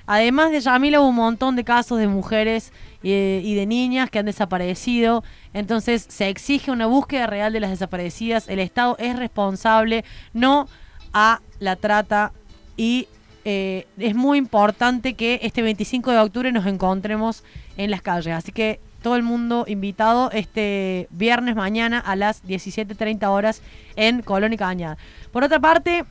Además 0.07 0.51
de 0.51 0.61
Yamila 0.61 1.01
hubo 1.01 1.11
un 1.11 1.17
montón 1.17 1.57
de 1.57 1.65
casos 1.65 1.99
de 1.99 2.09
mujeres 2.09 2.73
eh, 3.03 3.43
y 3.45 3.55
de 3.55 3.67
niñas 3.67 4.09
que 4.09 4.19
han 4.19 4.25
desaparecido. 4.27 5.23
Entonces 5.53 6.07
se 6.09 6.29
exige 6.29 6.71
una 6.71 6.87
búsqueda 6.87 7.27
real 7.27 7.53
de 7.53 7.61
las 7.61 7.71
desaparecidas. 7.71 8.49
El 8.49 8.61
Estado 8.61 8.97
es 8.99 9.17
responsable, 9.17 10.05
no 10.33 10.69
a 11.13 11.41
la 11.59 11.77
trata 11.77 12.33
y 12.77 13.09
eh, 13.45 13.87
es 13.99 14.15
muy 14.15 14.39
importante 14.39 15.15
que 15.15 15.41
este 15.43 15.63
25 15.63 16.11
de 16.13 16.19
octubre 16.19 16.53
nos 16.53 16.67
encontremos 16.67 17.43
en 17.77 17.91
las 17.91 18.03
calles. 18.03 18.35
Así 18.35 18.53
que 18.53 18.81
todo 19.03 19.17
el 19.17 19.23
mundo 19.23 19.65
invitado 19.67 20.31
este 20.31 21.09
viernes 21.11 21.57
mañana 21.57 21.99
a 21.99 22.17
las 22.17 22.45
17.30 22.45 23.27
horas 23.29 23.63
en 23.97 24.23
Colón 24.23 24.53
y 24.53 24.57
Cañada. 24.57 24.99
Por 25.33 25.43
otra 25.43 25.59
parte, 25.59 26.05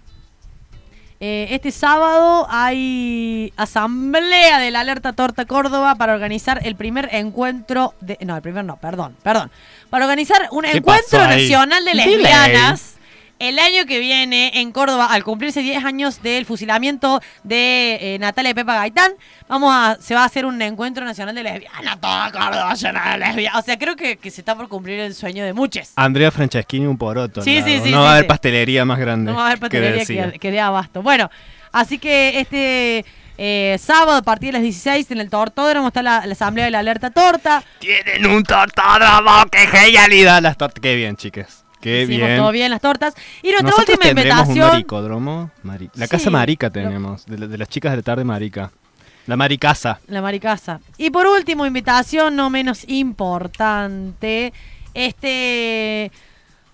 eh, 1.21 1.47
este 1.51 1.71
sábado 1.71 2.47
hay 2.49 3.51
asamblea 3.57 4.59
de 4.59 4.71
la 4.71 4.79
Alerta 4.81 5.13
Torta 5.13 5.45
Córdoba 5.45 5.95
para 5.95 6.13
organizar 6.13 6.61
el 6.63 6.75
primer 6.75 7.09
encuentro 7.11 7.93
de... 7.99 8.17
No, 8.21 8.35
el 8.35 8.41
primer 8.41 8.63
no, 8.63 8.77
perdón, 8.77 9.17
perdón. 9.21 9.51
Para 9.89 10.05
organizar 10.05 10.47
un 10.51 10.63
¿Qué 10.63 10.77
encuentro 10.77 11.19
nacional 11.19 11.83
de 11.83 11.93
lesbianas 11.93 12.98
el 13.39 13.57
año 13.57 13.85
que 13.85 13.99
viene 13.99 14.51
en 14.55 14.71
Córdoba, 14.71 15.07
al 15.07 15.23
cumplirse 15.23 15.61
10 15.61 15.83
años 15.85 16.21
del 16.21 16.45
fusilamiento 16.45 17.21
de 17.43 18.15
eh, 18.15 18.19
Natalia 18.19 18.51
y 18.51 18.53
Pepa 18.53 18.75
Gaitán, 18.75 19.13
vamos 19.47 19.73
a, 19.73 19.97
se 19.99 20.13
va 20.13 20.23
a 20.23 20.25
hacer 20.25 20.45
un 20.45 20.61
encuentro 20.61 21.05
nacional 21.05 21.33
de 21.33 21.43
lesbianas. 21.43 21.99
Toda 22.01 22.31
Córdoba 22.31 22.73
llena 22.75 23.11
de 23.11 23.17
lesbianas. 23.17 23.59
O 23.61 23.65
sea, 23.65 23.79
creo 23.79 23.95
que, 23.95 24.17
que 24.17 24.29
se 24.29 24.41
está 24.41 24.55
por 24.55 24.67
cumplir 24.67 24.99
el 24.99 25.15
sueño 25.15 25.43
de 25.45 25.53
muchos. 25.53 25.93
Andrea 25.95 26.31
Franceschini 26.31 26.85
un 26.85 26.97
poroto. 26.97 27.41
Sí, 27.41 27.61
sí, 27.63 27.79
sí, 27.83 27.91
No 27.91 27.97
sí, 27.99 28.03
va 28.03 28.09
a 28.09 28.11
haber 28.11 28.23
sí. 28.23 28.27
pastelería 28.27 28.85
más 28.85 28.99
grande. 28.99 29.31
No 29.31 29.37
va 29.37 29.43
a 29.43 29.47
haber 29.47 29.59
pastelería 29.59 30.31
que, 30.31 30.39
que 30.39 30.51
dé 30.51 30.59
abasto. 30.59 31.01
Bueno, 31.01 31.31
así 31.71 31.97
que 31.97 32.39
este 32.41 33.05
eh, 33.37 33.77
sábado 33.79 34.17
a 34.17 34.21
partir 34.21 34.49
de 34.49 34.53
las 34.53 34.63
16 34.63 35.11
en 35.11 35.21
el 35.21 35.29
Tortódromo 35.29 35.87
está 35.87 36.03
la, 36.03 36.25
la 36.25 36.33
asamblea 36.33 36.65
de 36.65 36.71
la 36.71 36.79
Alerta 36.79 37.09
Torta. 37.09 37.63
Tienen 37.79 38.25
un 38.25 38.43
tortódromo, 38.43 39.45
qué 39.49 39.59
genialidad. 39.59 40.41
Las 40.41 40.57
tortas, 40.57 40.81
qué 40.81 40.95
bien, 40.95 41.15
chicas. 41.15 41.63
Qué 41.81 42.03
Hicimos 42.03 42.27
bien. 42.27 42.37
todo 42.39 42.51
bien 42.51 42.69
las 42.71 42.81
tortas. 42.81 43.13
Y 43.41 43.47
nuestra 43.51 43.69
Nosotros 43.69 43.89
última 43.95 44.05
tendremos 44.13 44.41
un 44.41 44.47
invitación. 44.47 44.69
maricódromo. 44.73 45.51
Mari- 45.63 45.89
La 45.95 46.05
Sí, 46.07 46.11
casa 46.11 46.29
marica 46.29 46.67
lo- 46.67 46.71
tenemos, 46.73 47.25
de 47.25 47.57
las 47.57 47.69
chicas 47.69 47.91
de 47.91 47.97
la 47.97 48.03
tarde 48.03 48.23
marica. 48.23 48.71
La 49.27 49.35
maricasa. 49.37 49.99
La 50.07 50.21
Maricasa. 50.23 50.79
Y 50.97 51.11
por 51.11 51.27
último, 51.27 51.65
invitación 51.67 52.35
no 52.35 52.49
menos 52.49 52.83
importante. 52.87 54.51
Este 54.95 56.11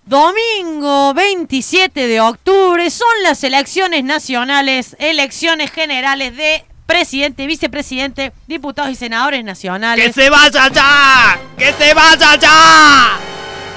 domingo 0.05 1.13
27 1.13 2.07
de 2.07 2.21
octubre 2.21 2.89
son 2.89 3.07
las 3.23 3.43
elecciones 3.43 4.03
nacionales, 4.05 4.95
elecciones 4.99 5.69
generales 5.71 6.37
de 6.37 6.63
presidente, 6.85 7.45
vicepresidente, 7.45 8.31
diputados 8.47 8.91
y 8.91 8.95
senadores 8.95 9.43
nacionales. 9.43 10.05
¡Que 10.05 10.13
se 10.13 10.29
vaya 10.29 10.69
ya! 10.71 11.39
¡Que 11.57 11.73
se 11.73 11.93
vaya 11.93 12.35
ya! 12.39 13.19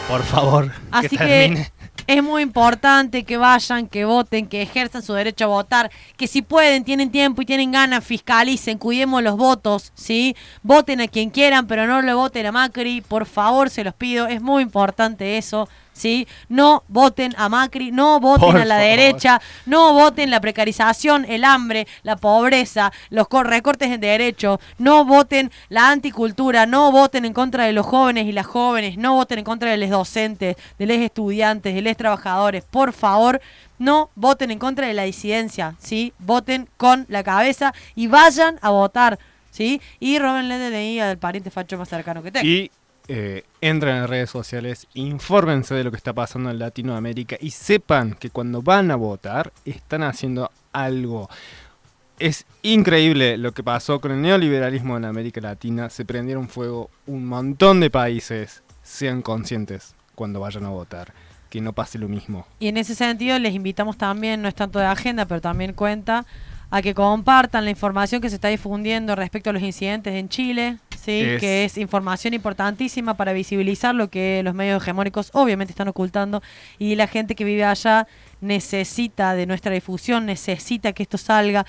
Por 0.08 0.22
favor, 0.22 0.72
Así 0.90 1.18
que 1.18 1.70
es 2.06 2.22
muy 2.22 2.42
importante 2.42 3.24
que 3.24 3.36
vayan, 3.36 3.86
que 3.86 4.06
voten, 4.06 4.46
que 4.46 4.62
ejerzan 4.62 5.02
su 5.02 5.12
derecho 5.12 5.44
a 5.44 5.48
votar, 5.48 5.90
que 6.16 6.26
si 6.26 6.40
pueden, 6.40 6.82
tienen 6.82 7.10
tiempo 7.10 7.42
y 7.42 7.46
tienen 7.46 7.72
ganas, 7.72 8.02
fiscalicen, 8.02 8.78
cuidemos 8.78 9.22
los 9.22 9.36
votos, 9.36 9.92
¿sí? 9.94 10.34
Voten 10.62 11.02
a 11.02 11.08
quien 11.08 11.28
quieran, 11.28 11.66
pero 11.66 11.86
no 11.86 12.00
le 12.00 12.14
voten 12.14 12.46
a 12.46 12.52
Macri, 12.52 13.02
por 13.02 13.26
favor, 13.26 13.68
se 13.68 13.84
los 13.84 13.92
pido, 13.92 14.26
es 14.26 14.40
muy 14.40 14.62
importante 14.62 15.36
eso. 15.36 15.68
¿Sí? 15.98 16.28
No 16.48 16.84
voten 16.86 17.34
a 17.36 17.48
Macri, 17.48 17.90
no 17.90 18.20
voten 18.20 18.52
Por 18.52 18.56
a 18.60 18.64
la 18.64 18.76
favor. 18.76 18.88
derecha, 18.88 19.40
no 19.66 19.92
voten 19.94 20.30
la 20.30 20.40
precarización, 20.40 21.24
el 21.24 21.42
hambre, 21.42 21.88
la 22.04 22.14
pobreza, 22.14 22.92
los 23.10 23.26
co- 23.26 23.42
recortes 23.42 23.90
en 23.90 24.00
derechos, 24.00 24.60
no 24.78 25.04
voten 25.04 25.50
la 25.68 25.90
anticultura, 25.90 26.66
no 26.66 26.92
voten 26.92 27.24
en 27.24 27.32
contra 27.32 27.64
de 27.64 27.72
los 27.72 27.84
jóvenes 27.84 28.26
y 28.26 28.32
las 28.32 28.46
jóvenes, 28.46 28.96
no 28.96 29.14
voten 29.14 29.40
en 29.40 29.44
contra 29.44 29.72
de 29.72 29.76
los 29.76 29.90
docentes, 29.90 30.54
de 30.78 30.86
los 30.86 30.98
estudiantes, 30.98 31.74
de 31.74 31.82
los 31.82 31.96
trabajadores. 31.96 32.62
Por 32.62 32.92
favor, 32.92 33.40
no 33.80 34.10
voten 34.14 34.52
en 34.52 34.60
contra 34.60 34.86
de 34.86 34.94
la 34.94 35.02
disidencia, 35.02 35.74
¿sí? 35.80 36.12
Voten 36.20 36.68
con 36.76 37.06
la 37.08 37.24
cabeza 37.24 37.74
y 37.96 38.06
vayan 38.06 38.60
a 38.62 38.70
votar, 38.70 39.18
¿sí? 39.50 39.80
Y 39.98 40.20
robenle 40.20 40.58
DNI 40.58 41.00
al 41.00 41.18
pariente 41.18 41.50
facho 41.50 41.76
más 41.76 41.88
cercano 41.88 42.22
que 42.22 42.30
tengan. 42.30 42.46
Y 42.48 42.70
eh, 43.10 43.44
entren 43.62 43.96
en 43.96 44.06
redes 44.06 44.28
sociales, 44.28 44.86
infórmense 44.92 45.74
de 45.74 45.82
lo 45.82 45.90
que 45.90 45.96
está 45.96 46.12
pasando 46.12 46.50
en 46.50 46.58
Latinoamérica 46.58 47.36
y 47.40 47.50
sepan 47.50 48.12
que 48.12 48.28
cuando 48.28 48.60
van 48.60 48.90
a 48.90 48.96
votar 48.96 49.50
están 49.64 50.02
haciendo 50.02 50.50
algo 50.72 51.30
Es 52.18 52.44
increíble 52.62 53.38
lo 53.38 53.52
que 53.52 53.62
pasó 53.62 54.00
con 54.00 54.12
el 54.12 54.20
neoliberalismo 54.20 54.96
en 54.98 55.06
América 55.06 55.40
Latina. 55.40 55.88
Se 55.88 56.04
prendieron 56.04 56.48
fuego 56.48 56.90
un 57.06 57.26
montón 57.26 57.80
de 57.80 57.90
países. 57.90 58.62
Sean 58.82 59.22
conscientes 59.22 59.94
cuando 60.14 60.40
vayan 60.40 60.66
a 60.66 60.70
votar. 60.70 61.14
Que 61.48 61.62
no 61.62 61.72
pase 61.72 61.98
lo 61.98 62.08
mismo. 62.08 62.46
Y 62.58 62.68
en 62.68 62.76
ese 62.76 62.94
sentido 62.94 63.38
les 63.38 63.54
invitamos 63.54 63.96
también, 63.96 64.42
no 64.42 64.48
es 64.48 64.54
tanto 64.54 64.78
de 64.78 64.84
agenda, 64.84 65.24
pero 65.24 65.40
también 65.40 65.72
cuenta 65.72 66.26
a 66.70 66.82
que 66.82 66.92
compartan 66.92 67.64
la 67.64 67.70
información 67.70 68.20
que 68.20 68.28
se 68.28 68.34
está 68.34 68.48
difundiendo 68.48 69.16
respecto 69.16 69.48
a 69.48 69.52
los 69.54 69.62
incidentes 69.62 70.12
en 70.14 70.28
Chile, 70.28 70.78
sí, 71.04 71.20
Es- 71.22 71.40
que 71.40 71.64
es 71.64 71.78
información 71.78 72.34
importantísima 72.34 73.14
para 73.14 73.32
visibilizar 73.32 73.94
lo 73.94 74.08
que 74.10 74.42
los 74.42 74.54
medios 74.54 74.82
hegemónicos 74.82 75.30
obviamente 75.32 75.72
están 75.72 75.88
ocultando 75.88 76.42
y 76.78 76.94
la 76.96 77.06
gente 77.06 77.34
que 77.34 77.44
vive 77.44 77.64
allá 77.64 78.06
necesita 78.40 79.34
de 79.34 79.46
nuestra 79.46 79.72
difusión, 79.72 80.26
necesita 80.26 80.92
que 80.92 81.02
esto 81.02 81.18
salga, 81.18 81.64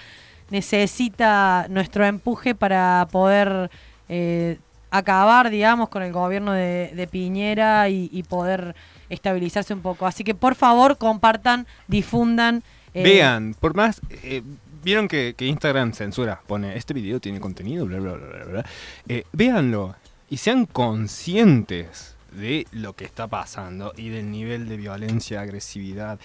necesita 0.50 1.68
nuestro 1.70 2.06
empuje 2.06 2.56
para 2.56 3.08
poder 3.12 3.70
eh, 4.10 4.58
acabar, 4.92 5.50
digamos, 5.50 5.90
con 5.90 6.02
el 6.04 6.12
gobierno 6.12 6.52
de, 6.52 6.92
de 6.96 7.08
Piñera 7.08 7.90
y, 7.90 8.10
y 8.12 8.24
poder 8.24 8.76
estabilizarse 9.10 9.74
un 9.74 9.82
poco. 9.82 10.06
Así 10.08 10.24
que 10.24 10.34
por 10.36 10.56
favor 10.56 10.98
compartan, 10.98 11.68
difundan. 11.88 12.64
eh, 12.94 13.04
Vean, 13.04 13.56
por 13.60 13.76
más. 13.76 14.02
eh, 14.24 14.42
Vieron 14.84 15.08
que, 15.08 15.36
que 15.38 15.46
Instagram 15.46 15.94
censura, 15.94 16.42
pone 16.48 16.78
este 16.78 16.94
video 16.94 17.20
tiene 17.20 17.40
contenido, 17.40 17.86
bla, 17.86 18.00
bla, 18.00 18.14
bla, 18.14 18.28
bla, 18.28 18.46
bla. 18.46 18.66
Eh, 19.08 19.24
véanlo 19.34 19.96
y 20.30 20.38
sean 20.38 20.66
conscientes 20.66 22.16
de 22.32 22.68
lo 22.72 22.94
que 22.94 23.06
está 23.06 23.28
pasando 23.28 23.94
y 23.98 24.10
del 24.10 24.32
nivel 24.32 24.70
de 24.70 24.78
violencia, 24.78 25.42
agresividad, 25.42 26.20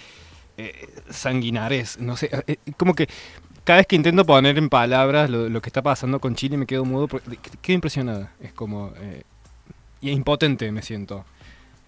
eh, 0.56 0.88
sanguinares, 1.10 1.98
no 1.98 2.16
sé, 2.16 2.30
eh, 2.46 2.58
como 2.76 2.94
que 2.94 3.08
cada 3.64 3.78
vez 3.78 3.86
que 3.86 3.96
intento 3.96 4.26
poner 4.26 4.58
en 4.58 4.68
palabras 4.68 5.30
lo, 5.30 5.62
que 5.62 5.70
está 5.70 5.82
pasando 5.82 6.20
con 6.20 6.34
Chile 6.34 6.58
me 6.58 6.66
quedo 6.66 6.84
mudo, 6.84 7.08
porque 7.08 7.38
quedo 7.62 7.74
impresionada, 7.74 8.32
es 8.40 8.52
como, 8.52 8.92
eh, 8.96 9.22
y 10.02 10.10
impotente 10.10 10.70
me 10.70 10.82
siento. 10.82 11.24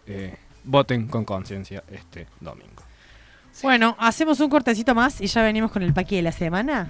Eh, 0.06 0.34
voten 0.64 1.06
con 1.06 1.24
conciencia 1.24 1.84
este 1.90 2.26
domingo. 2.40 2.85
Bueno, 3.62 3.96
hacemos 3.98 4.40
un 4.40 4.50
cortecito 4.50 4.94
más 4.94 5.20
y 5.20 5.26
ya 5.26 5.42
venimos 5.42 5.70
con 5.70 5.82
el 5.82 5.92
paqui 5.92 6.16
de 6.16 6.22
la 6.22 6.32
semana. 6.32 6.88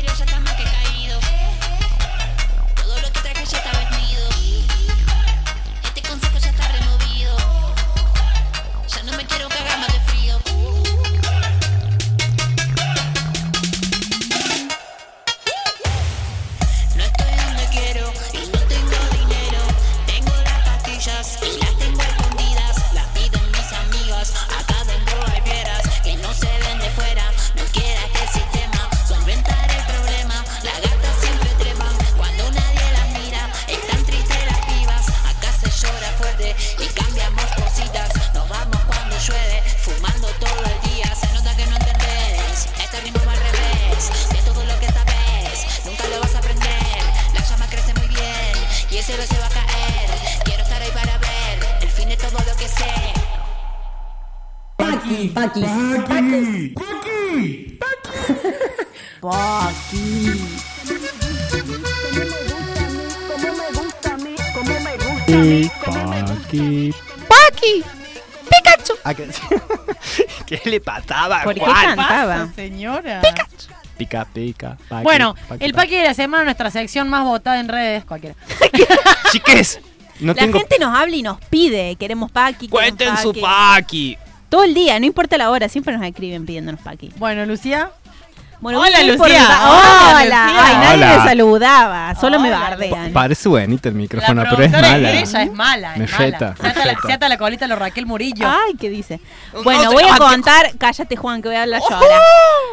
Imperio 0.00 0.16
ya 0.16 0.24
está 0.24 0.40
más 0.40 0.54
que 0.54 0.64
caído. 0.64 1.39
Pica, 74.10 74.24
pica. 74.32 74.76
paqui, 74.88 75.04
Bueno, 75.04 75.34
paqui, 75.48 75.64
el 75.64 75.72
paqui. 75.72 75.94
de 75.96 76.02
la 76.04 76.14
semana, 76.14 76.42
nuestra 76.44 76.68
sección 76.70 77.08
más 77.08 77.22
votada 77.24 77.60
en 77.60 77.68
redes, 77.68 78.04
cualquiera. 78.04 78.34
Chiques, 79.32 79.80
no 80.18 80.34
la 80.34 80.42
tengo... 80.42 80.58
gente 80.58 80.76
nos 80.80 80.96
habla 80.98 81.14
y 81.14 81.22
nos 81.22 81.38
pide, 81.46 81.94
queremos 81.96 82.30
Paqui. 82.32 82.66
queremos 82.68 82.70
Cuenten 82.96 83.16
su 83.18 83.28
Paqui. 83.32 83.40
paqui. 83.40 84.18
Todo 84.48 84.64
el 84.64 84.74
día, 84.74 84.98
no 84.98 85.06
importa 85.06 85.38
la 85.38 85.48
hora, 85.50 85.68
siempre 85.68 85.96
nos 85.96 86.04
escriben 86.04 86.44
pidiéndonos 86.44 86.80
Paqui. 86.80 87.12
Bueno, 87.18 87.46
Lucía, 87.46 87.92
Bueno, 88.60 88.80
Hola, 88.80 88.98
por 88.98 89.06
Lucía. 89.28 89.48
Hola, 89.48 90.20
Hola. 90.22 90.44
Lucía. 90.44 90.64
Ay, 90.66 90.76
nadie 90.76 90.94
Hola. 91.04 91.16
me 91.18 91.24
saludaba. 91.30 92.14
Solo 92.20 92.40
me 92.40 92.50
bardean. 92.50 93.12
Parece 93.12 93.48
bonito 93.48 93.88
el 93.88 93.94
micrófono, 93.94 94.44
la 94.44 94.50
pero 94.50 94.62
es 94.64 94.70
mala. 94.70 95.12
ella 95.12 95.42
es 95.42 95.52
mala. 95.52 95.94
Me 95.96 96.04
es 96.04 96.12
mala. 96.12 96.24
jeta, 96.24 96.56
Se 96.56 96.62
me 96.64 96.68
ata, 96.68 96.84
la, 96.84 96.94
jeta. 96.94 97.06
se 97.06 97.12
ata 97.14 97.28
la 97.30 97.38
colita 97.38 97.64
a 97.64 97.68
lo 97.68 97.76
Raquel 97.76 98.04
Murillo. 98.04 98.46
Ay, 98.46 98.74
¿qué 98.78 98.90
dice? 98.90 99.18
No 99.54 99.62
Bueno, 99.62 99.90
voy 99.92 100.04
a 100.04 100.16
contar, 100.18 100.72
cállate 100.76 101.16
Juan, 101.16 101.40
que 101.40 101.48
voy 101.48 101.56
a 101.56 101.62
hablar 101.62 101.80
yo 101.88 101.94
ahora. 101.96 102.18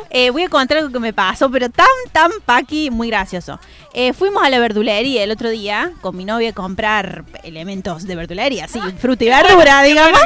Eh, 0.09 0.29
voy 0.29 0.43
a 0.43 0.49
contar 0.49 0.77
algo 0.79 0.91
que 0.91 0.99
me 0.99 1.13
pasó, 1.13 1.49
pero 1.49 1.69
tan, 1.69 1.88
tan 2.11 2.31
paqui, 2.45 2.89
muy 2.91 3.07
gracioso. 3.09 3.57
Eh, 3.93 4.11
fuimos 4.13 4.43
a 4.43 4.49
la 4.49 4.59
verdulería 4.59 5.23
el 5.23 5.31
otro 5.31 5.49
día 5.49 5.91
con 6.01 6.15
mi 6.17 6.25
novia 6.25 6.49
a 6.49 6.53
comprar 6.53 7.23
elementos 7.43 8.03
de 8.05 8.15
verdulería, 8.15 8.67
sí, 8.67 8.79
fruta 8.99 9.23
y 9.23 9.29
verdura, 9.29 9.81
digamos. 9.83 10.19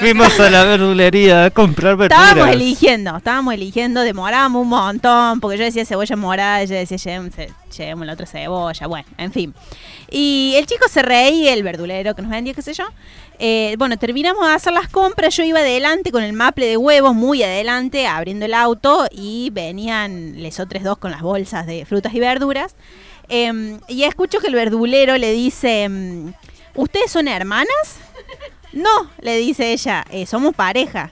Fuimos 0.00 0.40
a 0.40 0.50
la 0.50 0.64
verdulería 0.64 1.44
a 1.44 1.50
comprar 1.50 1.96
verduras. 1.96 2.28
Estábamos 2.28 2.54
eligiendo, 2.54 3.16
estábamos 3.18 3.54
eligiendo, 3.54 4.02
demorábamos 4.14 4.62
un 4.62 4.68
montón, 4.68 5.40
porque 5.40 5.58
yo 5.58 5.64
decía 5.64 5.84
cebolla 5.84 6.14
morada, 6.14 6.62
ella 6.62 6.76
decía 6.76 6.96
llevemos, 6.98 7.32
llevemos 7.76 8.06
la 8.06 8.12
otra 8.12 8.26
cebolla, 8.26 8.86
bueno, 8.86 9.08
en 9.18 9.32
fin. 9.32 9.52
Y 10.08 10.54
el 10.56 10.66
chico 10.66 10.86
se 10.88 11.02
reía, 11.02 11.52
el 11.52 11.64
verdulero 11.64 12.14
que 12.14 12.22
nos 12.22 12.30
vendía, 12.30 12.54
qué 12.54 12.62
sé 12.62 12.74
yo. 12.74 12.84
Eh, 13.40 13.74
bueno, 13.76 13.96
terminamos 13.98 14.46
de 14.46 14.54
hacer 14.54 14.72
las 14.72 14.88
compras, 14.88 15.36
yo 15.36 15.42
iba 15.42 15.58
adelante 15.58 16.12
con 16.12 16.22
el 16.22 16.32
maple 16.32 16.66
de 16.66 16.76
huevos, 16.76 17.12
muy 17.12 17.42
adelante, 17.42 18.06
abriendo 18.06 18.44
el 18.44 18.54
auto, 18.54 19.08
y 19.10 19.50
venían 19.52 20.40
les 20.40 20.60
otros 20.60 20.84
dos 20.84 20.96
con 20.98 21.10
las 21.10 21.22
bolsas 21.22 21.66
de 21.66 21.84
frutas 21.84 22.14
y 22.14 22.20
verduras. 22.20 22.76
Em, 23.28 23.80
y 23.88 24.04
escucho 24.04 24.38
que 24.38 24.46
el 24.46 24.54
verdulero 24.54 25.18
le 25.18 25.32
dice, 25.32 25.82
em, 25.82 26.32
¿ustedes 26.76 27.10
son 27.10 27.26
hermanas? 27.26 27.96
No, 28.72 29.10
le 29.20 29.36
dice 29.38 29.72
ella, 29.72 30.04
"eh, 30.10 30.26
somos 30.26 30.54
pareja. 30.54 31.10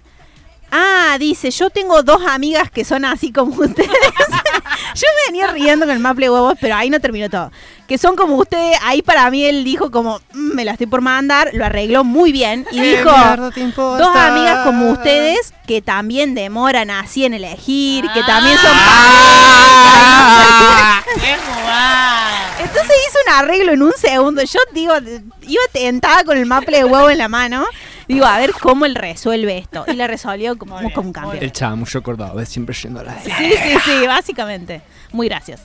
Ah, 0.74 1.16
dice, 1.18 1.50
yo 1.50 1.68
tengo 1.68 2.02
dos 2.02 2.22
amigas 2.26 2.70
que 2.70 2.82
son 2.84 3.04
así 3.04 3.30
como 3.30 3.52
ustedes. 3.62 3.90
yo 3.90 5.06
me 5.26 5.32
venía 5.32 5.48
riendo 5.48 5.84
con 5.84 5.94
el 5.94 6.00
maple 6.00 6.26
de 6.26 6.30
huevos, 6.30 6.54
pero 6.60 6.76
ahí 6.76 6.88
no 6.88 6.98
terminó 6.98 7.28
todo. 7.28 7.52
Que 7.86 7.98
son 7.98 8.16
como 8.16 8.36
ustedes, 8.36 8.78
ahí 8.82 9.02
para 9.02 9.30
mí 9.30 9.44
él 9.44 9.64
dijo 9.64 9.90
como, 9.90 10.18
"Mm, 10.32 10.54
me 10.54 10.64
la 10.64 10.72
estoy 10.72 10.86
por 10.86 11.02
mandar, 11.02 11.50
lo 11.52 11.66
arregló 11.66 12.04
muy 12.04 12.32
bien 12.32 12.66
y 12.72 12.80
¿Qué 12.80 12.96
dijo, 12.96 13.10
dos 13.74 14.16
amigas 14.16 14.64
como 14.64 14.90
ustedes 14.92 15.52
que 15.66 15.82
también 15.82 16.34
demoran 16.34 16.90
así 16.90 17.26
en 17.26 17.34
elegir, 17.34 18.06
que 18.14 18.22
también 18.22 18.56
son 18.56 18.70
Ah. 18.74 21.02
¡Qué 21.20 21.36
jugada! 21.36 22.50
Entonces 22.60 22.92
hizo 23.08 23.18
un 23.26 23.32
arreglo 23.34 23.72
en 23.72 23.82
un 23.82 23.92
segundo. 23.92 24.42
Yo 24.42 24.58
digo, 24.72 24.94
iba 25.42 25.62
tentada 25.72 26.24
con 26.24 26.38
el 26.38 26.46
maple 26.46 26.78
de 26.78 26.84
huevo 26.84 27.10
en 27.10 27.18
la 27.18 27.28
mano. 27.28 27.66
Digo, 28.12 28.26
a 28.26 28.38
ver 28.38 28.52
cómo 28.60 28.84
él 28.86 28.94
resuelve 28.94 29.58
esto. 29.58 29.84
Y 29.88 29.94
la 29.94 30.06
resolvió 30.06 30.56
como, 30.58 30.76
como 30.76 31.00
un 31.08 31.12
campeón. 31.12 31.38
El 31.42 31.52
chamullo 31.52 32.02
cordobés 32.02 32.48
siempre 32.48 32.74
yendo 32.74 33.00
a 33.00 33.04
la 33.04 33.18
Sí, 33.20 33.30
sí, 33.30 33.76
sí, 33.84 34.06
básicamente. 34.06 34.82
Muy 35.12 35.28
gracioso. 35.28 35.64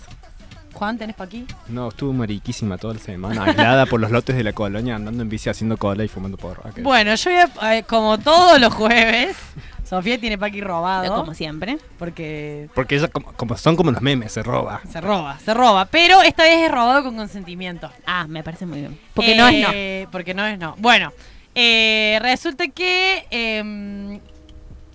Juan, 0.74 0.96
¿tenés 0.98 1.16
pa' 1.16 1.24
aquí? 1.24 1.44
No, 1.70 1.90
estuvo 1.90 2.14
mariquísima 2.14 2.78
toda 2.78 2.94
la 2.94 3.00
semana, 3.00 3.46
aislada 3.46 3.88
por 3.88 4.00
los 4.00 4.12
lotes 4.12 4.36
de 4.36 4.44
la 4.44 4.54
colonia, 4.54 4.96
andando 4.96 5.24
en 5.24 5.30
bici 5.30 5.50
haciendo 5.50 5.76
cola 5.78 6.04
y 6.04 6.08
fumando 6.08 6.38
porro. 6.38 6.62
aquel. 6.68 6.84
Bueno, 6.84 7.16
yo 7.16 7.32
voy 7.32 7.40
a, 7.62 7.78
eh, 7.78 7.84
como 7.84 8.20
todos 8.20 8.60
los 8.62 8.72
jueves, 8.76 9.36
Sofía 9.84 10.20
tiene 10.20 10.38
pa' 10.38 10.46
aquí 10.48 10.62
robado. 10.62 11.16
Como 11.16 11.34
siempre. 11.34 11.80
Porque 11.98 12.70
Porque 12.76 12.96
ella, 12.98 13.08
como, 13.08 13.32
como- 13.34 13.58
son 13.58 13.76
como 13.76 13.90
los 13.92 14.04
memes, 14.04 14.32
se 14.34 14.44
roba. 14.44 14.82
se 14.92 15.02
roba, 15.02 15.40
se 15.40 15.52
roba. 15.56 15.86
Pero 15.86 16.22
esta 16.22 16.44
vez 16.44 16.60
es 16.60 16.72
robado 16.72 17.04
con 17.06 17.16
consentimiento. 17.18 17.90
Ah, 18.06 18.28
me 18.28 18.44
parece 18.44 18.68
muy 18.68 18.80
bien. 18.82 19.00
Porque 19.16 19.34
no 19.36 19.48
es 19.48 19.60
no. 19.64 19.70
Eh, 19.74 20.08
Porque 20.12 20.36
no 20.36 20.46
es 20.46 20.60
no. 20.60 20.76
Bueno, 20.78 21.12
eh, 21.56 22.20
resulta 22.22 22.68
que 22.68 23.26
em, 23.32 24.20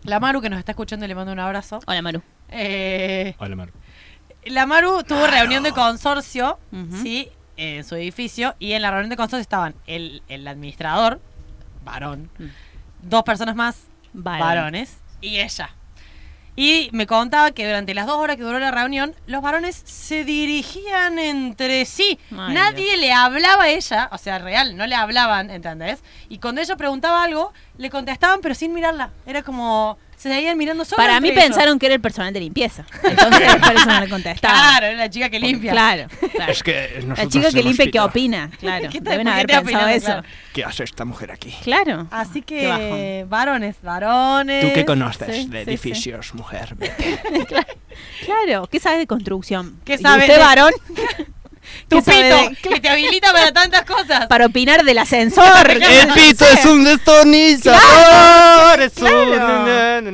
la 0.04 0.20
Maru 0.20 0.40
que 0.40 0.50
nos 0.50 0.58
está 0.58 0.72
escuchando 0.72 1.06
le 1.06 1.14
mando 1.14 1.32
un 1.32 1.38
abrazo. 1.40 1.80
Hola, 1.86 2.02
Maru. 2.02 2.22
Eh, 2.48 3.34
Hola, 3.38 3.56
Maru. 3.56 3.72
la 4.44 4.66
Maru 4.66 5.02
tuvo 5.04 5.26
reunión 5.26 5.62
de 5.62 5.72
consorcio, 5.72 6.58
sí, 7.02 7.28
en 7.56 7.84
su 7.84 7.94
edificio. 7.96 8.54
Y 8.58 8.72
en 8.72 8.82
la 8.82 8.90
reunión 8.90 9.10
de 9.10 9.16
consorcio 9.16 9.40
estaban 9.42 9.74
el, 9.86 10.22
el 10.28 10.46
administrador, 10.48 11.20
varón, 11.84 12.30
Mm. 12.38 12.44
dos 13.02 13.22
personas 13.24 13.56
más, 13.56 13.86
Varón. 14.12 14.40
varones, 14.46 14.96
y 15.20 15.38
ella. 15.38 15.70
Y 16.54 16.90
me 16.92 17.06
contaba 17.06 17.52
que 17.52 17.66
durante 17.66 17.94
las 17.94 18.06
dos 18.06 18.16
horas 18.16 18.36
que 18.36 18.42
duró 18.42 18.58
la 18.58 18.70
reunión, 18.70 19.14
los 19.26 19.40
varones 19.40 19.82
se 19.86 20.24
dirigían 20.24 21.18
entre 21.18 21.86
sí. 21.86 22.18
Nadie 22.30 22.98
le 22.98 23.12
hablaba 23.12 23.64
a 23.64 23.68
ella, 23.70 24.08
o 24.12 24.18
sea, 24.18 24.38
real, 24.38 24.76
no 24.76 24.86
le 24.86 24.94
hablaban, 24.94 25.50
¿entendés? 25.50 26.02
Y 26.28 26.38
cuando 26.38 26.60
ella 26.60 26.76
preguntaba 26.76 27.22
algo, 27.24 27.52
le 27.78 27.88
contestaban, 27.88 28.40
pero 28.42 28.54
sin 28.54 28.74
mirarla. 28.74 29.10
Era 29.24 29.42
como, 29.42 29.96
se 30.22 30.28
seguían 30.28 30.56
mirando 30.56 30.84
solo 30.84 30.96
Para 30.96 31.18
mí 31.20 31.30
ellos. 31.30 31.42
pensaron 31.42 31.78
que 31.78 31.86
era 31.86 31.94
el 31.96 32.00
personal 32.00 32.32
de 32.32 32.40
limpieza. 32.40 32.84
Entonces, 33.02 33.56
por 33.56 33.74
eso 33.74 33.86
no 33.86 34.00
le 34.00 34.08
contestaba. 34.08 34.54
Claro, 34.54 34.86
era 34.86 34.96
la 34.96 35.10
chica 35.10 35.28
que 35.30 35.40
limpia. 35.40 35.72
Claro, 35.72 36.06
claro. 36.34 36.52
Es 36.52 36.62
que 36.62 37.02
La 37.06 37.26
chica 37.28 37.50
que 37.50 37.62
limpia, 37.62 37.84
¿qué 37.86 37.90
visto. 37.90 38.04
opina? 38.04 38.50
Claro. 38.60 38.88
¿Qué 38.90 39.00
te- 39.00 39.10
Deben 39.10 39.26
haber 39.28 39.46
pensado 39.46 39.64
opinando, 39.64 39.88
eso. 39.88 40.06
claro? 40.06 40.22
¿Qué 40.52 40.64
hace 40.64 40.84
esta 40.84 41.04
mujer 41.04 41.32
aquí? 41.32 41.52
Claro. 41.64 42.06
Así 42.10 42.42
que, 42.42 43.26
varones, 43.28 43.76
varones. 43.82 44.64
¿Tú 44.68 44.72
qué 44.74 44.84
conoces 44.84 45.34
Sí, 45.36 45.48
de 45.48 45.64
sí, 45.64 45.70
edificios, 45.70 46.34
mujer? 46.34 46.76
Claro. 48.24 48.68
¿Qué 48.70 48.78
sabes 48.80 48.98
de 49.00 49.06
construcción? 49.06 49.80
¿Qué 49.84 49.94
¿Y 49.94 49.98
sabe 49.98 50.22
usted, 50.22 50.34
de- 50.34 50.40
varón? 50.40 50.72
sí. 51.72 51.86
¿Qué 51.88 51.96
Tu 51.96 52.04
pito, 52.04 52.14
de- 52.20 52.56
que 52.62 52.80
te 52.80 52.88
habilita 52.88 53.32
para 53.32 53.52
tantas 53.52 53.82
cosas. 53.82 54.26
Para 54.26 54.46
opinar 54.46 54.84
del 54.84 54.98
ascensor. 54.98 55.44
¡El 55.70 56.08
pito 56.12 56.44
es 56.46 56.64
un 56.64 56.84
destornillador! 56.84 58.80
Es 58.82 58.96
un... 58.98 59.06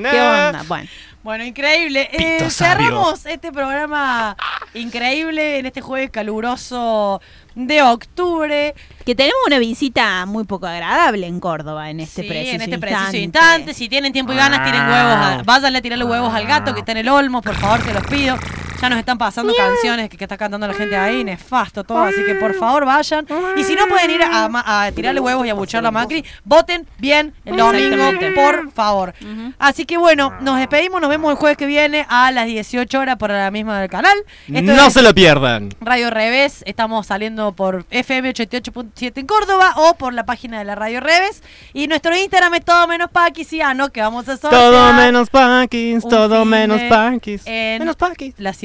¿Qué 0.03 0.21
onda? 0.21 0.65
Bueno. 0.67 0.89
Bueno, 1.23 1.45
increíble. 1.45 2.09
Eh, 2.13 2.49
cerramos 2.51 3.27
este 3.27 3.53
programa 3.53 4.35
increíble 4.73 5.59
en 5.59 5.67
este 5.67 5.83
jueves 5.83 6.11
caluroso 6.11 7.21
de 7.55 7.83
octubre. 7.83 8.75
Que 9.05 9.15
tenemos 9.15 9.37
una 9.47 9.59
visita 9.59 10.25
muy 10.25 10.45
poco 10.45 10.67
agradable 10.67 11.27
en 11.27 11.39
Córdoba 11.41 11.91
en 11.91 12.01
este 12.01 12.23
Sí, 12.23 12.29
preciso 12.29 12.55
en 12.55 12.61
este 12.63 12.75
instante. 12.77 12.97
preciso 12.97 13.17
instante. 13.25 13.75
Si 13.75 13.89
tienen 13.91 14.13
tiempo 14.15 14.33
y 14.33 14.37
ganas, 14.37 14.63
tienen 14.63 14.81
huevos. 14.83 15.13
a- 15.17 15.43
váyanle 15.45 15.79
a 15.79 15.83
tirarle 15.83 16.05
huevos 16.05 16.33
al 16.33 16.47
gato 16.47 16.73
que 16.73 16.81
está 16.81 16.93
en 16.93 16.99
el 16.99 17.09
olmo, 17.11 17.43
por 17.43 17.57
favor, 17.57 17.83
se 17.85 17.93
los 17.93 18.05
pido. 18.07 18.39
Ya 18.81 18.89
nos 18.89 18.99
están 18.99 19.19
pasando 19.19 19.53
canciones 19.55 20.09
que, 20.09 20.17
que 20.17 20.25
está 20.25 20.37
cantando 20.37 20.67
la 20.67 20.75
gente 20.75 20.97
ahí, 20.97 21.25
nefasto 21.25 21.83
todo, 21.83 21.99
así 21.99 22.25
que 22.25 22.37
por 22.37 22.55
favor 22.55 22.85
vayan. 22.85 23.27
Y 23.57 23.65
si 23.65 23.75
no 23.75 23.87
pueden 23.87 24.11
ir 24.11 24.21
a, 24.23 24.91
tirarle 24.95 25.21
huevos 25.21 25.47
y 25.47 25.51
a 25.51 25.55
buchar 25.55 25.85
a 25.85 25.91
Macri, 25.91 26.25
voten 26.45 26.87
bien 26.99 27.35
el 27.45 27.57
domingo, 27.57 28.05
por 28.35 28.71
favor. 28.73 29.15
Así 29.59 29.85
que 29.85 29.97
bueno, 29.99 30.33
nos 30.41 30.59
despedimos, 30.59 31.01
nos 31.01 31.11
vemos 31.11 31.31
el 31.33 31.37
jueves 31.37 31.57
que 31.57 31.67
viene 31.67 32.07
a 32.09 32.31
las 32.31 32.47
18 32.47 32.99
horas 32.99 33.17
por 33.17 33.31
la 33.31 33.51
misma 33.51 33.81
del 33.81 33.91
canal. 33.91 34.17
Esto 34.47 34.73
No 34.73 34.91
se 34.91 35.03
lo 35.03 35.15
pierdan. 35.15 35.71
Radio 35.81 36.11
Revés, 36.11 36.63
estamos 36.67 37.07
saliendo 37.07 37.53
por 37.53 37.85
FM 37.91 38.33
88.7 38.33 39.13
en 39.17 39.27
Córdoba 39.27 39.73
o 39.77 39.95
por 39.95 40.15
la 40.15 40.25
página 40.25 40.59
de 40.59 40.65
la 40.65 40.75
Radio 40.75 41.01
Revés. 41.01 41.43
Y 41.73 41.89
nuestro 41.89 42.17
Instagram 42.17 42.55
es 42.55 42.65
todo 42.65 42.87
menos 42.87 43.11
paquisiano, 43.11 43.91
que 43.91 44.01
vamos 44.01 44.29
a 44.29 44.37
sortear. 44.37 44.53
Todo 44.53 44.93
menos 44.93 45.31
Paquis, 45.31 46.03
todo 46.09 46.45
menos 46.45 46.81
Paquis. 46.83 47.43
en 47.45 47.81
Menos 47.81 47.97
Paquis. 47.97 48.35
Las 48.39 48.57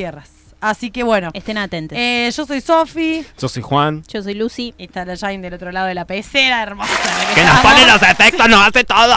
Así 0.61 0.91
que 0.91 1.03
bueno, 1.03 1.29
Estén 1.33 1.57
atentos. 1.57 1.97
eh, 1.97 2.31
yo 2.33 2.45
soy 2.45 2.61
Sofi. 2.61 3.25
Yo 3.37 3.49
soy 3.49 3.61
Juan. 3.61 4.01
Yo 4.07 4.23
soy 4.23 4.33
Lucy. 4.33 4.73
Y 4.77 4.85
está 4.85 5.03
la 5.03 5.17
Jane 5.17 5.39
del 5.39 5.53
otro 5.55 5.71
lado 5.73 5.87
de 5.87 5.93
la 5.93 6.05
pecera, 6.05 6.63
hermosa. 6.63 6.89
Que 7.35 7.43
nos 7.43 7.59
pone 7.59 7.85
los 7.85 8.01
efectos, 8.01 8.47
nos 8.47 8.65
hace 8.65 8.85
todo. 8.85 9.13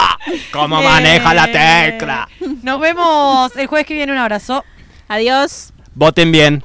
Cómo 0.52 0.82
maneja 0.82 1.32
la 1.34 1.44
Eh, 1.44 1.92
tecla. 1.92 2.28
Nos 2.62 2.80
vemos 2.80 3.54
el 3.56 3.68
jueves 3.68 3.86
que 3.86 3.94
viene. 3.94 4.10
Un 4.10 4.18
abrazo. 4.18 4.64
Adiós. 5.06 5.72
Voten 5.94 6.32
bien. 6.32 6.64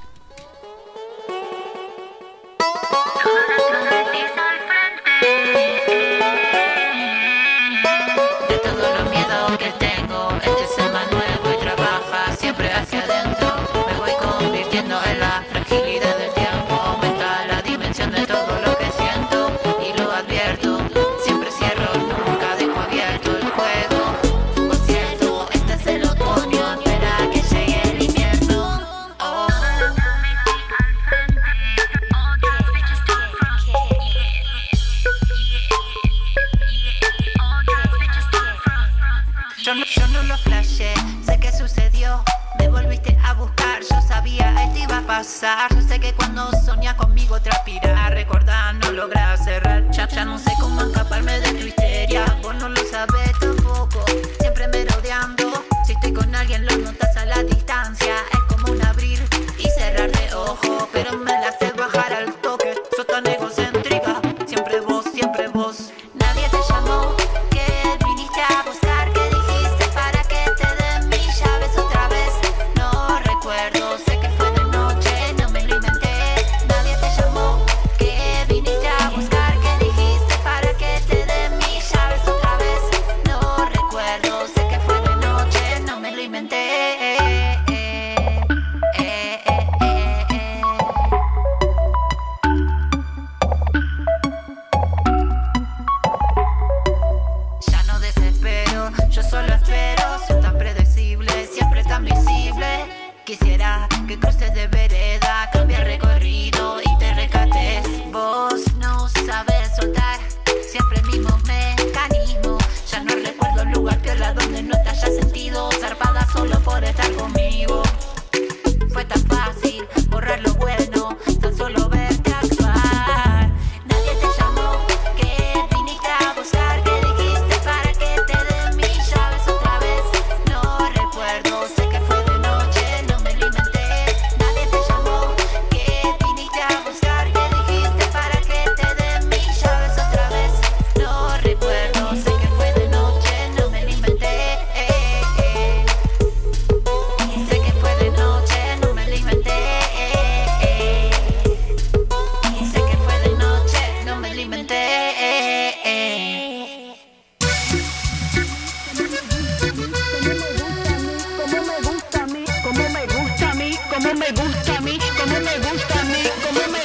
pasar. 45.12 45.68
Yo 45.76 45.82
sé 45.82 46.00
que 46.00 46.14
cuando 46.14 46.50
soñas 46.66 46.96
conmigo 46.96 47.38
transpira. 47.42 48.10
Recordar 48.12 48.76
no 48.76 48.92
logra 48.94 49.36
cerrar. 49.36 49.84
Ya, 49.92 50.08
no 50.24 50.40
sé 50.40 50.52
cómo 50.58 50.82
escaparme 50.82 51.38
de 51.42 51.52
tu 51.52 51.66
histeria. 51.68 52.24
Vos 52.42 52.56
no 52.56 52.70
lo 52.70 52.82
sabes 52.86 53.32
tampoco. 53.42 54.06
Siempre 54.40 54.70
me 54.70 54.86
rodeando. 54.86 55.66
Si 55.86 55.92
estoy 55.92 56.14
con 56.14 56.34
alguien, 56.34 56.66
lo 56.66 56.78
notas 56.78 57.14
a 57.18 57.26
la 57.26 57.44
distancia. 57.44 58.16
Es 58.32 58.40
como 58.48 58.72
un 58.72 58.82
abrir 58.86 59.20
y 59.58 59.68
cerrar 59.78 60.10
de 60.12 60.34
ojo. 60.34 60.88
Pero 60.94 61.18
me 61.18 61.34
la 61.44 61.52
sé 61.60 61.71